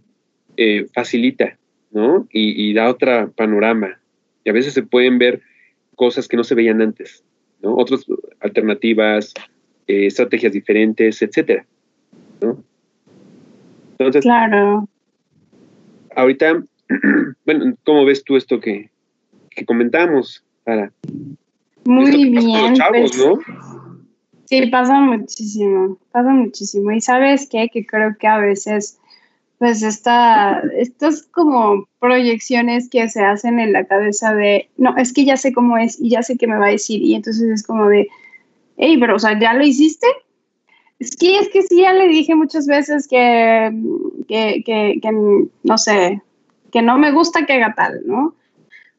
eh, 0.57 0.86
facilita, 0.92 1.57
¿no? 1.90 2.28
Y, 2.30 2.72
da 2.74 2.88
otra 2.88 3.28
panorama. 3.28 3.99
Y 4.45 4.51
a 4.51 4.53
veces 4.53 4.74
se 4.74 4.82
pueden 4.82 5.18
ver 5.18 5.40
cosas 5.97 6.28
que 6.28 6.36
no 6.36 6.45
se 6.45 6.55
veían 6.55 6.82
antes, 6.82 7.24
¿no? 7.62 7.74
Otras 7.76 8.05
alternativas, 8.40 9.32
estrategias 9.86 10.53
diferentes, 10.53 11.22
etcétera, 11.22 11.64
¿no? 12.40 12.62
Entonces, 13.92 14.22
claro. 14.22 14.88
Ahorita, 16.16 16.64
bueno, 17.45 17.76
¿cómo 17.84 18.05
ves 18.05 18.24
tú 18.24 18.36
esto 18.36 18.61
que, 18.61 18.90
que 19.51 19.64
comentamos, 19.64 20.45
Sara? 20.64 20.92
Muy 21.84 22.30
bien. 22.30 22.74
Pues, 22.90 23.18
¿no? 23.18 23.38
Sí, 24.62 24.66
pasa 24.68 25.00
muchísimo, 25.00 25.98
pasa 26.12 26.30
muchísimo. 26.30 26.92
Y 26.92 27.00
sabes 27.00 27.48
qué, 27.50 27.68
que 27.72 27.84
creo 27.84 28.16
que 28.18 28.28
a 28.28 28.38
veces, 28.38 28.98
pues 29.59 29.82
esta, 29.82 30.62
estas 30.78 31.22
como 31.22 31.88
proyecciones 31.98 32.88
que 32.88 33.09
se 33.09 33.24
hacen 33.24 33.59
en 33.59 33.72
la 33.72 33.84
cabeza 33.84 34.32
de, 34.32 34.68
no, 34.76 34.96
es 34.96 35.12
que 35.12 35.24
ya 35.24 35.36
sé 35.36 35.52
cómo 35.52 35.76
es 35.76 36.00
y 36.00 36.11
ya 36.11 36.22
sé 36.22 36.36
qué 36.36 36.46
me 36.46 36.59
va 36.59 36.66
a 36.66 36.70
decir. 36.70 37.02
Y 37.02 37.16
entonces 37.16 37.50
es 37.50 37.66
como 37.66 37.88
de, 37.88 38.09
hey, 38.76 38.96
pero, 39.00 39.16
o 39.16 39.18
sea, 39.18 39.38
¿ya 39.38 39.55
lo 39.55 39.64
hiciste? 39.64 40.07
Que, 41.18 41.38
es 41.38 41.48
que 41.48 41.62
sí, 41.62 41.82
ya 41.82 41.92
le 41.92 42.07
dije 42.07 42.36
muchas 42.36 42.68
veces 42.68 43.09
que, 43.09 43.72
que, 44.28 44.62
que, 44.64 45.00
que 45.02 45.11
no 45.64 45.78
sé, 45.78 46.22
que 46.70 46.80
no 46.80 46.96
me 46.96 47.11
gusta 47.11 47.44
que 47.44 47.55
haga 47.55 47.74
tal, 47.74 48.02
¿no? 48.07 48.36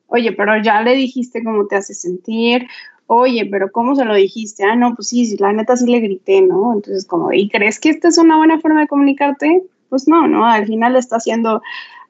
Oye, 0.07 0.33
pero 0.33 0.61
ya 0.61 0.81
le 0.81 0.95
dijiste 0.95 1.43
cómo 1.43 1.65
te 1.67 1.77
hace 1.77 1.93
sentir. 1.93 2.67
Oye, 3.07 3.45
pero 3.45 3.71
¿cómo 3.71 3.95
se 3.95 4.05
lo 4.05 4.15
dijiste? 4.15 4.63
Ah, 4.63 4.75
no, 4.75 4.95
pues 4.95 5.09
sí, 5.09 5.37
la 5.37 5.53
neta 5.53 5.77
sí 5.77 5.85
le 5.85 5.99
grité, 5.99 6.41
¿no? 6.41 6.73
Entonces, 6.73 7.05
como, 7.05 7.31
¿y 7.31 7.49
crees 7.49 7.79
que 7.79 7.89
esta 7.89 8.07
es 8.07 8.17
una 8.17 8.37
buena 8.37 8.59
forma 8.59 8.81
de 8.81 8.87
comunicarte? 8.87 9.63
Pues 9.89 10.07
no, 10.07 10.27
¿no? 10.27 10.45
Al 10.45 10.65
final 10.65 10.95
está 10.95 11.19
siendo 11.19 11.61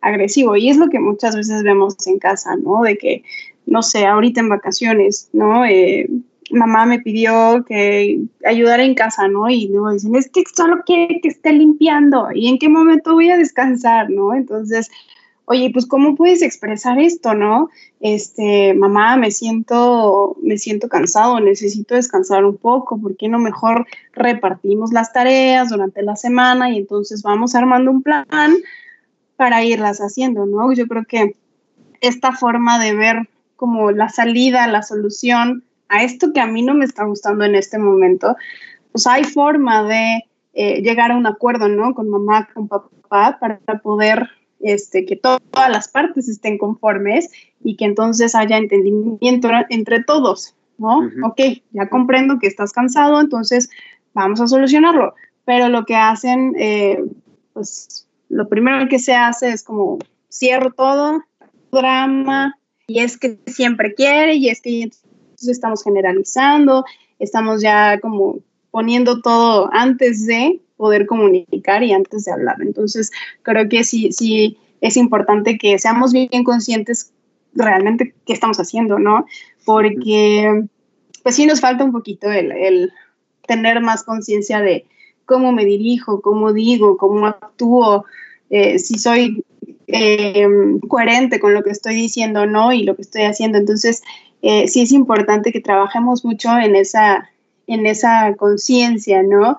agresivo 0.02 0.56
y 0.56 0.70
es 0.70 0.78
lo 0.78 0.90
que 0.90 1.00
muchas 1.00 1.36
veces 1.36 1.64
vemos 1.64 1.96
en 2.08 2.20
casa, 2.20 2.56
¿no? 2.56 2.84
De 2.84 2.98
que, 2.98 3.24
no 3.66 3.82
sé, 3.82 4.06
ahorita 4.06 4.40
en 4.40 4.50
vacaciones, 4.50 5.30
¿no? 5.34 5.66
Eh, 5.66 6.08
mamá 6.52 6.86
me 6.86 7.00
pidió 7.00 7.66
que 7.68 8.20
ayudara 8.46 8.84
en 8.84 8.96
casa, 8.96 9.28
¿no? 9.28 9.50
Y 9.50 9.68
no 9.68 9.92
dicen, 9.92 10.16
es 10.16 10.30
que 10.30 10.44
solo 10.56 10.84
quiere 10.86 11.20
que 11.22 11.30
esté 11.30 11.52
limpiando 11.54 12.30
y 12.34 12.48
en 12.48 12.58
qué 12.58 12.70
momento 12.70 13.14
voy 13.14 13.30
a 13.32 13.38
descansar, 13.38 14.10
¿no? 14.10 14.34
Entonces, 14.34 14.90
oye, 15.46 15.70
pues 15.72 15.86
¿cómo 15.86 16.16
puedes 16.16 16.42
expresar 16.42 17.00
esto, 17.00 17.34
no? 17.34 17.70
Este, 18.00 18.74
mamá, 18.74 19.16
me 19.18 19.32
siento, 19.32 20.36
me 20.42 20.58
siento 20.58 20.90
cansado, 20.90 21.40
necesito 21.40 21.96
descansar 21.96 22.46
un 22.46 22.58
poco, 22.58 23.00
¿por 23.00 23.16
qué 23.16 23.28
no 23.30 23.40
mejor 23.40 23.88
repartimos 24.14 24.92
las 24.92 25.14
tareas 25.14 25.70
durante 25.70 26.04
la 26.04 26.16
semana 26.16 26.72
y 26.72 26.78
entonces 26.78 27.22
vamos 27.24 27.56
armando 27.56 27.92
un 27.92 28.02
plan 28.02 28.26
para 29.36 29.64
irlas 29.64 30.00
haciendo, 30.00 30.46
¿no? 30.46 30.72
Yo 30.74 30.88
creo 30.88 31.06
que 31.06 31.36
esta 32.02 32.32
forma 32.32 32.80
de 32.80 32.96
ver 32.96 33.30
como 33.56 33.92
la 33.92 34.10
salida, 34.10 34.68
la 34.68 34.84
solución 34.84 35.64
a 35.88 36.04
esto 36.04 36.34
que 36.34 36.42
a 36.42 36.48
mí 36.48 36.62
no 36.62 36.74
me 36.74 36.86
está 36.86 37.06
gustando 37.06 37.46
en 37.46 37.56
este 37.56 37.78
momento, 37.78 38.36
pues 38.92 39.08
hay 39.08 39.24
forma 39.24 39.84
de 39.84 40.24
eh, 40.54 40.82
llegar 40.82 41.12
a 41.12 41.18
un 41.18 41.28
acuerdo, 41.28 41.68
¿no? 41.68 41.94
Con 41.94 42.10
mamá, 42.10 42.50
con 42.54 42.68
papá, 42.68 43.38
para 43.40 43.60
poder 43.82 44.30
este, 44.60 45.06
que 45.06 45.16
todas 45.16 45.42
las 45.70 45.88
partes 45.88 46.28
estén 46.28 46.58
conformes 46.58 47.30
y 47.64 47.76
que 47.76 47.86
entonces 47.86 48.36
haya 48.36 48.58
entendimiento 48.58 49.50
entre 49.70 50.04
todos, 50.04 50.56
¿no? 50.78 51.10
Ok, 51.24 51.42
ya 51.72 51.90
comprendo 51.90 52.40
que 52.40 52.48
estás 52.48 52.72
cansado, 52.72 53.20
entonces 53.20 53.70
vamos 54.14 54.42
a 54.42 54.48
solucionarlo. 54.48 55.14
Pero 55.46 55.70
lo 55.70 55.86
que 55.86 55.96
hacen, 55.96 56.56
eh, 56.58 57.04
pues 57.54 58.08
lo 58.30 58.48
primero 58.50 58.88
que 58.90 59.00
se 59.00 59.14
hace 59.14 59.50
es 59.50 59.64
como 59.64 60.00
cierro 60.32 60.72
todo, 60.72 61.24
drama, 61.72 62.58
y 62.88 63.00
es 63.00 63.18
que 63.18 63.40
siempre 63.48 63.94
quiere, 63.94 64.36
y 64.36 64.50
es 64.50 64.62
que 64.62 64.84
entonces 64.84 65.50
estamos 65.50 65.84
generalizando, 65.84 66.86
estamos 67.20 67.62
ya 67.62 68.00
como 68.00 68.40
poniendo 68.76 69.22
todo 69.22 69.70
antes 69.72 70.28
de, 70.28 70.60
poder 70.76 71.06
comunicar 71.06 71.82
y 71.82 71.94
antes 71.94 72.26
de 72.26 72.34
hablar. 72.34 72.58
Entonces, 72.60 73.10
creo 73.42 73.70
que 73.70 73.86
sí, 73.86 74.12
sí 74.12 74.58
es 74.82 74.98
importante 74.98 75.58
que 75.58 75.80
seamos 75.80 76.12
bien 76.12 76.44
conscientes 76.44 77.14
realmente 77.54 78.14
qué 78.26 78.34
estamos 78.34 78.58
haciendo, 78.58 79.00
¿no? 79.00 79.28
Porque, 79.64 80.66
pues 81.24 81.38
sí 81.38 81.46
nos 81.46 81.62
falta 81.62 81.86
un 81.86 81.94
poquito 81.94 82.30
el, 82.30 82.92
tener 83.48 83.80
más 83.80 84.04
conciencia 84.04 84.60
de 84.60 84.84
cómo 85.24 85.54
me 85.54 85.64
dirijo, 85.64 86.20
cómo 86.20 86.52
digo, 86.52 86.98
cómo 86.98 87.28
actúo, 87.28 88.04
eh, 88.50 88.78
si 88.80 88.98
soy 88.98 89.46
eh, 89.88 90.50
coherente 90.90 91.40
con 91.40 91.54
lo 91.54 91.64
que 91.64 91.70
estoy 91.70 91.96
diciendo, 91.96 92.46
¿no? 92.46 92.74
Y 92.74 92.84
lo 92.84 92.98
que 92.98 93.04
estoy 93.04 93.22
haciendo. 93.22 93.58
Entonces, 93.58 94.04
eh, 94.42 94.68
sí 94.68 94.82
es 94.82 94.92
importante 94.92 95.54
que 95.54 95.62
trabajemos 95.62 96.26
mucho 96.26 96.50
en 96.58 96.76
esa, 96.76 97.30
en 97.68 97.86
esa 97.86 98.34
conciencia, 98.36 99.24
¿no? 99.24 99.58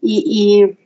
Y, 0.00 0.76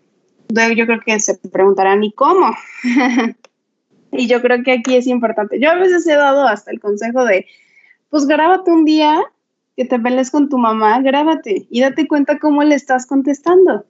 yo 0.50 0.86
creo 0.86 1.00
que 1.04 1.20
se 1.20 1.34
preguntarán, 1.34 2.02
¿y 2.04 2.12
cómo? 2.12 2.50
y 4.12 4.26
yo 4.28 4.40
creo 4.40 4.62
que 4.62 4.72
aquí 4.72 4.96
es 4.96 5.06
importante. 5.06 5.60
Yo 5.60 5.70
a 5.70 5.74
veces 5.74 6.06
he 6.06 6.14
dado 6.14 6.46
hasta 6.46 6.70
el 6.70 6.80
consejo 6.80 7.24
de, 7.24 7.46
pues 8.08 8.26
grábate 8.26 8.70
un 8.70 8.84
día 8.84 9.20
que 9.76 9.84
te 9.84 9.98
pelees 9.98 10.30
con 10.30 10.48
tu 10.48 10.58
mamá, 10.58 11.00
grábate 11.00 11.66
y 11.70 11.80
date 11.80 12.08
cuenta 12.08 12.38
cómo 12.38 12.64
le 12.64 12.74
estás 12.74 13.06
contestando, 13.06 13.84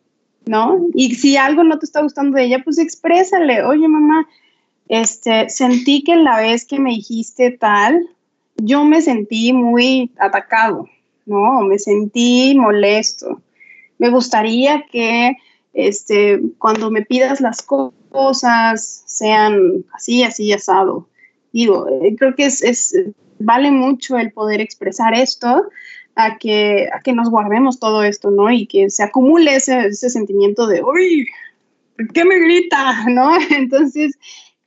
¿no? 0.46 0.84
Y 0.94 1.14
si 1.14 1.36
algo 1.36 1.62
no 1.62 1.78
te 1.78 1.86
está 1.86 2.02
gustando 2.02 2.36
de 2.36 2.44
ella, 2.44 2.62
pues 2.64 2.78
exprésale, 2.78 3.62
oye 3.62 3.86
mamá, 3.86 4.26
este, 4.88 5.48
sentí 5.48 6.02
que 6.02 6.16
la 6.16 6.40
vez 6.40 6.64
que 6.64 6.80
me 6.80 6.90
dijiste 6.90 7.52
tal, 7.52 8.06
yo 8.56 8.84
me 8.84 9.00
sentí 9.00 9.52
muy 9.52 10.12
atacado, 10.18 10.88
¿no? 11.28 11.62
Me 11.62 11.78
sentí 11.78 12.54
molesto 12.56 13.40
me 13.98 14.10
gustaría 14.10 14.86
que 14.90 15.36
este, 15.74 16.40
cuando 16.58 16.90
me 16.90 17.04
pidas 17.04 17.40
las 17.40 17.62
cosas 17.62 19.02
sean 19.06 19.84
así, 19.92 20.22
así, 20.22 20.52
asado. 20.52 21.08
Digo, 21.52 21.86
eh, 21.88 22.14
creo 22.16 22.34
que 22.34 22.46
es, 22.46 22.94
vale 23.38 23.70
mucho 23.70 24.18
el 24.18 24.32
poder 24.32 24.60
expresar 24.60 25.14
esto 25.14 25.68
a 26.14 26.38
que, 26.38 26.88
a 26.92 27.00
que 27.00 27.12
nos 27.12 27.30
guardemos 27.30 27.78
todo 27.78 28.02
esto, 28.02 28.30
¿no? 28.30 28.50
Y 28.50 28.66
que 28.66 28.90
se 28.90 29.02
acumule 29.02 29.56
ese, 29.56 29.86
ese 29.86 30.10
sentimiento 30.10 30.66
de, 30.66 30.82
uy, 30.82 31.28
¿qué 32.14 32.24
me 32.24 32.38
grita? 32.38 33.04
¿No? 33.08 33.30
Entonces, 33.50 34.18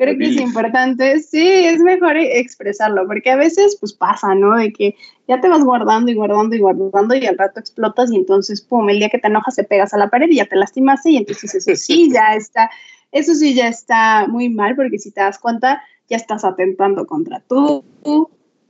Creo 0.02 0.18
que 0.18 0.30
es 0.30 0.38
importante, 0.38 1.20
sí, 1.20 1.48
es 1.48 1.78
mejor 1.78 2.18
expresarlo, 2.18 3.06
porque 3.06 3.30
a 3.30 3.36
veces 3.36 3.78
pues 3.80 3.94
pasa, 3.94 4.34
¿no? 4.34 4.58
De 4.58 4.74
que 4.74 4.96
ya 5.28 5.40
te 5.40 5.48
vas 5.48 5.64
guardando 5.64 6.10
y 6.10 6.16
guardando 6.16 6.56
y 6.56 6.60
guardando 6.60 7.14
y 7.14 7.28
al 7.28 7.38
rato 7.38 7.60
explotas 7.60 8.12
y 8.12 8.16
entonces, 8.16 8.64
pum, 8.64 8.90
el 8.90 8.98
día 8.98 9.10
que 9.10 9.20
te 9.20 9.28
enojas 9.28 9.58
te 9.58 9.64
pegas 9.64 9.94
a 9.94 10.00
la 10.00 10.10
pared 10.10 10.28
y 10.32 10.38
ya 10.38 10.48
te 10.48 10.56
lastimaste 10.56 11.12
y 11.12 11.18
entonces 11.18 11.54
eso 11.54 11.76
sí 11.76 12.10
ya 12.14 12.34
está, 12.34 12.72
eso 13.12 13.36
sí 13.36 13.54
ya 13.54 13.68
está 13.68 14.26
muy 14.28 14.50
mal 14.50 14.76
porque 14.76 14.98
si 14.98 15.12
te 15.12 15.22
das 15.22 15.38
cuenta 15.38 15.84
ya 16.10 16.18
estás 16.18 16.46
atentando 16.46 17.06
contra 17.06 17.40
tu, 17.42 17.86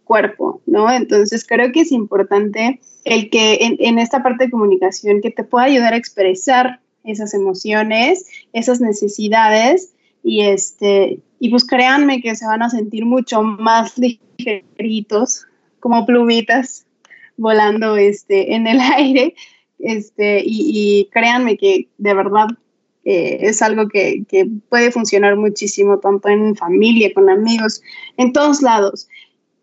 cuerpo, 0.03 0.61
¿no? 0.65 0.91
Entonces 0.91 1.47
creo 1.47 1.71
que 1.71 1.79
es 1.79 1.93
importante 1.93 2.81
el 3.05 3.29
que 3.29 3.59
en, 3.61 3.77
en 3.79 3.99
esta 3.99 4.21
parte 4.21 4.47
de 4.47 4.51
comunicación 4.51 5.21
que 5.21 5.31
te 5.31 5.45
pueda 5.45 5.63
ayudar 5.63 5.93
a 5.93 5.97
expresar 5.97 6.81
esas 7.05 7.33
emociones, 7.33 8.25
esas 8.51 8.81
necesidades 8.81 9.93
y 10.23 10.41
este 10.41 11.19
y 11.39 11.49
pues 11.49 11.65
créanme 11.65 12.21
que 12.21 12.35
se 12.35 12.45
van 12.45 12.61
a 12.61 12.69
sentir 12.69 13.05
mucho 13.05 13.41
más 13.43 13.97
ligeritos 14.37 15.45
como 15.79 16.05
plumitas 16.05 16.85
volando 17.37 17.95
este 17.97 18.53
en 18.53 18.67
el 18.67 18.79
aire 18.95 19.35
este 19.79 20.43
y, 20.45 21.09
créanme 21.11 21.57
que 21.57 21.87
de 21.97 22.13
verdad 22.13 22.47
eh, 23.03 23.39
es 23.41 23.63
algo 23.63 23.87
que, 23.87 24.25
que, 24.29 24.47
puede 24.69 24.91
funcionar 24.91 25.35
muchísimo 25.35 25.97
tanto 25.97 26.29
en 26.29 26.55
familia 26.55 27.11
con 27.15 27.31
amigos 27.31 27.81
en 28.17 28.31
todos 28.31 28.61
lados. 28.61 29.07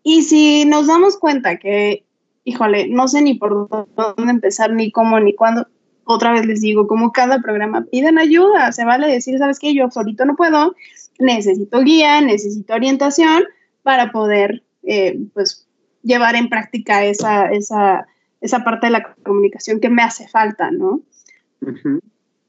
Y 0.03 0.23
si 0.23 0.65
nos 0.65 0.87
damos 0.87 1.17
cuenta 1.17 1.57
que 1.57 2.03
híjole 2.43 2.87
no 2.89 3.07
sé 3.07 3.21
ni 3.21 3.35
por 3.35 3.69
dónde 3.95 4.31
empezar 4.31 4.73
ni 4.73 4.91
cómo 4.91 5.19
ni 5.19 5.33
cuándo 5.33 5.67
otra 6.11 6.31
vez 6.31 6.43
les 6.47 6.61
digo, 6.61 6.87
como 6.87 7.11
cada 7.11 7.39
programa, 7.39 7.85
piden 7.85 8.17
ayuda, 8.17 8.71
se 8.71 8.83
vale 8.83 9.07
decir, 9.07 9.37
¿sabes 9.37 9.59
qué? 9.59 9.75
Yo 9.75 9.91
solito 9.91 10.25
no 10.25 10.35
puedo, 10.35 10.75
necesito 11.19 11.81
guía, 11.81 12.19
necesito 12.19 12.73
orientación 12.73 13.43
para 13.83 14.11
poder, 14.11 14.63
eh, 14.81 15.19
pues, 15.35 15.67
llevar 16.01 16.35
en 16.35 16.49
práctica 16.49 17.05
esa, 17.05 17.51
esa, 17.51 18.07
esa 18.41 18.63
parte 18.63 18.87
de 18.87 18.93
la 18.93 19.13
comunicación 19.23 19.79
que 19.79 19.89
me 19.89 20.01
hace 20.01 20.27
falta, 20.27 20.71
¿no? 20.71 21.03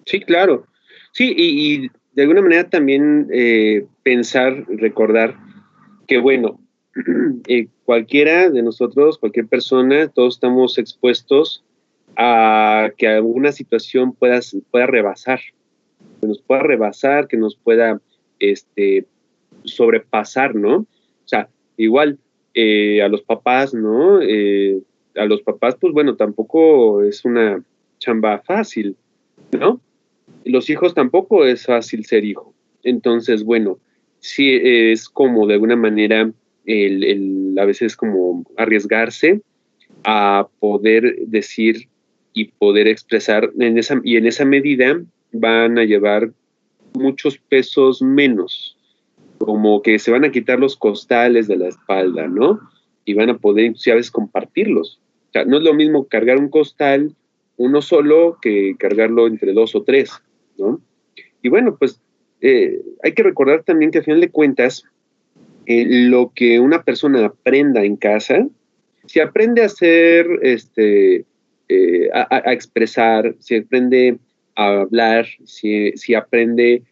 Sí, 0.06 0.20
claro. 0.20 0.64
Sí, 1.12 1.34
y, 1.36 1.90
de 2.14 2.22
alguna 2.22 2.40
manera 2.40 2.66
también 2.70 3.28
eh, 3.30 3.84
pensar, 4.02 4.64
recordar 4.68 5.36
que, 6.08 6.16
bueno, 6.16 6.58
eh, 7.46 7.68
cualquiera 7.84 8.48
de 8.48 8.62
nosotros, 8.62 9.18
cualquier 9.18 9.48
persona, 9.48 10.08
todos 10.08 10.36
estamos 10.36 10.78
expuestos 10.78 11.62
a 12.16 12.90
que 12.96 13.08
alguna 13.08 13.52
situación 13.52 14.12
pueda, 14.12 14.40
pueda 14.70 14.86
rebasar, 14.86 15.40
que 16.20 16.26
nos 16.26 16.40
pueda 16.42 16.62
rebasar, 16.62 17.28
que 17.28 17.36
nos 17.36 17.56
pueda 17.56 18.00
este, 18.38 19.06
sobrepasar, 19.64 20.54
¿no? 20.54 20.78
O 20.78 20.86
sea, 21.26 21.48
igual 21.76 22.18
eh, 22.54 23.02
a 23.02 23.08
los 23.08 23.22
papás, 23.22 23.74
¿no? 23.74 24.20
Eh, 24.22 24.80
a 25.16 25.24
los 25.24 25.42
papás, 25.42 25.76
pues 25.80 25.92
bueno, 25.92 26.16
tampoco 26.16 27.02
es 27.02 27.24
una 27.24 27.62
chamba 27.98 28.40
fácil, 28.40 28.96
¿no? 29.52 29.80
Los 30.44 30.70
hijos 30.70 30.94
tampoco 30.94 31.44
es 31.44 31.66
fácil 31.66 32.04
ser 32.04 32.24
hijo. 32.24 32.54
Entonces, 32.82 33.44
bueno, 33.44 33.78
sí 34.20 34.58
es 34.62 35.08
como 35.08 35.46
de 35.46 35.54
alguna 35.54 35.76
manera 35.76 36.30
el, 36.64 37.56
a 37.58 37.64
veces 37.64 37.96
como 37.96 38.44
arriesgarse 38.56 39.40
a 40.04 40.48
poder 40.60 41.16
decir 41.26 41.88
y 42.32 42.46
poder 42.46 42.88
expresar 42.88 43.50
en 43.58 43.78
esa, 43.78 44.00
y 44.04 44.16
en 44.16 44.26
esa 44.26 44.44
medida 44.44 45.00
van 45.32 45.78
a 45.78 45.84
llevar 45.84 46.30
muchos 46.94 47.38
pesos 47.38 48.02
menos, 48.02 48.76
como 49.38 49.82
que 49.82 49.98
se 49.98 50.10
van 50.10 50.24
a 50.24 50.30
quitar 50.30 50.58
los 50.58 50.76
costales 50.76 51.48
de 51.48 51.56
la 51.56 51.68
espalda, 51.68 52.28
¿no? 52.28 52.60
Y 53.04 53.14
van 53.14 53.30
a 53.30 53.38
poder 53.38 53.68
a 53.68 53.94
veces 53.94 54.10
compartirlos. 54.10 55.00
O 55.28 55.32
sea, 55.32 55.44
no 55.44 55.58
es 55.58 55.62
lo 55.62 55.74
mismo 55.74 56.06
cargar 56.06 56.38
un 56.38 56.48
costal 56.48 57.14
uno 57.60 57.82
solo 57.82 58.38
que 58.40 58.74
cargarlo 58.78 59.26
entre 59.26 59.52
dos 59.52 59.74
o 59.74 59.82
tres, 59.82 60.10
¿no? 60.56 60.80
Y 61.42 61.50
bueno, 61.50 61.76
pues 61.78 62.00
eh, 62.40 62.80
hay 63.02 63.12
que 63.12 63.22
recordar 63.22 63.64
también 63.64 63.90
que 63.90 63.98
a 63.98 64.02
final 64.02 64.22
de 64.22 64.30
cuentas, 64.30 64.84
eh, 65.66 65.84
lo 65.86 66.32
que 66.34 66.58
una 66.58 66.82
persona 66.84 67.22
aprenda 67.26 67.84
en 67.84 67.96
casa, 67.96 68.48
si 69.04 69.20
aprende 69.20 69.60
a 69.60 69.66
hacer, 69.66 70.26
este, 70.40 71.26
eh, 71.70 72.10
a, 72.12 72.52
expresar, 72.52 73.34
si 73.38 73.56
aprende 73.56 74.18
a 74.56 74.80
hablar, 74.80 75.26
si, 75.44 75.92
si 75.92 76.14
aprende 76.14 76.82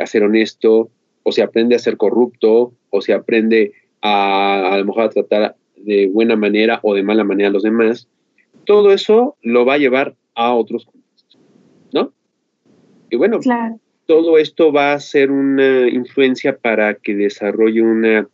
a 0.00 0.06
ser 0.06 0.24
honesto, 0.24 0.90
o 1.22 1.30
si 1.30 1.40
aprende 1.40 1.76
a 1.76 1.78
ser 1.78 1.96
corrupto, 1.96 2.72
o 2.90 3.00
si 3.00 3.12
aprende 3.12 3.72
a 4.00 4.72
a 4.72 4.78
lo 4.78 4.84
mejor 4.84 5.04
a 5.04 5.08
tratar 5.10 5.56
de 5.76 6.08
buena 6.08 6.36
manera 6.36 6.80
o 6.82 6.94
de 6.94 7.02
mala 7.02 7.24
manera 7.24 7.48
a 7.48 7.52
los 7.52 7.62
demás, 7.62 8.08
todo 8.64 8.92
eso 8.92 9.36
lo 9.42 9.64
va 9.64 9.74
a 9.74 9.78
llevar 9.78 10.14
a 10.34 10.54
otros 10.54 10.84
contextos, 10.84 11.40
¿no? 11.92 12.12
Y 13.10 13.16
bueno, 13.16 13.40
todo 14.06 14.38
esto 14.38 14.72
va 14.72 14.92
a 14.92 15.00
ser 15.00 15.30
una 15.30 15.88
influencia 15.88 16.56
para 16.56 16.94
que 16.94 17.14
desarrolle 17.14 17.82
una 17.82 18.28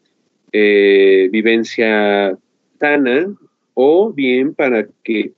eh, 0.52 1.28
vivencia 1.30 2.36
sana 2.78 3.34
o 3.74 4.12
bien 4.12 4.54
para 4.54 4.88
que 5.04 5.32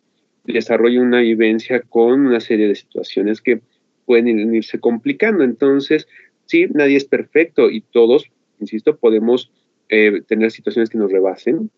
desarrolle 0.44 1.00
una 1.00 1.20
vivencia 1.20 1.80
con 1.80 2.26
una 2.26 2.40
serie 2.40 2.68
de 2.68 2.74
situaciones 2.74 3.40
que 3.40 3.60
pueden 4.06 4.54
irse 4.54 4.80
complicando. 4.80 5.44
Entonces, 5.44 6.08
sí, 6.46 6.66
nadie 6.72 6.96
es 6.96 7.04
perfecto 7.04 7.70
y 7.70 7.80
todos, 7.80 8.24
insisto, 8.58 8.96
podemos 8.96 9.50
eh, 9.88 10.22
tener 10.26 10.50
situaciones 10.50 10.90
que 10.90 10.98
nos 10.98 11.12
rebasen, 11.12 11.70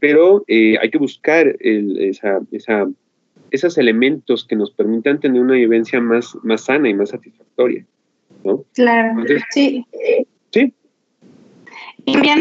pero 0.00 0.44
eh, 0.48 0.76
hay 0.80 0.90
que 0.90 0.98
buscar 0.98 1.56
esos 3.50 3.78
elementos 3.78 4.44
que 4.44 4.56
nos 4.56 4.70
permitan 4.70 5.20
tener 5.20 5.40
una 5.40 5.54
vivencia 5.54 6.00
más, 6.00 6.36
más 6.42 6.64
sana 6.64 6.88
y 6.88 6.94
más 6.94 7.10
satisfactoria. 7.10 7.84
¿no? 8.44 8.64
Claro. 8.74 9.24
Sí. 9.50 9.84
Y 12.04 12.18
bien, 12.20 12.40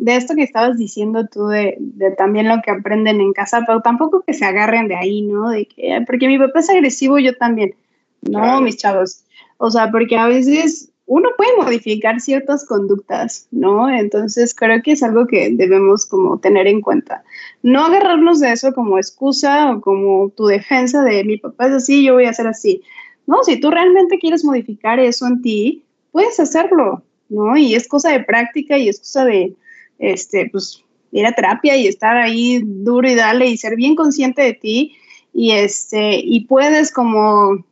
de 0.00 0.16
esto 0.16 0.34
que 0.34 0.42
estabas 0.42 0.78
diciendo 0.78 1.26
tú, 1.26 1.48
de, 1.48 1.76
también 2.16 2.48
lo 2.48 2.62
que 2.62 2.70
aprenden 2.70 3.20
en 3.20 3.32
casa, 3.32 3.64
pero 3.66 3.82
tampoco 3.82 4.22
que 4.26 4.32
se 4.32 4.44
agarren 4.44 4.88
de 4.88 4.96
ahí, 4.96 5.22
¿no? 5.22 5.50
De 5.50 5.66
que, 5.66 6.02
porque 6.06 6.26
mi 6.26 6.38
papá 6.38 6.60
es 6.60 6.70
agresivo, 6.70 7.18
yo 7.18 7.36
también. 7.36 7.74
No, 8.22 8.60
mis 8.60 8.76
chavos. 8.78 9.24
O 9.58 9.70
sea, 9.70 9.90
porque 9.90 10.16
a 10.16 10.26
veces 10.26 10.90
uno 11.08 11.30
puede 11.36 11.56
modificar 11.56 12.20
ciertas 12.20 12.66
conductas, 12.66 13.48
¿no? 13.50 13.88
Entonces 13.88 14.54
creo 14.54 14.82
que 14.82 14.92
es 14.92 15.02
algo 15.02 15.26
que 15.26 15.50
debemos 15.50 16.04
como 16.04 16.38
tener 16.38 16.66
en 16.66 16.82
cuenta. 16.82 17.24
No 17.62 17.86
agarrarnos 17.86 18.40
de 18.40 18.52
eso 18.52 18.72
como 18.74 18.98
excusa 18.98 19.72
o 19.72 19.80
como 19.80 20.28
tu 20.30 20.46
defensa 20.46 21.02
de 21.02 21.24
mi 21.24 21.38
papá 21.38 21.68
es 21.68 21.72
así, 21.72 22.04
yo 22.04 22.14
voy 22.14 22.26
a 22.26 22.34
ser 22.34 22.46
así. 22.46 22.82
No, 23.26 23.42
si 23.42 23.58
tú 23.58 23.70
realmente 23.70 24.18
quieres 24.18 24.44
modificar 24.44 25.00
eso 25.00 25.26
en 25.26 25.40
ti, 25.40 25.84
puedes 26.12 26.38
hacerlo, 26.40 27.02
¿no? 27.28 27.56
Y 27.56 27.74
es 27.74 27.88
cosa 27.88 28.10
de 28.12 28.24
práctica 28.24 28.78
y 28.78 28.88
es 28.88 28.98
cosa 29.00 29.24
de, 29.24 29.54
este, 29.98 30.48
pues, 30.50 30.84
ir 31.10 31.26
a 31.26 31.32
terapia 31.32 31.76
y 31.76 31.86
estar 31.86 32.16
ahí 32.16 32.62
duro 32.64 33.08
y 33.08 33.14
darle 33.14 33.46
y 33.46 33.56
ser 33.56 33.76
bien 33.76 33.94
consciente 33.94 34.42
de 34.42 34.54
ti 34.54 34.96
y, 35.32 35.52
este, 35.52 36.20
y 36.22 36.46
puedes 36.46 36.92
como 36.92 37.64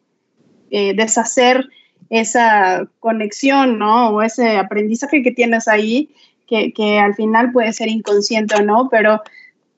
eh, 0.71 0.95
deshacer 0.95 1.69
esa 2.11 2.89
conexión, 3.01 3.79
¿no? 3.79 4.11
O 4.11 4.23
ese 4.23 4.57
aprendizaje 4.57 5.23
que 5.23 5.33
tienes 5.33 5.69
ahí, 5.69 6.11
que, 6.47 6.73
que, 6.73 6.99
al 6.99 7.15
final 7.15 7.53
puede 7.53 7.73
ser 7.73 7.89
inconsciente 7.89 8.55
o 8.55 8.63
no, 8.63 8.89
pero 8.89 9.21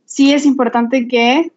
sí 0.04 0.32
es 0.32 0.44
importante 0.44 1.08
que 1.08 1.50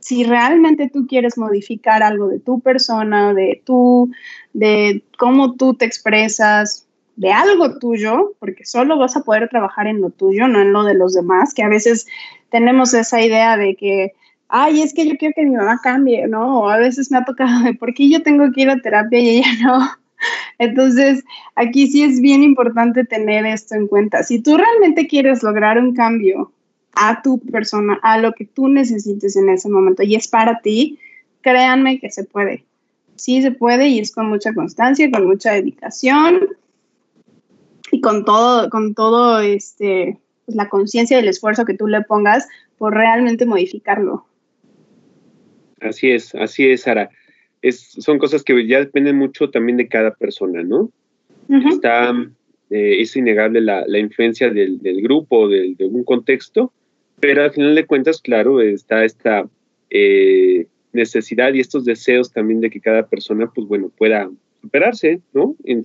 si 0.00 0.24
realmente 0.24 0.88
tú 0.88 1.06
quieres 1.06 1.36
modificar 1.36 2.02
algo 2.02 2.28
de 2.28 2.38
tu 2.38 2.60
persona, 2.60 3.34
de 3.34 3.60
tú, 3.64 4.10
de 4.52 5.02
cómo 5.18 5.56
tú 5.56 5.74
te 5.74 5.84
expresas, 5.84 6.85
de 7.16 7.32
algo 7.32 7.78
tuyo, 7.78 8.34
porque 8.38 8.64
solo 8.64 8.98
vas 8.98 9.16
a 9.16 9.22
poder 9.22 9.48
trabajar 9.48 9.86
en 9.86 10.00
lo 10.00 10.10
tuyo, 10.10 10.48
no 10.48 10.60
en 10.60 10.72
lo 10.72 10.84
de 10.84 10.94
los 10.94 11.14
demás, 11.14 11.54
que 11.54 11.62
a 11.62 11.68
veces 11.68 12.06
tenemos 12.50 12.92
esa 12.94 13.22
idea 13.22 13.56
de 13.56 13.74
que, 13.74 14.12
ay, 14.48 14.82
es 14.82 14.92
que 14.92 15.08
yo 15.08 15.16
quiero 15.16 15.34
que 15.34 15.44
mi 15.44 15.56
mamá 15.56 15.80
cambie, 15.82 16.28
¿no? 16.28 16.60
O 16.60 16.68
a 16.68 16.76
veces 16.76 17.10
me 17.10 17.18
ha 17.18 17.24
tocado 17.24 17.64
de, 17.64 17.74
¿por 17.74 17.94
qué 17.94 18.08
yo 18.10 18.22
tengo 18.22 18.52
que 18.52 18.62
ir 18.62 18.70
a 18.70 18.80
terapia 18.80 19.18
y 19.18 19.38
ella 19.38 19.48
no? 19.62 19.88
Entonces, 20.58 21.24
aquí 21.54 21.88
sí 21.88 22.02
es 22.02 22.20
bien 22.20 22.42
importante 22.42 23.04
tener 23.04 23.46
esto 23.46 23.74
en 23.74 23.88
cuenta. 23.88 24.22
Si 24.22 24.40
tú 24.40 24.56
realmente 24.56 25.06
quieres 25.06 25.42
lograr 25.42 25.78
un 25.78 25.94
cambio 25.94 26.52
a 26.94 27.22
tu 27.22 27.38
persona, 27.38 27.98
a 28.02 28.18
lo 28.18 28.32
que 28.32 28.44
tú 28.44 28.68
necesites 28.68 29.36
en 29.36 29.48
ese 29.48 29.68
momento 29.68 30.02
y 30.02 30.14
es 30.14 30.28
para 30.28 30.60
ti, 30.60 30.98
créanme 31.40 31.98
que 31.98 32.10
se 32.10 32.24
puede. 32.24 32.64
Sí 33.16 33.40
se 33.40 33.52
puede 33.52 33.88
y 33.88 33.98
es 34.00 34.12
con 34.12 34.28
mucha 34.28 34.52
constancia, 34.52 35.10
con 35.10 35.26
mucha 35.26 35.52
dedicación 35.52 36.40
y 37.90 38.00
con 38.00 38.24
todo, 38.24 38.68
con 38.70 38.94
todo 38.94 39.40
este, 39.40 40.18
pues 40.44 40.56
la 40.56 40.68
conciencia 40.68 41.16
y 41.16 41.22
el 41.22 41.28
esfuerzo 41.28 41.64
que 41.64 41.74
tú 41.74 41.86
le 41.86 42.02
pongas 42.02 42.48
por 42.78 42.94
realmente 42.94 43.46
modificarlo. 43.46 44.26
Así 45.80 46.10
es, 46.10 46.34
así 46.34 46.68
es, 46.70 46.82
Sara 46.82 47.10
son 47.72 48.18
cosas 48.18 48.42
que 48.42 48.66
ya 48.66 48.78
dependen 48.78 49.16
mucho 49.16 49.50
también 49.50 49.76
de 49.76 49.88
cada 49.88 50.14
persona, 50.14 50.62
¿no? 50.62 50.90
Está, 51.48 52.12
eh, 52.70 52.96
es 53.00 53.16
innegable 53.16 53.60
la, 53.60 53.98
influencia 53.98 54.50
del, 54.50 54.80
grupo, 55.02 55.48
de 55.48 55.76
un 55.80 56.04
contexto, 56.04 56.72
pero 57.20 57.44
al 57.44 57.52
final 57.52 57.74
de 57.74 57.86
cuentas, 57.86 58.20
claro, 58.20 58.60
está 58.60 59.04
esta 59.04 59.48
eh, 59.90 60.66
necesidad 60.92 61.54
y 61.54 61.60
estos 61.60 61.84
deseos 61.84 62.32
también 62.32 62.60
de 62.60 62.70
que 62.70 62.80
cada 62.80 63.06
persona, 63.06 63.50
pues 63.54 63.66
bueno, 63.68 63.90
pueda 63.96 64.28
superarse, 64.60 65.20
¿no? 65.32 65.54
En 65.64 65.84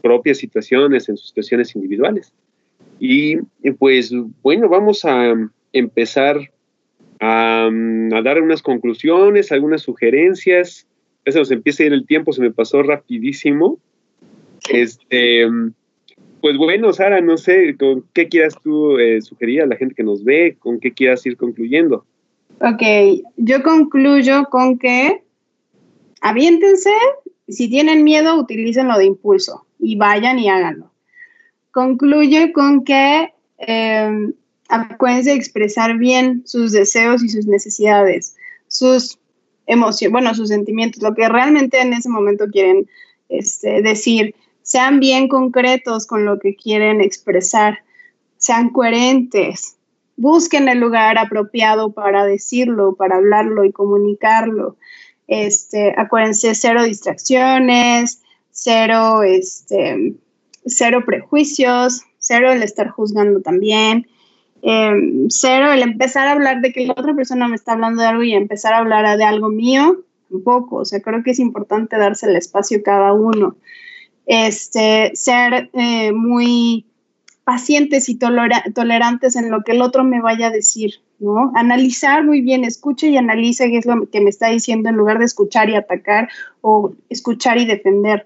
propias 0.00 0.38
situaciones, 0.38 1.08
en 1.08 1.16
sus 1.16 1.28
situaciones 1.28 1.74
individuales. 1.74 2.32
Y 2.98 3.36
pues 3.78 4.12
bueno, 4.42 4.68
vamos 4.68 5.04
a 5.04 5.34
empezar 5.72 6.38
a, 7.18 7.66
a, 7.66 8.22
dar 8.22 8.42
unas 8.42 8.62
conclusiones, 8.62 9.52
algunas 9.52 9.82
sugerencias 9.82 10.86
se 11.26 11.38
nos 11.38 11.50
empieza 11.50 11.82
a 11.82 11.86
ir 11.86 11.92
el 11.92 12.06
tiempo, 12.06 12.32
se 12.32 12.42
me 12.42 12.50
pasó 12.50 12.82
rapidísimo. 12.82 13.78
Este, 14.70 15.46
pues 16.40 16.56
bueno, 16.56 16.92
Sara, 16.92 17.20
no 17.20 17.36
sé, 17.36 17.76
¿con 17.76 18.04
qué 18.12 18.28
quieras 18.28 18.54
tú 18.62 18.98
eh, 18.98 19.20
sugerir 19.20 19.62
a 19.62 19.66
la 19.66 19.76
gente 19.76 19.94
que 19.94 20.02
nos 20.02 20.24
ve? 20.24 20.56
¿Con 20.58 20.80
qué 20.80 20.92
quieras 20.92 21.24
ir 21.26 21.36
concluyendo? 21.36 22.04
Ok, 22.60 22.82
yo 23.36 23.62
concluyo 23.62 24.44
con 24.50 24.78
que 24.78 25.22
aviéntense, 26.20 26.90
si 27.48 27.68
tienen 27.68 28.04
miedo, 28.04 28.36
lo 28.36 28.98
de 28.98 29.04
impulso 29.04 29.66
y 29.80 29.96
vayan 29.96 30.38
y 30.38 30.48
háganlo. 30.48 30.90
Concluyo 31.72 32.52
con 32.52 32.84
que 32.84 33.32
eh, 33.58 34.32
acuérdense 34.68 35.30
de 35.30 35.36
expresar 35.36 35.98
bien 35.98 36.42
sus 36.46 36.72
deseos 36.72 37.22
y 37.22 37.28
sus 37.28 37.46
necesidades, 37.46 38.36
sus 38.68 39.18
emoción, 39.66 40.12
bueno, 40.12 40.34
sus 40.34 40.48
sentimientos, 40.48 41.02
lo 41.02 41.14
que 41.14 41.28
realmente 41.28 41.80
en 41.80 41.92
ese 41.92 42.08
momento 42.08 42.46
quieren 42.48 42.88
este, 43.28 43.82
decir. 43.82 44.34
Sean 44.62 45.00
bien 45.00 45.28
concretos 45.28 46.06
con 46.06 46.24
lo 46.24 46.38
que 46.38 46.54
quieren 46.54 47.00
expresar, 47.00 47.78
sean 48.36 48.70
coherentes, 48.70 49.76
busquen 50.16 50.68
el 50.68 50.78
lugar 50.78 51.18
apropiado 51.18 51.92
para 51.92 52.24
decirlo, 52.24 52.94
para 52.94 53.16
hablarlo 53.16 53.64
y 53.64 53.72
comunicarlo. 53.72 54.76
Este, 55.28 55.94
acuérdense, 55.96 56.54
cero 56.54 56.84
distracciones, 56.84 58.20
cero, 58.50 59.22
este, 59.22 60.14
cero 60.66 61.02
prejuicios, 61.06 62.02
cero 62.18 62.52
el 62.52 62.62
estar 62.62 62.88
juzgando 62.88 63.40
también, 63.40 64.06
em, 64.62 65.28
cero 65.28 65.72
el 65.72 65.82
empezar 65.82 66.28
a 66.28 66.32
hablar 66.32 66.60
de 66.60 66.72
que 66.72 66.86
la 66.86 66.92
otra 66.92 67.14
persona 67.14 67.48
me 67.48 67.56
está 67.56 67.72
hablando 67.72 68.02
de 68.02 68.08
algo 68.08 68.22
y 68.22 68.34
empezar 68.34 68.74
a 68.74 68.78
hablar 68.78 69.16
de 69.16 69.24
algo 69.24 69.48
mío, 69.48 70.04
tampoco, 70.30 70.76
o 70.76 70.84
sea, 70.84 71.00
creo 71.00 71.22
que 71.22 71.32
es 71.32 71.38
importante 71.38 71.96
darse 71.96 72.26
el 72.26 72.36
espacio 72.36 72.82
cada 72.82 73.12
uno. 73.12 73.56
Este, 74.26 75.10
ser 75.14 75.70
eh, 75.72 76.12
muy 76.12 76.86
pacientes 77.44 78.08
y 78.08 78.16
tolerantes 78.16 79.34
en 79.34 79.50
lo 79.50 79.62
que 79.62 79.72
el 79.72 79.82
otro 79.82 80.04
me 80.04 80.20
vaya 80.20 80.48
a 80.48 80.50
decir, 80.50 81.00
¿no? 81.18 81.50
Analizar 81.56 82.24
muy 82.24 82.42
bien, 82.42 82.64
escucha 82.64 83.08
y 83.08 83.16
analiza 83.16 83.66
qué 83.66 83.78
es 83.78 83.86
lo 83.86 84.08
que 84.08 84.20
me 84.20 84.30
está 84.30 84.48
diciendo 84.48 84.88
en 84.88 84.94
lugar 84.94 85.18
de 85.18 85.24
escuchar 85.24 85.68
y 85.68 85.74
atacar 85.74 86.28
o 86.60 86.92
escuchar 87.08 87.58
y 87.58 87.66
defender. 87.66 88.24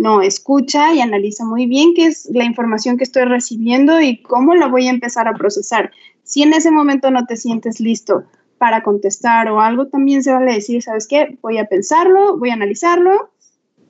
No, 0.00 0.22
escucha 0.22 0.94
y 0.94 1.02
analiza 1.02 1.44
muy 1.44 1.66
bien 1.66 1.92
qué 1.94 2.06
es 2.06 2.26
la 2.32 2.44
información 2.44 2.96
que 2.96 3.04
estoy 3.04 3.24
recibiendo 3.24 4.00
y 4.00 4.22
cómo 4.22 4.54
la 4.54 4.66
voy 4.66 4.86
a 4.86 4.90
empezar 4.90 5.28
a 5.28 5.34
procesar. 5.34 5.90
Si 6.22 6.42
en 6.42 6.54
ese 6.54 6.70
momento 6.70 7.10
no 7.10 7.26
te 7.26 7.36
sientes 7.36 7.80
listo 7.80 8.24
para 8.56 8.82
contestar 8.82 9.50
o 9.50 9.60
algo, 9.60 9.88
también 9.88 10.22
se 10.22 10.32
vale 10.32 10.54
decir, 10.54 10.82
¿sabes 10.82 11.06
qué? 11.06 11.36
Voy 11.42 11.58
a 11.58 11.66
pensarlo, 11.66 12.38
voy 12.38 12.48
a 12.48 12.54
analizarlo 12.54 13.30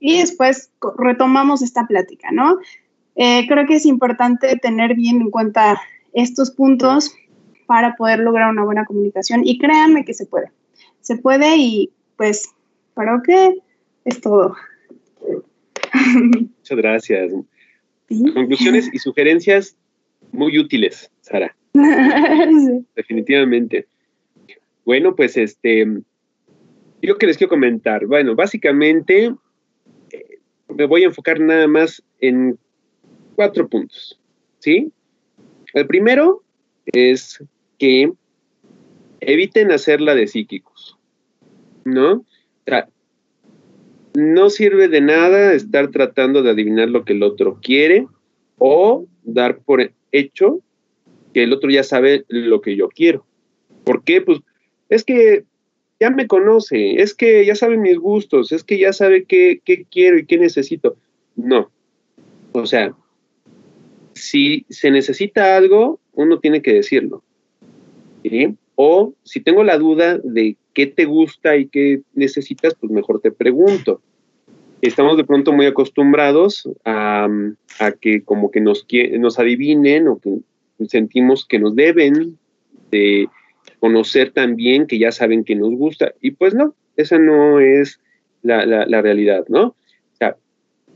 y 0.01 0.19
después 0.19 0.73
retomamos 0.99 1.63
esta 1.63 1.87
plática, 1.87 2.31
¿no? 2.33 2.59
Eh, 3.15 3.47
creo 3.47 3.69
que 3.69 3.77
es 3.77 3.87
importante 3.87 4.57
tener 4.57 4.97
bien 4.97 5.21
en 5.21 5.31
cuenta 5.31 5.81
estos 6.13 6.51
puntos 6.51 7.15
para 7.67 7.95
poder 7.95 8.19
lograr 8.19 8.51
una 8.51 8.65
buena 8.65 8.85
comunicación 8.85 9.43
y 9.45 9.59
créanme 9.59 10.05
que 10.05 10.15
se 10.15 10.27
puede. 10.27 10.51
Se 11.03 11.15
puede 11.15 11.57
y 11.57 11.93
pues 12.17 12.51
creo 12.97 13.23
que 13.23 13.63
es 14.05 14.21
todo. 14.21 14.57
Muchas 16.14 16.78
gracias. 16.78 17.33
Conclusiones 18.35 18.89
y 18.93 18.99
sugerencias 18.99 19.76
muy 20.33 20.59
útiles, 20.59 21.11
Sara. 21.20 21.57
Definitivamente. 22.97 23.87
Bueno, 24.85 25.14
pues 25.14 25.37
este, 25.37 25.87
yo 27.03 27.18
que 27.18 27.26
les 27.26 27.37
quiero 27.37 27.51
comentar. 27.51 28.07
Bueno, 28.07 28.35
básicamente 28.35 29.33
eh, 30.11 30.39
me 30.68 30.87
voy 30.87 31.03
a 31.03 31.07
enfocar 31.07 31.41
nada 31.41 31.66
más 31.66 32.03
en 32.20 32.59
cuatro 33.37 33.68
puntos, 33.68 34.20
¿sí? 34.59 34.93
El 35.72 35.87
primero 35.87 36.43
es 36.87 37.43
que 37.78 38.12
eviten 39.20 39.70
hacerla 39.70 40.14
de 40.14 40.26
psíquicos, 40.26 40.99
¿no? 41.85 42.12
O 42.14 42.24
sea, 42.66 42.89
no 44.15 44.51
sirve 44.51 44.89
de 44.89 45.01
nada 45.01 45.55
estar 45.55 45.91
tratando 45.91 46.43
de 46.43 46.51
adivinar 46.51 46.89
lo 46.89 47.05
que 47.05 47.13
el 47.13 47.23
otro 47.23 47.59
quiere 47.63 48.07
o 48.59 49.07
dar 49.23 49.59
por 49.59 49.93
hecho 50.13 50.61
que 51.33 51.45
el 51.45 51.53
otro 51.53 51.71
ya 51.71 51.85
sabe 51.85 52.25
lo 52.29 52.61
que 52.61 52.77
yo 52.77 52.89
quiero. 52.89 53.25
¿Por 53.85 54.03
qué? 54.03 54.21
Pues 54.21 54.41
es 54.89 55.05
que 55.05 55.45
ya 56.01 56.11
me 56.11 56.27
conoce, 56.27 57.01
es 57.03 57.15
que 57.15 57.45
ya 57.45 57.55
sabe 57.55 57.77
mis 57.77 57.99
gustos, 57.99 58.53
es 58.53 58.65
que 58.65 58.79
ya 58.79 58.93
sabe 58.93 59.25
qué, 59.25 59.61
quiero 59.91 60.19
y 60.19 60.27
qué 60.27 60.39
necesito. 60.39 60.97
No. 61.37 61.71
O 62.53 62.67
sea, 62.67 62.95
si 64.15 64.67
se 64.69 64.91
necesita 64.91 65.57
algo, 65.57 66.01
uno 66.15 66.41
tiene 66.41 66.63
que 66.63 66.75
decirlo. 66.75 67.23
O 68.83 69.12
si 69.24 69.41
tengo 69.41 69.62
la 69.62 69.76
duda 69.76 70.16
de 70.24 70.57
qué 70.72 70.87
te 70.87 71.05
gusta 71.05 71.55
y 71.59 71.68
qué 71.68 72.01
necesitas, 72.14 72.74
pues 72.74 72.91
mejor 72.91 73.20
te 73.20 73.31
pregunto. 73.31 74.01
Estamos 74.81 75.18
de 75.18 75.24
pronto 75.24 75.53
muy 75.53 75.66
acostumbrados 75.66 76.66
a, 76.87 77.28
que 78.01 78.22
como 78.22 78.51
que 78.51 78.62
nos, 78.62 78.87
nos 79.18 79.39
adivinen 79.39 80.09
o 80.09 80.18
que 80.18 80.39
sentimos 80.89 81.45
que 81.45 81.59
nos 81.59 81.76
deben 81.76 82.39
de 82.91 83.28
conocer 83.81 84.31
también 84.31 84.87
que 84.87 84.99
ya 84.99 85.12
saben 85.12 85.45
que 85.45 85.57
nos 85.57 85.74
gusta. 85.74 86.14
Y 86.22 86.31
pues 86.31 86.55
no, 86.55 86.74
esa 86.97 87.18
no 87.18 87.61
es 87.61 88.01
la, 88.41 88.64
la 88.64 89.03
realidad, 89.03 89.45
¿no? 89.49 89.66
O 89.66 90.16
sea, 90.16 90.39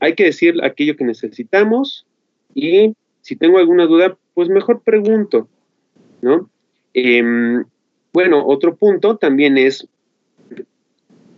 hay 0.01 0.15
que 0.15 0.25
decir 0.25 0.55
aquello 0.65 0.97
que 0.97 1.05
necesitamos 1.05 2.07
y 2.55 2.95
si 3.21 3.37
tengo 3.37 3.59
alguna 3.59 3.85
duda, 3.85 4.17
pues 4.33 4.49
mejor 4.49 4.81
pregunto, 4.81 5.49
¿no? 6.23 6.49
Em, 6.95 7.67
bueno, 8.15 8.47
otro 8.47 8.77
punto 8.77 9.17
también 9.17 9.59
es, 9.59 9.89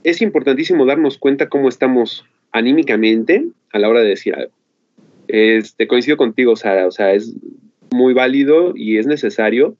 es 0.04 0.20
importantísimo 0.20 0.84
darnos 0.84 1.16
cuenta 1.16 1.48
cómo 1.48 1.70
estamos 1.70 2.26
anímicamente 2.52 3.46
a 3.72 3.78
la 3.78 3.88
hora 3.88 4.00
de 4.00 4.10
decir 4.10 4.34
algo. 4.34 4.52
Este, 5.26 5.88
coincido 5.88 6.18
contigo, 6.18 6.54
Sara, 6.54 6.86
o 6.86 6.90
sea, 6.90 7.14
es 7.14 7.34
muy 7.90 8.12
válido 8.12 8.74
y 8.76 8.98
es 8.98 9.06
necesario 9.06 9.74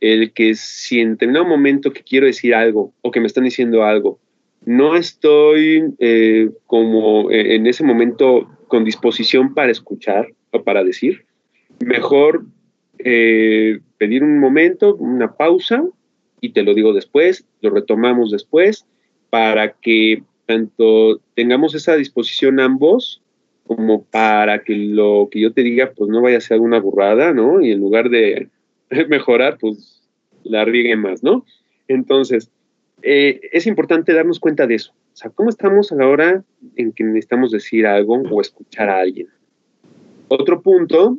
el 0.00 0.32
que 0.32 0.54
si 0.56 0.98
en 0.98 1.12
determinado 1.12 1.44
momento 1.44 1.92
que 1.92 2.02
quiero 2.02 2.26
decir 2.26 2.52
algo 2.52 2.92
o 3.00 3.12
que 3.12 3.20
me 3.20 3.28
están 3.28 3.44
diciendo 3.44 3.84
algo, 3.84 4.18
no 4.64 4.96
estoy 4.96 5.84
eh, 6.00 6.50
como 6.66 7.30
en 7.30 7.66
ese 7.66 7.84
momento 7.84 8.50
con 8.66 8.84
disposición 8.84 9.54
para 9.54 9.70
escuchar 9.70 10.26
o 10.50 10.64
para 10.64 10.82
decir, 10.82 11.24
mejor 11.78 12.44
eh, 12.98 13.78
pedir 13.98 14.24
un 14.24 14.38
momento, 14.40 14.96
una 14.96 15.36
pausa, 15.36 15.84
y 16.40 16.50
te 16.50 16.62
lo 16.62 16.74
digo 16.74 16.92
después, 16.92 17.44
lo 17.60 17.70
retomamos 17.70 18.30
después, 18.30 18.86
para 19.30 19.72
que 19.72 20.22
tanto 20.46 21.20
tengamos 21.34 21.74
esa 21.74 21.94
disposición 21.96 22.60
ambos, 22.60 23.22
como 23.64 24.02
para 24.02 24.64
que 24.64 24.74
lo 24.74 25.28
que 25.30 25.40
yo 25.40 25.52
te 25.52 25.62
diga, 25.62 25.92
pues 25.94 26.10
no 26.10 26.22
vaya 26.22 26.38
a 26.38 26.40
ser 26.40 26.56
alguna 26.56 26.80
burrada, 26.80 27.32
¿no? 27.32 27.60
Y 27.60 27.70
en 27.70 27.80
lugar 27.80 28.10
de 28.10 28.48
mejorar, 29.08 29.58
pues 29.58 30.02
la 30.42 30.64
riegue 30.64 30.96
más, 30.96 31.22
¿no? 31.22 31.44
Entonces, 31.86 32.50
eh, 33.02 33.40
es 33.52 33.66
importante 33.66 34.12
darnos 34.12 34.40
cuenta 34.40 34.66
de 34.66 34.74
eso. 34.74 34.92
O 35.12 35.16
sea, 35.16 35.30
¿cómo 35.30 35.50
estamos 35.50 35.92
a 35.92 35.96
la 35.96 36.08
hora 36.08 36.44
en 36.76 36.92
que 36.92 37.04
necesitamos 37.04 37.50
decir 37.52 37.86
algo 37.86 38.14
o 38.14 38.40
escuchar 38.40 38.88
a 38.88 38.98
alguien? 38.98 39.28
Otro 40.28 40.62
punto 40.62 41.18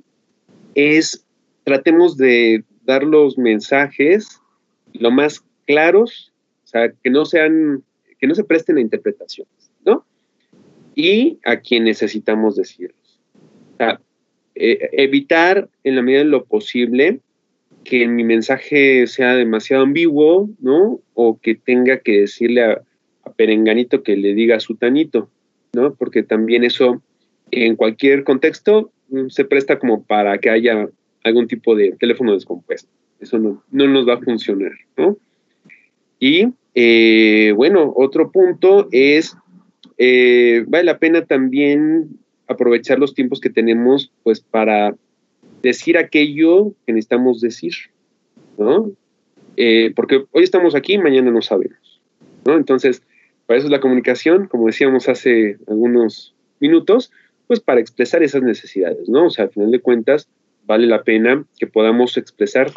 es 0.76 1.26
tratemos 1.64 2.18
de 2.18 2.64
dar 2.84 3.04
los 3.04 3.38
mensajes 3.38 4.41
lo 4.94 5.12
más 5.12 5.44
claros, 5.66 6.32
o 6.64 6.68
sea, 6.68 6.92
que 6.92 7.10
no 7.10 7.26
sean, 7.26 7.84
que 8.20 8.28
no 8.28 8.36
se 8.36 8.44
presten 8.44 8.78
a 8.78 8.82
interpretaciones, 8.82 9.72
¿no? 9.86 10.06
Y 10.96 11.39
a 11.46 11.58
quien 11.58 11.86
necesitamos 11.86 12.56
decirlos. 12.56 13.20
O 13.74 13.78
sea, 13.78 14.02
eh, 14.56 14.89
evitar 14.94 15.70
en 15.84 15.96
la 15.96 16.02
medida 16.02 16.20
de 16.20 16.26
lo 16.26 16.46
posible 16.46 17.20
que 17.84 18.08
mi 18.08 18.24
mensaje 18.24 19.08
sea 19.08 19.36
demasiado 19.36 19.84
ambiguo, 19.84 20.50
¿no? 20.60 21.00
O 21.14 21.39
que 21.39 21.56
tenga 21.56 22.00
que 22.00 22.22
decirle 22.22 22.64
a, 22.64 22.82
a 23.24 23.34
Perenganito 23.34 24.04
que 24.04 24.16
le 24.16 24.34
diga 24.34 24.58
a 24.58 24.60
Sutanito, 24.60 25.30
¿no? 25.74 25.96
Porque 25.96 26.22
también 26.22 26.64
eso, 26.64 27.02
en 27.50 27.76
cualquier 27.76 28.24
contexto, 28.24 28.92
Mm, 29.12 29.28
se 29.28 29.44
presta 29.44 29.78
como 29.78 30.04
para 30.04 30.38
que 30.38 30.50
haya 30.50 30.89
algún 31.24 31.48
tipo 31.48 31.76
de 31.76 31.92
teléfono 32.00 32.34
descompuesto. 32.34 32.89
Eso 33.22 33.38
no, 33.38 33.64
nos 33.72 34.08
va 34.08 34.16
a 34.16 34.22
funcionar, 34.22 34.72
¿no? 34.98 35.18
Y 36.20 36.48
eh, 36.74 37.54
bueno, 37.56 37.94
otro 37.96 38.32
punto 38.32 38.88
es, 38.92 39.38
eh, 39.98 40.66
vale 40.68 40.86
la 40.86 40.98
pena 40.98 41.24
también 41.26 42.18
aprovechar 42.48 43.00
los 43.00 43.14
tiempos 43.14 43.40
que 43.40 43.50
tenemos 43.50 44.12
pues 44.24 44.42
para 44.42 44.96
decir 45.62 45.98
aquello 45.98 46.74
que 46.86 46.94
necesitamos 46.94 47.42
decir, 47.42 47.74
¿no? 48.58 48.92
Eh, 49.56 49.94
porque 49.96 50.26
hoy 50.32 50.44
estamos 50.44 50.74
aquí, 50.74 50.98
mañana 50.98 51.30
no 51.30 51.44
sabemos, 51.44 52.02
¿no? 52.44 52.58
Entonces, 52.58 53.04
para 53.46 53.60
eso 53.60 53.68
es 53.68 53.72
la 53.72 53.82
comunicación, 53.82 54.48
como 54.48 54.66
decíamos 54.66 55.08
hace 55.10 55.58
algunos 55.68 56.34
minutos, 56.60 57.12
pues 57.46 57.60
para 57.60 57.82
expresar 57.82 58.24
esas 58.24 58.42
necesidades, 58.42 59.08
¿no? 59.10 59.28
O 59.28 59.30
sea, 59.30 59.46
al 59.46 59.52
final 59.52 59.72
de 59.72 59.80
cuentas, 59.80 60.28
vale 60.66 60.88
la 60.88 61.04
pena 61.04 61.44
que 61.60 61.68
podamos 61.68 62.18
expresar 62.18 62.72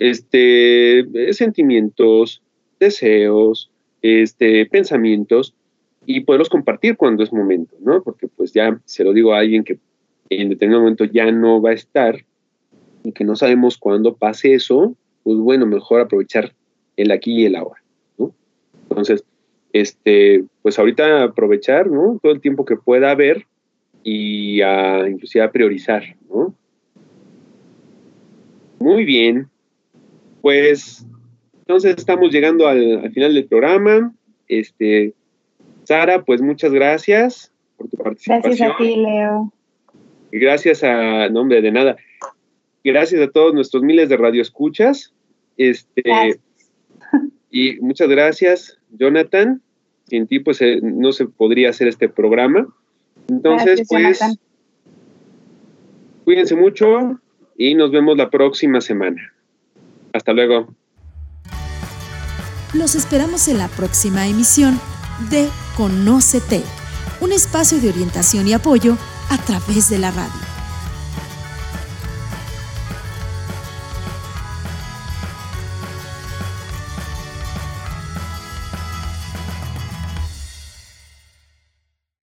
este, 0.00 1.32
sentimientos, 1.32 2.42
deseos, 2.78 3.70
este, 4.02 4.66
pensamientos 4.66 5.54
y 6.06 6.20
poderlos 6.20 6.48
compartir 6.48 6.96
cuando 6.96 7.22
es 7.22 7.32
momento, 7.32 7.76
¿no? 7.80 8.02
Porque 8.02 8.28
pues 8.28 8.52
ya 8.52 8.80
se 8.84 9.04
lo 9.04 9.12
digo 9.12 9.34
a 9.34 9.40
alguien 9.40 9.64
que 9.64 9.78
en 10.30 10.48
determinado 10.48 10.82
momento 10.82 11.04
ya 11.04 11.30
no 11.30 11.60
va 11.60 11.70
a 11.70 11.74
estar 11.74 12.24
y 13.04 13.12
que 13.12 13.24
no 13.24 13.36
sabemos 13.36 13.78
cuándo 13.78 14.14
pase 14.14 14.54
eso, 14.54 14.94
pues 15.22 15.38
bueno, 15.38 15.66
mejor 15.66 16.00
aprovechar 16.00 16.54
el 16.96 17.10
aquí 17.10 17.42
y 17.42 17.46
el 17.46 17.56
ahora, 17.56 17.82
¿no? 18.16 18.32
Entonces, 18.88 19.24
este, 19.72 20.44
pues 20.62 20.78
ahorita 20.78 21.24
aprovechar, 21.24 21.88
¿no? 21.88 22.18
Todo 22.22 22.32
el 22.32 22.40
tiempo 22.40 22.64
que 22.64 22.76
pueda 22.76 23.10
haber 23.10 23.46
y 24.02 24.60
a, 24.62 25.08
inclusive 25.08 25.44
a 25.44 25.52
priorizar, 25.52 26.16
¿no? 26.30 26.54
Muy 28.78 29.04
bien, 29.04 29.48
pues 30.40 31.06
entonces 31.68 31.96
estamos 31.98 32.32
llegando 32.32 32.66
al, 32.66 33.12
final 33.12 33.34
del 33.34 33.44
programa. 33.44 34.14
Este, 34.48 35.12
Sara, 35.84 36.24
pues 36.24 36.40
muchas 36.40 36.72
gracias. 36.72 37.52
por 37.76 37.88
tu 37.88 37.98
participación. 37.98 38.42
Gracias 38.42 38.70
a 38.70 38.76
ti, 38.78 38.96
Leo. 38.96 39.52
Gracias 40.32 40.82
a, 40.82 41.28
nombre 41.28 41.60
de 41.60 41.70
nada. 41.70 41.96
Gracias 42.82 43.20
a 43.20 43.30
todos 43.30 43.52
nuestros 43.52 43.82
miles 43.82 44.08
de 44.08 44.16
radioescuchas. 44.16 45.12
Este, 45.58 46.02
Gracias. 46.02 46.40
Y 47.50 47.80
muchas 47.80 48.08
gracias, 48.08 48.78
Jonathan. 48.90 49.60
Sin 50.06 50.26
ti, 50.26 50.38
pues 50.40 50.62
eh, 50.62 50.80
no 50.82 51.12
se 51.12 51.26
podría 51.26 51.70
hacer 51.70 51.88
este 51.88 52.08
programa. 52.08 52.66
Entonces, 53.28 53.66
Gracias, 53.66 53.88
pues, 53.88 54.18
Jonathan. 54.20 54.38
cuídense 56.24 56.56
mucho 56.56 57.20
y 57.58 57.74
nos 57.74 57.90
vemos 57.90 58.16
la 58.16 58.30
próxima 58.30 58.80
semana. 58.80 59.34
Hasta 60.18 60.32
luego. 60.32 60.74
Los 62.74 62.96
esperamos 62.96 63.46
en 63.46 63.58
la 63.58 63.68
próxima 63.68 64.26
emisión 64.26 64.80
de 65.30 65.48
Conócete, 65.76 66.64
un 67.20 67.30
espacio 67.30 67.80
de 67.80 67.88
orientación 67.88 68.48
y 68.48 68.52
apoyo 68.52 68.96
a 69.30 69.38
través 69.38 69.88
de 69.88 69.98
la 69.98 70.10
radio. 70.10 70.47